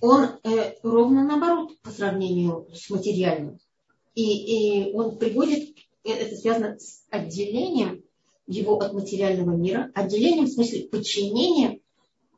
он 0.00 0.30
э, 0.44 0.74
ровно 0.82 1.24
наоборот 1.24 1.78
по 1.82 1.90
сравнению 1.90 2.68
с 2.72 2.88
материальным. 2.88 3.58
И, 4.14 4.86
и 4.88 4.92
он 4.94 5.18
приводит, 5.18 5.76
э, 6.04 6.10
это 6.10 6.36
связано 6.36 6.78
с 6.78 7.04
отделением 7.10 8.01
его 8.52 8.78
от 8.78 8.92
материального 8.92 9.56
мира, 9.56 9.90
отделением 9.94 10.46
в 10.46 10.50
смысле 10.50 10.88
подчинения 10.88 11.80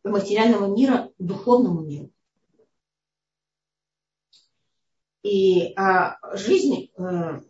материального 0.02 0.74
мира 0.74 1.10
духовному 1.18 1.82
миру. 1.82 2.10
И 5.22 5.72
а 5.76 6.18
жизнь, 6.36 6.90
э, 6.96 7.40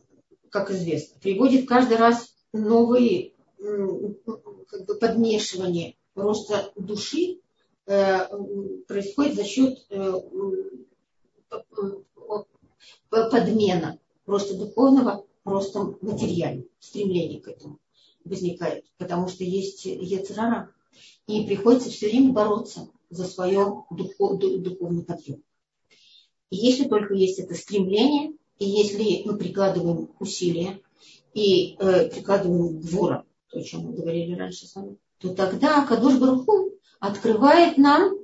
как 0.50 0.70
известно, 0.70 1.18
приводит 1.20 1.68
каждый 1.68 1.96
раз 1.96 2.34
новые 2.52 3.34
как 4.68 4.84
бы 4.86 4.94
подмешивание 4.96 5.96
роста 6.14 6.72
души 6.76 7.40
э, 7.86 8.18
происходит 8.86 9.34
за 9.34 9.44
счет 9.44 9.86
э, 9.90 10.20
подмена 13.08 13.98
роста 14.26 14.56
духовного 14.56 15.26
ростом 15.44 15.98
материального, 16.00 16.68
стремления 16.78 17.40
к 17.40 17.48
этому. 17.48 17.78
Возникает, 18.24 18.84
потому 18.98 19.28
что 19.28 19.44
есть 19.44 19.84
Ецерара. 19.84 20.70
И 21.26 21.44
приходится 21.46 21.90
все 21.90 22.08
время 22.08 22.32
бороться 22.32 22.88
за 23.10 23.24
свое 23.24 23.84
духов, 23.90 24.38
духовный 24.38 25.04
подъем. 25.04 25.42
И 26.50 26.56
если 26.56 26.88
только 26.88 27.14
есть 27.14 27.38
это 27.38 27.54
стремление, 27.54 28.32
и 28.58 28.66
если 28.66 29.22
мы 29.24 29.36
прикладываем 29.36 30.10
усилия 30.20 30.80
и 31.32 31.76
э, 31.78 32.08
прикладываем 32.10 32.80
двора, 32.80 33.24
то, 33.50 33.58
о 33.58 33.62
чем 33.62 33.80
мы 33.82 33.92
говорили 33.94 34.34
раньше 34.34 34.66
с 34.66 34.74
вами, 34.74 34.96
то 35.18 35.34
тогда 35.34 35.84
Кадуш 35.84 36.18
Баруху 36.18 36.70
открывает 37.00 37.76
нам 37.78 38.14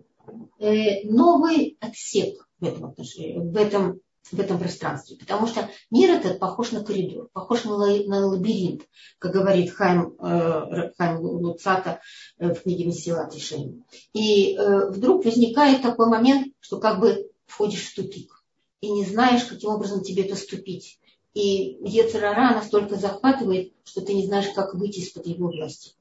э, 0.59 1.05
новый 1.09 1.77
отсек 1.81 2.49
в 2.61 2.65
этом 2.65 2.87
отношении, 2.87 3.39
в 3.39 3.57
этом, 3.57 4.01
в 4.31 4.39
этом 4.39 4.59
пространстве. 4.59 5.17
Потому 5.17 5.47
что 5.47 5.69
мир 5.91 6.11
этот 6.11 6.39
похож 6.39 6.73
на 6.73 6.85
коридор, 6.85 7.29
похож 7.33 7.65
на, 7.65 7.77
на 7.77 8.27
лабиринт, 8.27 8.83
как 9.19 9.33
говорит 9.33 9.73
Хайм, 9.73 10.15
э, 10.19 10.93
Хайм 10.97 11.21
Луцата 11.21 12.01
э, 12.39 12.55
в 12.55 12.63
книге 12.63 12.85
Месила 12.87 13.29
Тишини. 13.29 13.83
И 14.13 14.55
э, 14.55 14.91
вдруг 14.91 15.25
возникает 15.25 15.83
такой 15.83 16.09
момент, 16.09 16.53
что 16.61 16.79
как 16.79 17.01
бы 17.01 17.31
входишь 17.47 17.87
в 17.87 17.95
тупик 17.95 18.45
и 18.81 18.91
не 18.91 19.05
знаешь, 19.05 19.45
каким 19.45 19.71
образом 19.71 20.03
тебе 20.03 20.25
доступить. 20.25 20.99
И 21.35 21.79
Ецерара 21.85 22.55
настолько 22.55 22.97
захватывает, 22.97 23.73
что 23.85 24.01
ты 24.01 24.15
не 24.15 24.27
знаешь, 24.27 24.49
как 24.55 24.75
выйти 24.75 25.01
из-под 25.01 25.27
его 25.27 25.49
власти. 25.49 25.93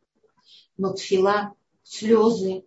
Но 0.78 0.94
тфила, 0.94 1.54
слезы, 1.84 2.64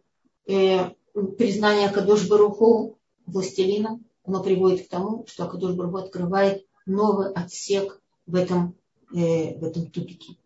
э, 0.46 0.90
признание 1.38 1.88
Кадош 1.88 2.28
Баруху 2.28 2.98
властелином, 3.26 4.04
оно 4.24 4.42
приводит 4.42 4.86
к 4.86 4.90
тому, 4.90 5.26
что 5.26 5.48
Кадош 5.48 5.74
Баруху 5.74 5.98
открывает 5.98 6.66
новый 6.86 7.32
отсек 7.32 8.00
в 8.26 8.34
этом, 8.34 8.76
э, 9.14 9.58
в 9.58 9.64
этом 9.64 9.90
тупике. 9.90 10.36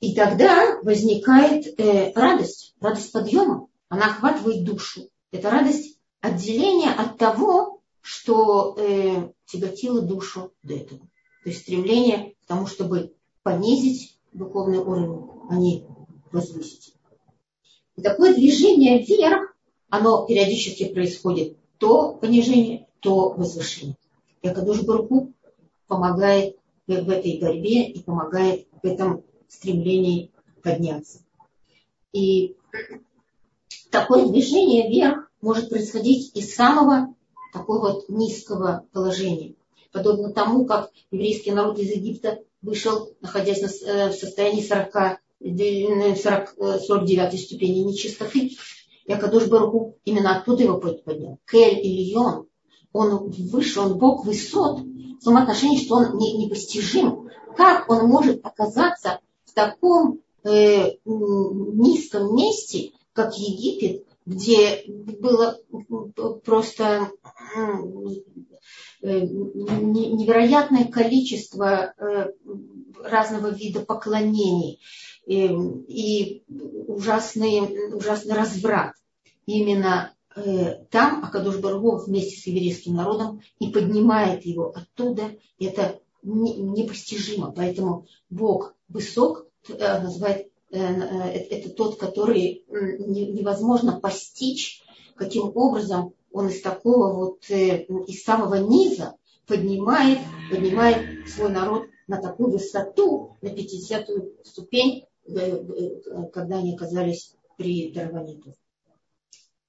И 0.00 0.14
тогда 0.14 0.80
возникает 0.82 1.78
э, 1.78 2.12
радость, 2.14 2.74
радость 2.80 3.12
подъема. 3.12 3.68
Она 3.88 4.06
охватывает 4.06 4.64
душу. 4.64 5.08
Это 5.30 5.50
радость 5.50 5.98
отделения 6.20 6.90
от 6.90 7.18
того, 7.18 7.80
что 8.00 8.76
э, 8.78 9.30
тяготило 9.46 10.02
душу 10.02 10.52
до 10.62 10.74
этого. 10.74 11.00
То 11.44 11.50
есть 11.50 11.62
стремление 11.62 12.34
к 12.42 12.46
тому, 12.46 12.66
чтобы 12.66 13.14
понизить 13.42 14.18
духовный 14.32 14.78
уровень, 14.78 15.28
а 15.48 15.56
не 15.56 15.86
возвысить. 16.32 16.94
И 17.96 18.02
такое 18.02 18.34
движение 18.34 19.04
вверх, 19.04 19.54
оно 19.88 20.26
периодически 20.26 20.92
происходит 20.92 21.58
то 21.82 22.12
понижение, 22.12 22.86
то 23.00 23.30
возвышение. 23.30 23.96
И 24.40 24.48
Акадуш 24.48 24.82
Баруку 24.82 25.32
помогает 25.88 26.56
в 26.86 27.10
этой 27.10 27.40
борьбе 27.40 27.88
и 27.88 28.00
помогает 28.04 28.68
в 28.80 28.86
этом 28.86 29.24
стремлении 29.48 30.30
подняться. 30.62 31.18
И 32.12 32.54
такое 33.90 34.28
движение 34.28 34.88
вверх 34.88 35.28
может 35.40 35.70
происходить 35.70 36.30
из 36.36 36.54
самого 36.54 37.16
такого 37.52 37.94
вот 37.94 38.08
низкого 38.08 38.86
положения. 38.92 39.54
Подобно 39.90 40.32
тому, 40.32 40.64
как 40.66 40.92
еврейский 41.10 41.50
народ 41.50 41.80
из 41.80 41.90
Египта 41.90 42.44
вышел, 42.62 43.10
находясь 43.20 43.82
э, 43.82 44.10
в 44.10 44.12
состоянии 44.12 44.62
40, 44.62 45.20
40, 46.16 46.82
49 46.86 47.44
ступени 47.44 47.80
нечистоты. 47.80 48.52
И 49.06 49.12
Акадош 49.12 49.48
Баруху 49.48 49.96
именно 50.04 50.36
оттуда 50.36 50.62
его 50.62 50.78
поднял. 50.78 51.38
Кель 51.50 51.78
или 51.78 52.12
Йон, 52.12 52.46
он 52.92 53.30
выше, 53.30 53.80
он 53.80 53.98
Бог 53.98 54.24
высот, 54.24 54.80
в 54.80 55.24
том 55.24 55.36
отношении, 55.36 55.78
что 55.78 55.96
он 55.96 56.16
не, 56.18 56.36
непостижим. 56.36 57.28
Как 57.56 57.90
он 57.90 58.06
может 58.06 58.44
оказаться 58.44 59.20
в 59.44 59.52
таком 59.52 60.20
э, 60.44 60.92
низком 61.04 62.34
месте, 62.34 62.92
как 63.12 63.36
Египет, 63.36 64.06
где 64.24 64.84
было 64.86 65.58
просто 66.44 67.10
э, 69.02 69.20
невероятное 69.20 70.84
количество 70.84 71.92
э, 71.96 72.30
разного 73.02 73.48
вида 73.48 73.80
поклонений 73.80 74.80
э, 75.26 75.30
и 75.88 76.44
ужасный, 76.86 77.94
ужасный 77.94 78.34
разврат. 78.34 78.94
Именно 79.46 80.14
там 80.90 81.24
Акадуш 81.24 81.58
Баргу 81.58 81.98
вместе 81.98 82.40
с 82.40 82.46
еврейским 82.46 82.94
народом 82.94 83.42
и 83.58 83.68
поднимает 83.68 84.46
его 84.46 84.72
оттуда. 84.74 85.36
Это 85.58 86.00
непостижимо. 86.22 87.52
Поэтому 87.54 88.06
Бог 88.30 88.74
высок 88.88 89.46
называет 89.68 90.46
Э, 90.46 90.48
э, 90.48 90.51
это 90.78 91.70
тот, 91.70 91.98
который 91.98 92.64
невозможно 92.68 94.00
постичь, 94.00 94.82
каким 95.16 95.52
образом 95.54 96.14
он 96.32 96.48
из 96.48 96.62
такого 96.62 97.12
вот, 97.12 97.50
э, 97.50 97.84
из 98.06 98.24
самого 98.24 98.54
низа 98.54 99.16
поднимает, 99.46 100.18
поднимает 100.50 101.28
свой 101.28 101.50
народ 101.50 101.84
на 102.06 102.20
такую 102.20 102.52
высоту, 102.52 103.36
на 103.42 103.48
50-ю 103.48 104.32
ступень, 104.42 105.04
когда 106.32 106.58
они 106.58 106.74
оказались 106.74 107.34
при 107.58 107.92
даровании 107.92 108.56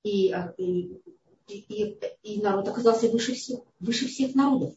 и, 0.04 0.32
а, 0.32 0.54
и, 0.58 1.02
и, 1.48 2.00
и 2.24 2.42
народ 2.42 2.68
оказался 2.68 3.10
выше 3.10 3.34
всех, 3.34 3.62
выше 3.80 4.08
всех 4.08 4.36
народов. 4.36 4.76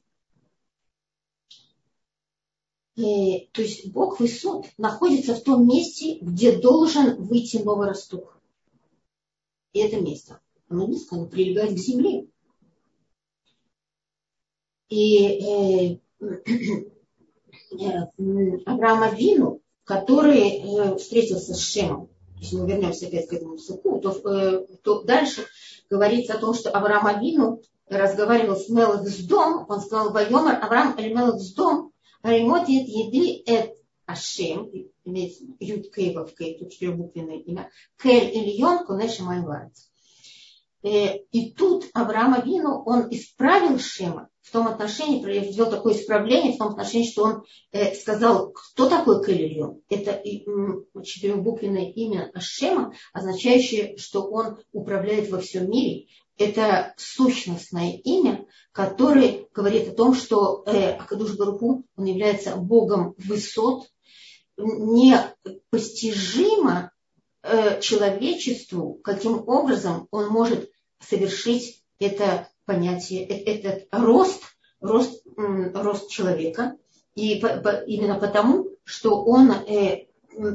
Э, 2.97 3.47
то 3.53 3.61
есть 3.61 3.93
Бог 3.93 4.21
высот 4.21 4.67
находится 4.79 5.35
в 5.35 5.43
том 5.43 5.69
месте, 5.69 6.19
где 6.21 6.59
должен 6.59 7.23
выйти 7.25 7.59
новый 7.59 7.89
росток. 7.89 8.39
И 9.75 9.81
это 9.81 10.01
место, 10.01 10.41
оно 10.69 10.87
низко, 10.87 11.17
оно 11.17 11.27
прилегает 11.27 11.75
к 11.75 11.79
земле. 11.79 12.27
И 14.89 15.19
э, 15.27 15.99
э, 17.79 18.07
Авраам 18.65 19.03
Авину, 19.03 19.61
который 19.85 20.49
э, 20.49 20.97
встретился 20.97 21.53
с 21.53 21.61
Шемом, 21.61 22.09
если 22.39 22.57
мы 22.57 22.67
вернемся 22.67 23.09
опять 23.09 23.29
к 23.29 23.33
этому 23.35 23.59
суку, 23.59 24.01
то, 24.01 24.13
э, 24.13 24.67
то 24.83 25.03
дальше 25.03 25.45
говорится 25.91 26.35
о 26.35 26.39
том, 26.39 26.55
что 26.55 26.71
Авраам 26.71 27.07
Авину 27.07 27.61
разговаривал 27.89 28.57
с 28.57 28.71
Мелах 28.71 29.07
с 29.07 29.19
дом, 29.27 29.67
он 29.69 29.81
сказал, 29.81 30.13
Вайомар 30.13 30.63
Авраам 30.63 30.97
Эль 30.99 31.15
с 31.39 31.53
дом, 31.53 31.86
Ремотит 32.27 32.89
еды 32.89 33.43
эт 33.47 33.77
Ашем, 34.05 34.71
имеется 35.05 35.45
Юд 35.61 35.95
Кейва 35.95 36.27
в 36.27 36.35
Кей, 36.35 36.59
тут 36.59 36.73
четырехбуквенное 36.73 37.39
имя, 37.39 37.71
Кель 38.03 38.37
Ильон 38.37 38.85
Конеша 38.85 39.23
Майварец. 39.23 39.89
И 40.83 41.55
тут 41.57 41.89
Авраам 41.95 42.35
Авину, 42.35 42.83
он 42.85 43.09
исправил 43.11 43.79
Шема 43.79 44.29
в 44.43 44.51
том 44.51 44.67
отношении, 44.67 45.51
сделал 45.51 45.71
такое 45.71 45.95
исправление 45.95 46.53
в 46.53 46.59
том 46.59 46.69
отношении, 46.69 47.09
что 47.09 47.23
он 47.23 47.45
э, 47.73 47.95
сказал, 47.95 48.53
кто 48.53 48.89
такой 48.89 49.25
Кель 49.25 49.61
Это 49.89 50.23
четырехбуквенное 51.03 51.91
имя 51.93 52.31
Ашема, 52.35 52.93
означающее, 53.13 53.97
что 53.99 54.29
он 54.29 54.59
управляет 54.73 55.31
во 55.31 55.41
всем 55.41 55.71
мире. 55.71 56.07
Это 56.39 56.95
сущностное 56.99 57.93
имя, 58.05 58.47
которое 58.73 59.47
говорит 59.55 59.89
о 59.89 59.95
том, 59.95 60.15
что 60.15 60.63
э, 60.67 60.93
Акадуш 60.93 61.35
Баруху, 61.37 61.85
он 61.97 62.05
является 62.05 62.57
Богом 62.57 63.15
высот, 63.19 63.87
непостижимо 64.59 66.93
э, 67.43 67.81
человечеству, 67.81 69.01
каким 69.03 69.49
образом 69.49 70.09
он 70.11 70.29
может 70.29 70.71
совершить 71.01 71.83
это 71.99 72.49
понятие, 72.65 73.27
э, 73.27 73.43
этот 73.45 73.89
рост, 73.91 74.43
рост, 74.81 75.25
рост 75.37 76.09
человека. 76.11 76.77
И 77.15 77.39
именно 77.39 78.19
потому, 78.19 78.67
что 78.85 79.25
он 79.25 79.51
э, 79.51 80.07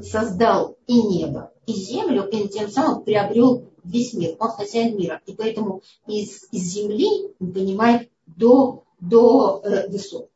создал 0.04 0.78
и 0.86 1.02
небо, 1.02 1.52
и 1.66 1.74
землю, 1.74 2.28
и 2.28 2.48
тем 2.50 2.70
самым 2.70 3.04
приобрел 3.04 3.71
весь 3.84 4.14
мир. 4.14 4.36
Он 4.40 4.50
хозяин 4.50 4.98
мира. 4.98 5.22
И 5.26 5.34
поэтому 5.34 5.82
из, 6.08 6.48
из 6.52 6.64
земли 6.64 7.34
он 7.40 7.54
понимает 7.54 8.10
до, 8.26 8.84
до 9.00 9.62
э, 9.64 9.90
высот. 9.90 10.30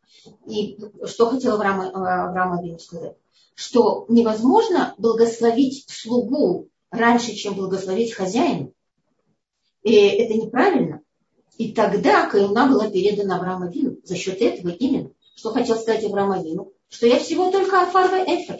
И 0.48 0.78
что 1.06 1.30
хотел 1.30 1.56
Авраам, 1.56 1.82
Авраам 1.82 2.60
Авину 2.60 2.80
сказать? 2.80 3.16
Что 3.54 4.06
невозможно 4.10 4.96
благословить 4.98 5.86
слугу 5.89 6.70
раньше, 6.89 7.34
чем 7.34 7.56
благословить 7.56 8.14
хозяина. 8.14 8.70
И 9.84 9.93
это 9.93 10.34
неправильно. 10.34 11.02
И 11.58 11.72
тогда 11.72 12.28
Каюна 12.28 12.68
была 12.68 12.89
передана 12.89 13.38
Аврааму 13.38 13.70
Вину. 13.70 13.98
За 14.04 14.16
счет 14.16 14.41
этого 14.41 14.70
именно. 14.70 15.12
Что 15.36 15.52
хотел 15.52 15.78
сказать 15.78 16.04
Авраам 16.04 16.43
Вину? 16.43 16.74
Что 16.89 17.08
я 17.08 17.20
всего 17.20 17.52
только 17.52 17.84
Афарва 17.84 18.24
Эфер. 18.24 18.60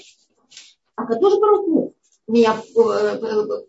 А 0.96 1.06
Кадуш 1.06 1.40
Баруху 1.40 1.95
меня 2.28 2.62
э, 2.76 2.80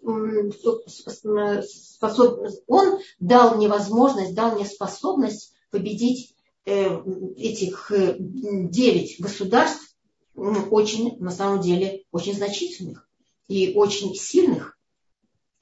э, 0.03 1.63
способ, 1.63 2.41
он 2.67 2.99
дал 3.21 3.57
мне 3.57 3.69
возможность, 3.69 4.35
дал 4.35 4.55
мне 4.55 4.65
способность 4.65 5.53
победить 5.71 6.35
э, 6.65 6.89
этих 7.37 7.93
девять 8.19 9.21
государств, 9.21 9.95
очень, 10.35 11.19
на 11.19 11.31
самом 11.31 11.61
деле, 11.61 12.05
очень 12.13 12.35
значительных 12.35 13.09
и 13.49 13.73
очень 13.75 14.15
сильных. 14.15 14.79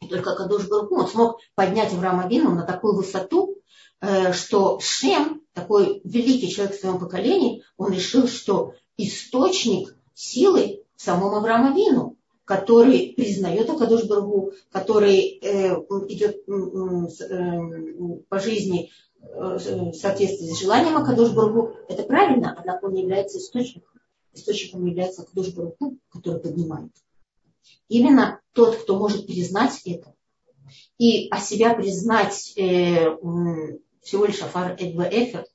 И 0.01 0.07
только 0.09 0.35
Кадуш 0.35 0.69
Баруху, 0.69 0.97
он 0.97 1.09
смог 1.09 1.41
поднять 1.55 1.93
Авраама 1.93 2.29
Вину 2.29 2.55
на 2.55 2.63
такую 2.63 2.95
высоту, 2.95 3.57
э, 4.01 4.33
что 4.33 4.79
Шем, 4.81 5.43
такой 5.53 6.01
великий 6.05 6.51
человек 6.51 6.77
в 6.77 6.81
своем 6.81 6.99
поколении, 6.99 7.63
он 7.77 7.93
решил, 7.93 8.27
что 8.27 8.75
источник 8.97 9.97
силы 10.15 10.85
в 10.97 11.03
самом 11.03 11.35
Авраама 11.35 11.75
Вину, 11.75 12.14
который 12.45 13.15
признает 13.17 13.69
Акадуш 13.71 14.05
Баргу, 14.05 14.53
который 14.71 15.39
э, 15.41 15.75
идет 16.09 16.37
э, 16.47 18.21
по 18.29 18.39
жизни 18.39 18.91
э, 19.21 19.59
в 19.59 19.95
соответствии 19.95 20.53
с 20.53 20.61
желанием 20.61 20.97
Акадуш 20.97 21.31
Баргу, 21.31 21.75
это 21.89 22.03
правильно, 22.03 22.55
однако 22.57 22.85
он 22.87 22.95
является 22.95 23.39
источником. 23.39 23.93
Источником 24.35 24.85
является 24.85 25.23
Акадуш 25.23 25.55
Баргу, 25.55 25.99
который 26.11 26.41
поднимает. 26.41 26.93
Именно 27.89 28.41
тот, 28.53 28.77
кто 28.77 28.99
может 28.99 29.27
признать 29.27 29.81
это, 29.87 30.15
и 30.99 31.29
о 31.31 31.41
себя 31.41 31.75
признать 31.75 32.53
э, 32.57 33.17
всего 34.03 34.27
лишь 34.27 34.43
Афар 34.43 34.77
Эдва 34.79 35.09
Эфер, 35.11 35.47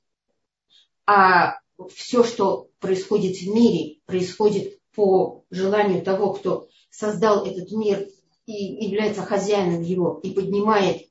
а 1.06 1.60
все, 1.94 2.24
что 2.24 2.68
происходит 2.80 3.36
в 3.36 3.46
мире, 3.46 4.00
происходит 4.06 4.79
по 4.94 5.44
желанию 5.50 6.02
того, 6.02 6.32
кто 6.32 6.68
создал 6.90 7.44
этот 7.44 7.70
мир 7.72 8.08
и 8.46 8.86
является 8.86 9.22
хозяином 9.22 9.82
его, 9.82 10.20
и 10.22 10.32
поднимает, 10.32 11.06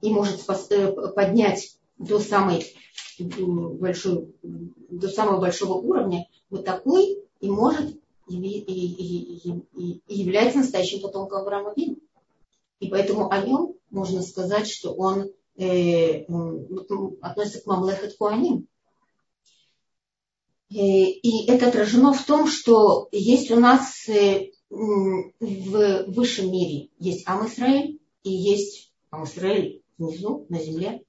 и 0.00 0.10
может 0.10 0.40
э, 0.70 0.92
поднять 1.14 1.76
до, 1.98 2.18
самой 2.20 2.64
большой, 3.18 4.34
до 4.42 5.08
самого 5.08 5.40
большого 5.40 5.74
уровня, 5.74 6.28
вот 6.50 6.64
такой 6.64 7.18
и 7.40 7.50
может 7.50 7.96
и, 8.28 8.36
и, 8.36 9.50
и, 9.76 10.02
и 10.06 10.14
является 10.14 10.58
настоящим 10.58 11.00
потомком 11.00 11.42
Авраама 11.42 11.72
Вина. 11.76 11.96
И 12.80 12.88
поэтому 12.88 13.30
о 13.30 13.40
нем 13.40 13.74
можно 13.90 14.22
сказать, 14.22 14.68
что 14.68 14.92
он 14.92 15.30
э, 15.56 16.24
относится 17.20 17.62
к 17.62 17.66
Мамлехет 17.66 18.16
Куаним. 18.16 18.66
Э, 20.74 20.76
и 20.76 21.46
это 21.46 21.68
отражено 21.68 22.12
в 22.12 22.24
том, 22.24 22.48
что 22.48 23.08
есть 23.12 23.50
у 23.52 23.60
нас 23.60 24.08
э, 24.08 24.50
в 24.70 26.04
высшем 26.08 26.50
мире 26.50 26.88
есть 26.98 27.22
Ам 27.28 27.46
Исраэль 27.46 28.00
и 28.24 28.30
есть 28.32 28.92
Ам 29.10 29.22
Исраэль 29.22 29.82
внизу, 29.98 30.46
на 30.48 30.58
земле. 30.58 31.04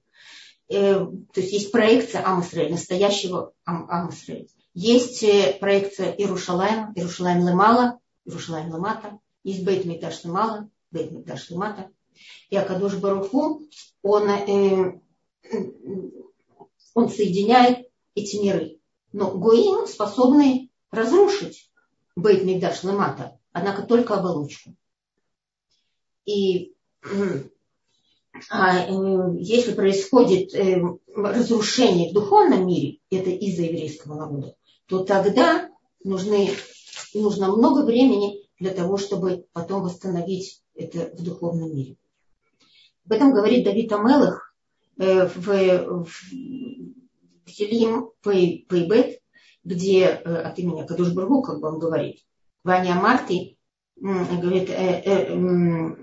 Э, 0.70 1.08
то 1.34 1.42
есть 1.42 1.52
есть 1.52 1.72
проекция 1.72 2.22
Ам 2.24 2.42
Исраэль, 2.42 2.70
настоящего 2.70 3.54
Ам, 3.66 3.88
Ам 3.90 4.10
Исраэль. 4.12 4.50
Есть 4.76 5.26
проекция 5.60 6.12
Иерушалайма, 6.12 6.94
Иерушалайм 6.96 7.48
Лемала, 7.48 8.00
Иерушалайм 8.26 8.68
Лемата. 8.68 9.20
Есть 9.44 9.64
Бейт 9.64 9.86
Миташ 9.86 10.24
Лемала, 10.26 10.70
Бейт 10.92 11.12
Миташ 11.12 11.50
Лемата. 11.50 11.90
И 12.52 12.56
Акадош 12.56 12.98
Баруху, 12.98 13.64
он, 14.04 14.30
он 16.94 17.10
соединяет 17.10 17.88
эти 18.14 18.36
миры. 18.36 18.80
Но 19.16 19.32
Гоим 19.32 19.88
способны 19.88 20.70
разрушить 20.92 21.72
Бейт 22.18 22.44
Мигдаш 22.44 22.84
Лемата, 22.84 23.40
однако 23.54 23.84
только 23.84 24.16
оболочку. 24.16 24.76
И 26.26 26.76
а, 28.50 28.78
э, 28.78 29.38
если 29.40 29.72
происходит 29.72 30.54
э, 30.54 30.82
разрушение 31.16 32.10
в 32.10 32.14
духовном 32.14 32.68
мире, 32.68 32.98
это 33.10 33.30
из-за 33.30 33.62
еврейского 33.62 34.16
народа, 34.16 34.58
то 34.88 35.06
тогда 35.06 35.70
нужны, 36.04 36.50
нужно 37.14 37.56
много 37.56 37.86
времени 37.86 38.46
для 38.60 38.72
того, 38.72 38.98
чтобы 38.98 39.46
потом 39.54 39.84
восстановить 39.84 40.62
это 40.76 41.16
в 41.16 41.24
духовном 41.24 41.74
мире. 41.74 41.96
Об 43.06 43.14
этом 43.14 43.34
говорит 43.34 43.64
Давид 43.64 43.94
Амелых 43.94 44.54
э, 44.98 45.26
в, 45.26 46.04
в 46.04 47.05
Хилим 47.48 48.12
Пейбет, 48.22 49.20
где 49.64 50.02
э, 50.02 50.42
от 50.42 50.58
имени 50.60 50.86
Кадушбургу, 50.86 51.42
как 51.42 51.60
бы 51.60 51.68
он 51.68 51.80
говорит, 51.80 52.20
Ваня 52.64 52.96
Марти, 52.96 53.58
говорит, 53.98 54.70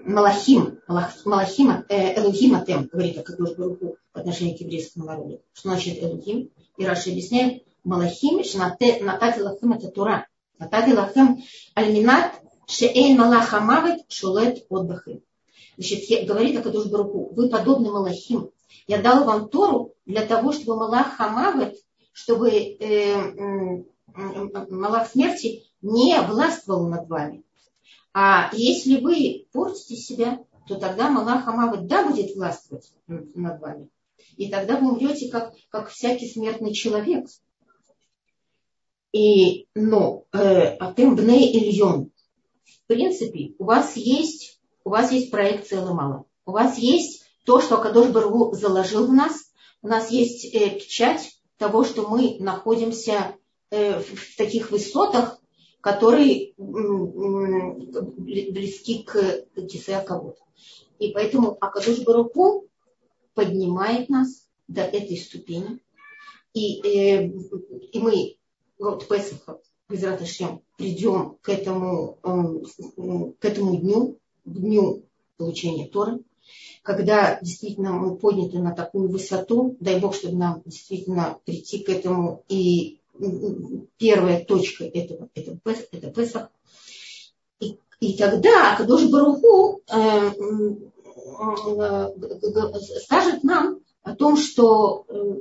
Малахим, 0.07 0.79
Малахима, 0.89 1.85
э, 1.89 2.19
Элухима 2.21 2.65
Тем, 2.65 2.89
говорит 2.91 3.19
о 3.19 3.23
Кадушбургу 3.23 3.97
по 4.13 4.21
отношению 4.21 4.57
к 4.57 4.61
еврейскому 4.61 5.07
народу. 5.07 5.43
Что 5.53 5.71
значит 5.71 6.03
Элухим? 6.03 6.51
И 6.79 6.87
Раши 6.87 7.11
объясняет, 7.11 7.65
Малахим, 7.85 8.39
Натати 8.59 9.41
Лахим 9.41 9.73
это 9.73 9.89
Тура. 9.89 10.27
Натати 10.59 10.93
Лахим 10.93 11.43
Альминат, 11.75 12.33
Шеэйн 12.67 13.19
Малаха 13.19 13.61
Мавет, 13.61 14.01
Шулет 14.09 14.65
Отбахим. 14.71 15.23
Значит, 15.77 16.27
говорит 16.27 16.59
о 16.59 16.63
Кадушбургу, 16.63 17.33
вы 17.35 17.49
подобны 17.49 17.91
Малахим, 17.91 18.51
я 18.87 19.01
дал 19.01 19.25
вам 19.25 19.49
Тору 19.49 19.95
для 20.07 20.27
того, 20.27 20.53
чтобы 20.53 20.77
Малах 20.77 21.17
Хамавет, 21.17 21.77
чтобы 22.13 22.51
э, 22.51 23.83
Малах 24.15 25.11
смерти 25.11 25.65
не 25.81 26.21
властвовал 26.21 26.89
над 26.89 27.09
вами. 27.09 27.45
А 28.13 28.51
если 28.53 29.01
вы 29.01 29.47
портите 29.53 29.97
себя, 29.97 30.45
то 30.67 30.77
тогда 30.77 31.11
Малах 31.11 31.45
Хамавет 31.45 31.87
да 31.87 32.07
будет 32.07 32.35
властвовать 32.35 32.93
над 33.07 33.61
вами. 33.61 33.89
И 34.37 34.51
тогда 34.51 34.77
вы 34.77 34.93
умрете, 34.93 35.29
как, 35.31 35.55
как 35.71 35.89
всякий 35.89 36.29
смертный 36.29 36.73
человек. 36.73 37.27
И, 39.13 39.67
но 39.75 40.25
э, 40.33 40.77
Атем 40.77 41.17
Бней 41.17 41.53
Ильон, 41.53 42.11
в 42.65 42.87
принципе, 42.87 43.55
у 43.59 43.65
вас 43.65 43.97
есть, 43.97 44.61
у 44.85 44.91
вас 44.91 45.13
есть 45.13 45.31
проекция 45.31 45.83
Ламала. 45.83 46.25
У 46.47 46.53
вас 46.53 46.79
есть 46.79 47.22
то, 47.45 47.61
что 47.61 47.77
Акадош 47.79 48.09
Баргу 48.11 48.55
заложил 48.55 49.07
в 49.07 49.13
нас. 49.13 49.53
У 49.83 49.89
нас 49.89 50.11
есть 50.11 50.45
э, 50.55 50.71
печать 50.71 51.41
того, 51.57 51.85
что 51.85 52.09
мы 52.09 52.37
находимся 52.39 53.37
э, 53.71 54.01
в 54.01 54.37
таких 54.37 54.71
высотах, 54.71 55.39
которые 55.81 56.55
близки 58.17 59.03
к 59.03 59.45
кисе 59.69 60.01
кого-то. 60.01 60.43
И 60.99 61.09
поэтому 61.13 61.57
Акадош 61.61 62.01
Баруху 62.01 62.69
поднимает 63.35 64.09
нас 64.09 64.47
до 64.69 64.83
этой 64.83 65.17
ступени. 65.17 65.81
И, 66.55 66.81
э, 66.87 67.27
и 67.27 67.99
мы 67.99 68.37
вот 68.79 69.09
Песаха, 69.09 69.59
без 69.89 70.03
придем 70.77 71.39
к 71.43 71.49
этому, 71.49 72.19
к 73.39 73.45
этому 73.45 73.77
дню, 73.77 74.19
к 74.45 74.59
дню 74.59 75.05
получения 75.37 75.89
Торы 75.89 76.21
когда 76.83 77.39
действительно 77.41 77.93
мы 77.93 78.17
подняты 78.17 78.59
на 78.59 78.75
такую 78.75 79.09
высоту, 79.09 79.77
дай 79.81 80.01
Бог, 80.01 80.15
чтобы 80.15 80.37
нам 80.37 80.63
действительно 80.65 81.39
прийти 81.45 81.79
к 81.79 81.89
этому. 81.89 82.45
И 82.49 83.01
первая 83.99 84.45
точка 84.45 84.85
этого, 84.85 85.29
это, 85.35 85.59
это 85.93 86.11
Песах. 86.11 86.49
И, 87.61 87.79
и 88.01 88.17
тогда 88.17 88.77
Кадош 88.77 89.09
Баруху 89.11 89.83
э, 89.89 90.33
э, 91.79 92.11
скажет 93.01 93.45
нам 93.45 93.81
о 94.03 94.15
том, 94.17 94.37
что, 94.37 95.05
э, 95.09 95.37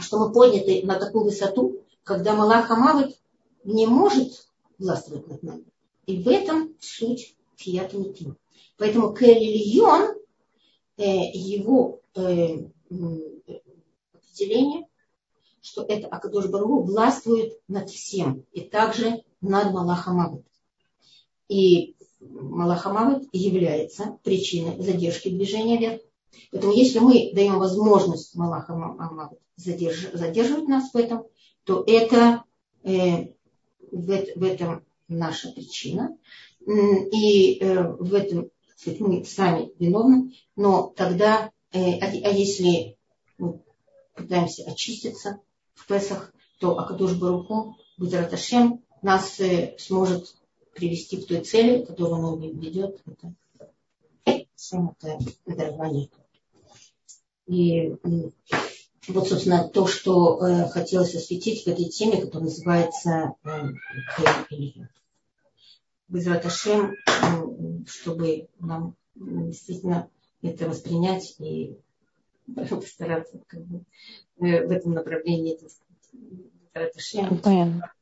что 0.00 0.18
мы 0.18 0.32
подняты 0.32 0.84
на 0.84 0.98
такую 0.98 1.24
высоту, 1.24 1.82
когда 2.04 2.34
Малах 2.34 2.70
Амавит 2.70 3.16
не 3.64 3.86
может 3.86 4.48
властвовать 4.78 5.28
над 5.28 5.42
нами. 5.42 5.64
И 6.06 6.20
в 6.20 6.28
этом 6.28 6.74
суть 6.80 7.36
Фият 7.62 7.92
Митим. 7.94 8.36
Поэтому 8.76 9.14
Келильон 9.14 10.22
Э, 10.98 11.30
его 11.32 12.00
э, 12.14 12.58
определение, 14.12 14.86
что 15.62 15.82
это 15.82 16.06
Акадош 16.06 16.46
Баргу 16.46 16.82
властвует 16.82 17.58
над 17.66 17.88
всем 17.90 18.44
и 18.52 18.60
также 18.60 19.22
над 19.40 19.72
Малахамавит. 19.72 20.44
И 21.48 21.96
Малахамавит 22.20 23.28
является 23.32 24.18
причиной 24.22 24.80
задержки 24.82 25.28
движения 25.30 25.78
вверх. 25.78 26.02
Поэтому 26.50 26.72
если 26.72 26.98
мы 26.98 27.32
даем 27.32 27.58
возможность 27.58 28.34
Малахамавит 28.34 29.38
задерж, 29.56 30.10
задерживать 30.12 30.68
нас 30.68 30.92
в 30.92 30.96
этом, 30.96 31.24
то 31.64 31.82
это 31.86 32.44
э, 32.84 33.32
в, 33.90 34.06
в 34.36 34.42
этом 34.44 34.84
наша 35.08 35.50
причина. 35.52 36.16
И 36.66 37.58
э, 37.60 37.82
в 37.98 38.14
этом 38.14 38.50
мы 38.98 39.24
сами 39.24 39.72
виновны, 39.78 40.32
но 40.56 40.92
тогда, 40.96 41.50
э, 41.72 41.98
а, 41.98 42.06
а 42.06 42.30
если 42.30 42.96
мы 43.38 43.62
пытаемся 44.14 44.64
очиститься 44.70 45.40
в 45.74 45.86
Песах, 45.86 46.32
то 46.58 46.78
Акадуш 46.78 47.14
Баруху, 47.14 47.76
Гудраташем, 47.98 48.82
нас 49.02 49.38
э, 49.40 49.76
сможет 49.78 50.34
привести 50.74 51.18
к 51.18 51.26
той 51.26 51.40
цели, 51.40 51.84
которую 51.84 52.22
он 52.22 52.58
ведет. 52.58 53.00
Это 53.04 53.34
это 54.24 55.18
дарование. 55.46 56.08
И 57.46 57.94
вот, 59.08 59.28
собственно, 59.28 59.68
то, 59.68 59.86
что 59.86 60.44
э, 60.44 60.68
хотелось 60.68 61.14
осветить 61.14 61.64
в 61.64 61.66
этой 61.66 61.86
теме, 61.86 62.20
которая 62.20 62.44
называется 62.44 63.34
э, 63.42 63.48
Безраташем, 66.08 66.92
э, 66.92 67.84
чтобы 67.86 68.48
нам 68.58 68.94
действительно 69.14 70.08
это 70.42 70.68
воспринять 70.68 71.36
и 71.38 71.76
постараться 72.54 73.40
как 73.46 73.64
бы, 73.64 73.84
э, 74.38 74.66
в 74.66 74.70
этом 74.70 74.92
направлении. 74.92 75.58
Понятно. 77.42 77.92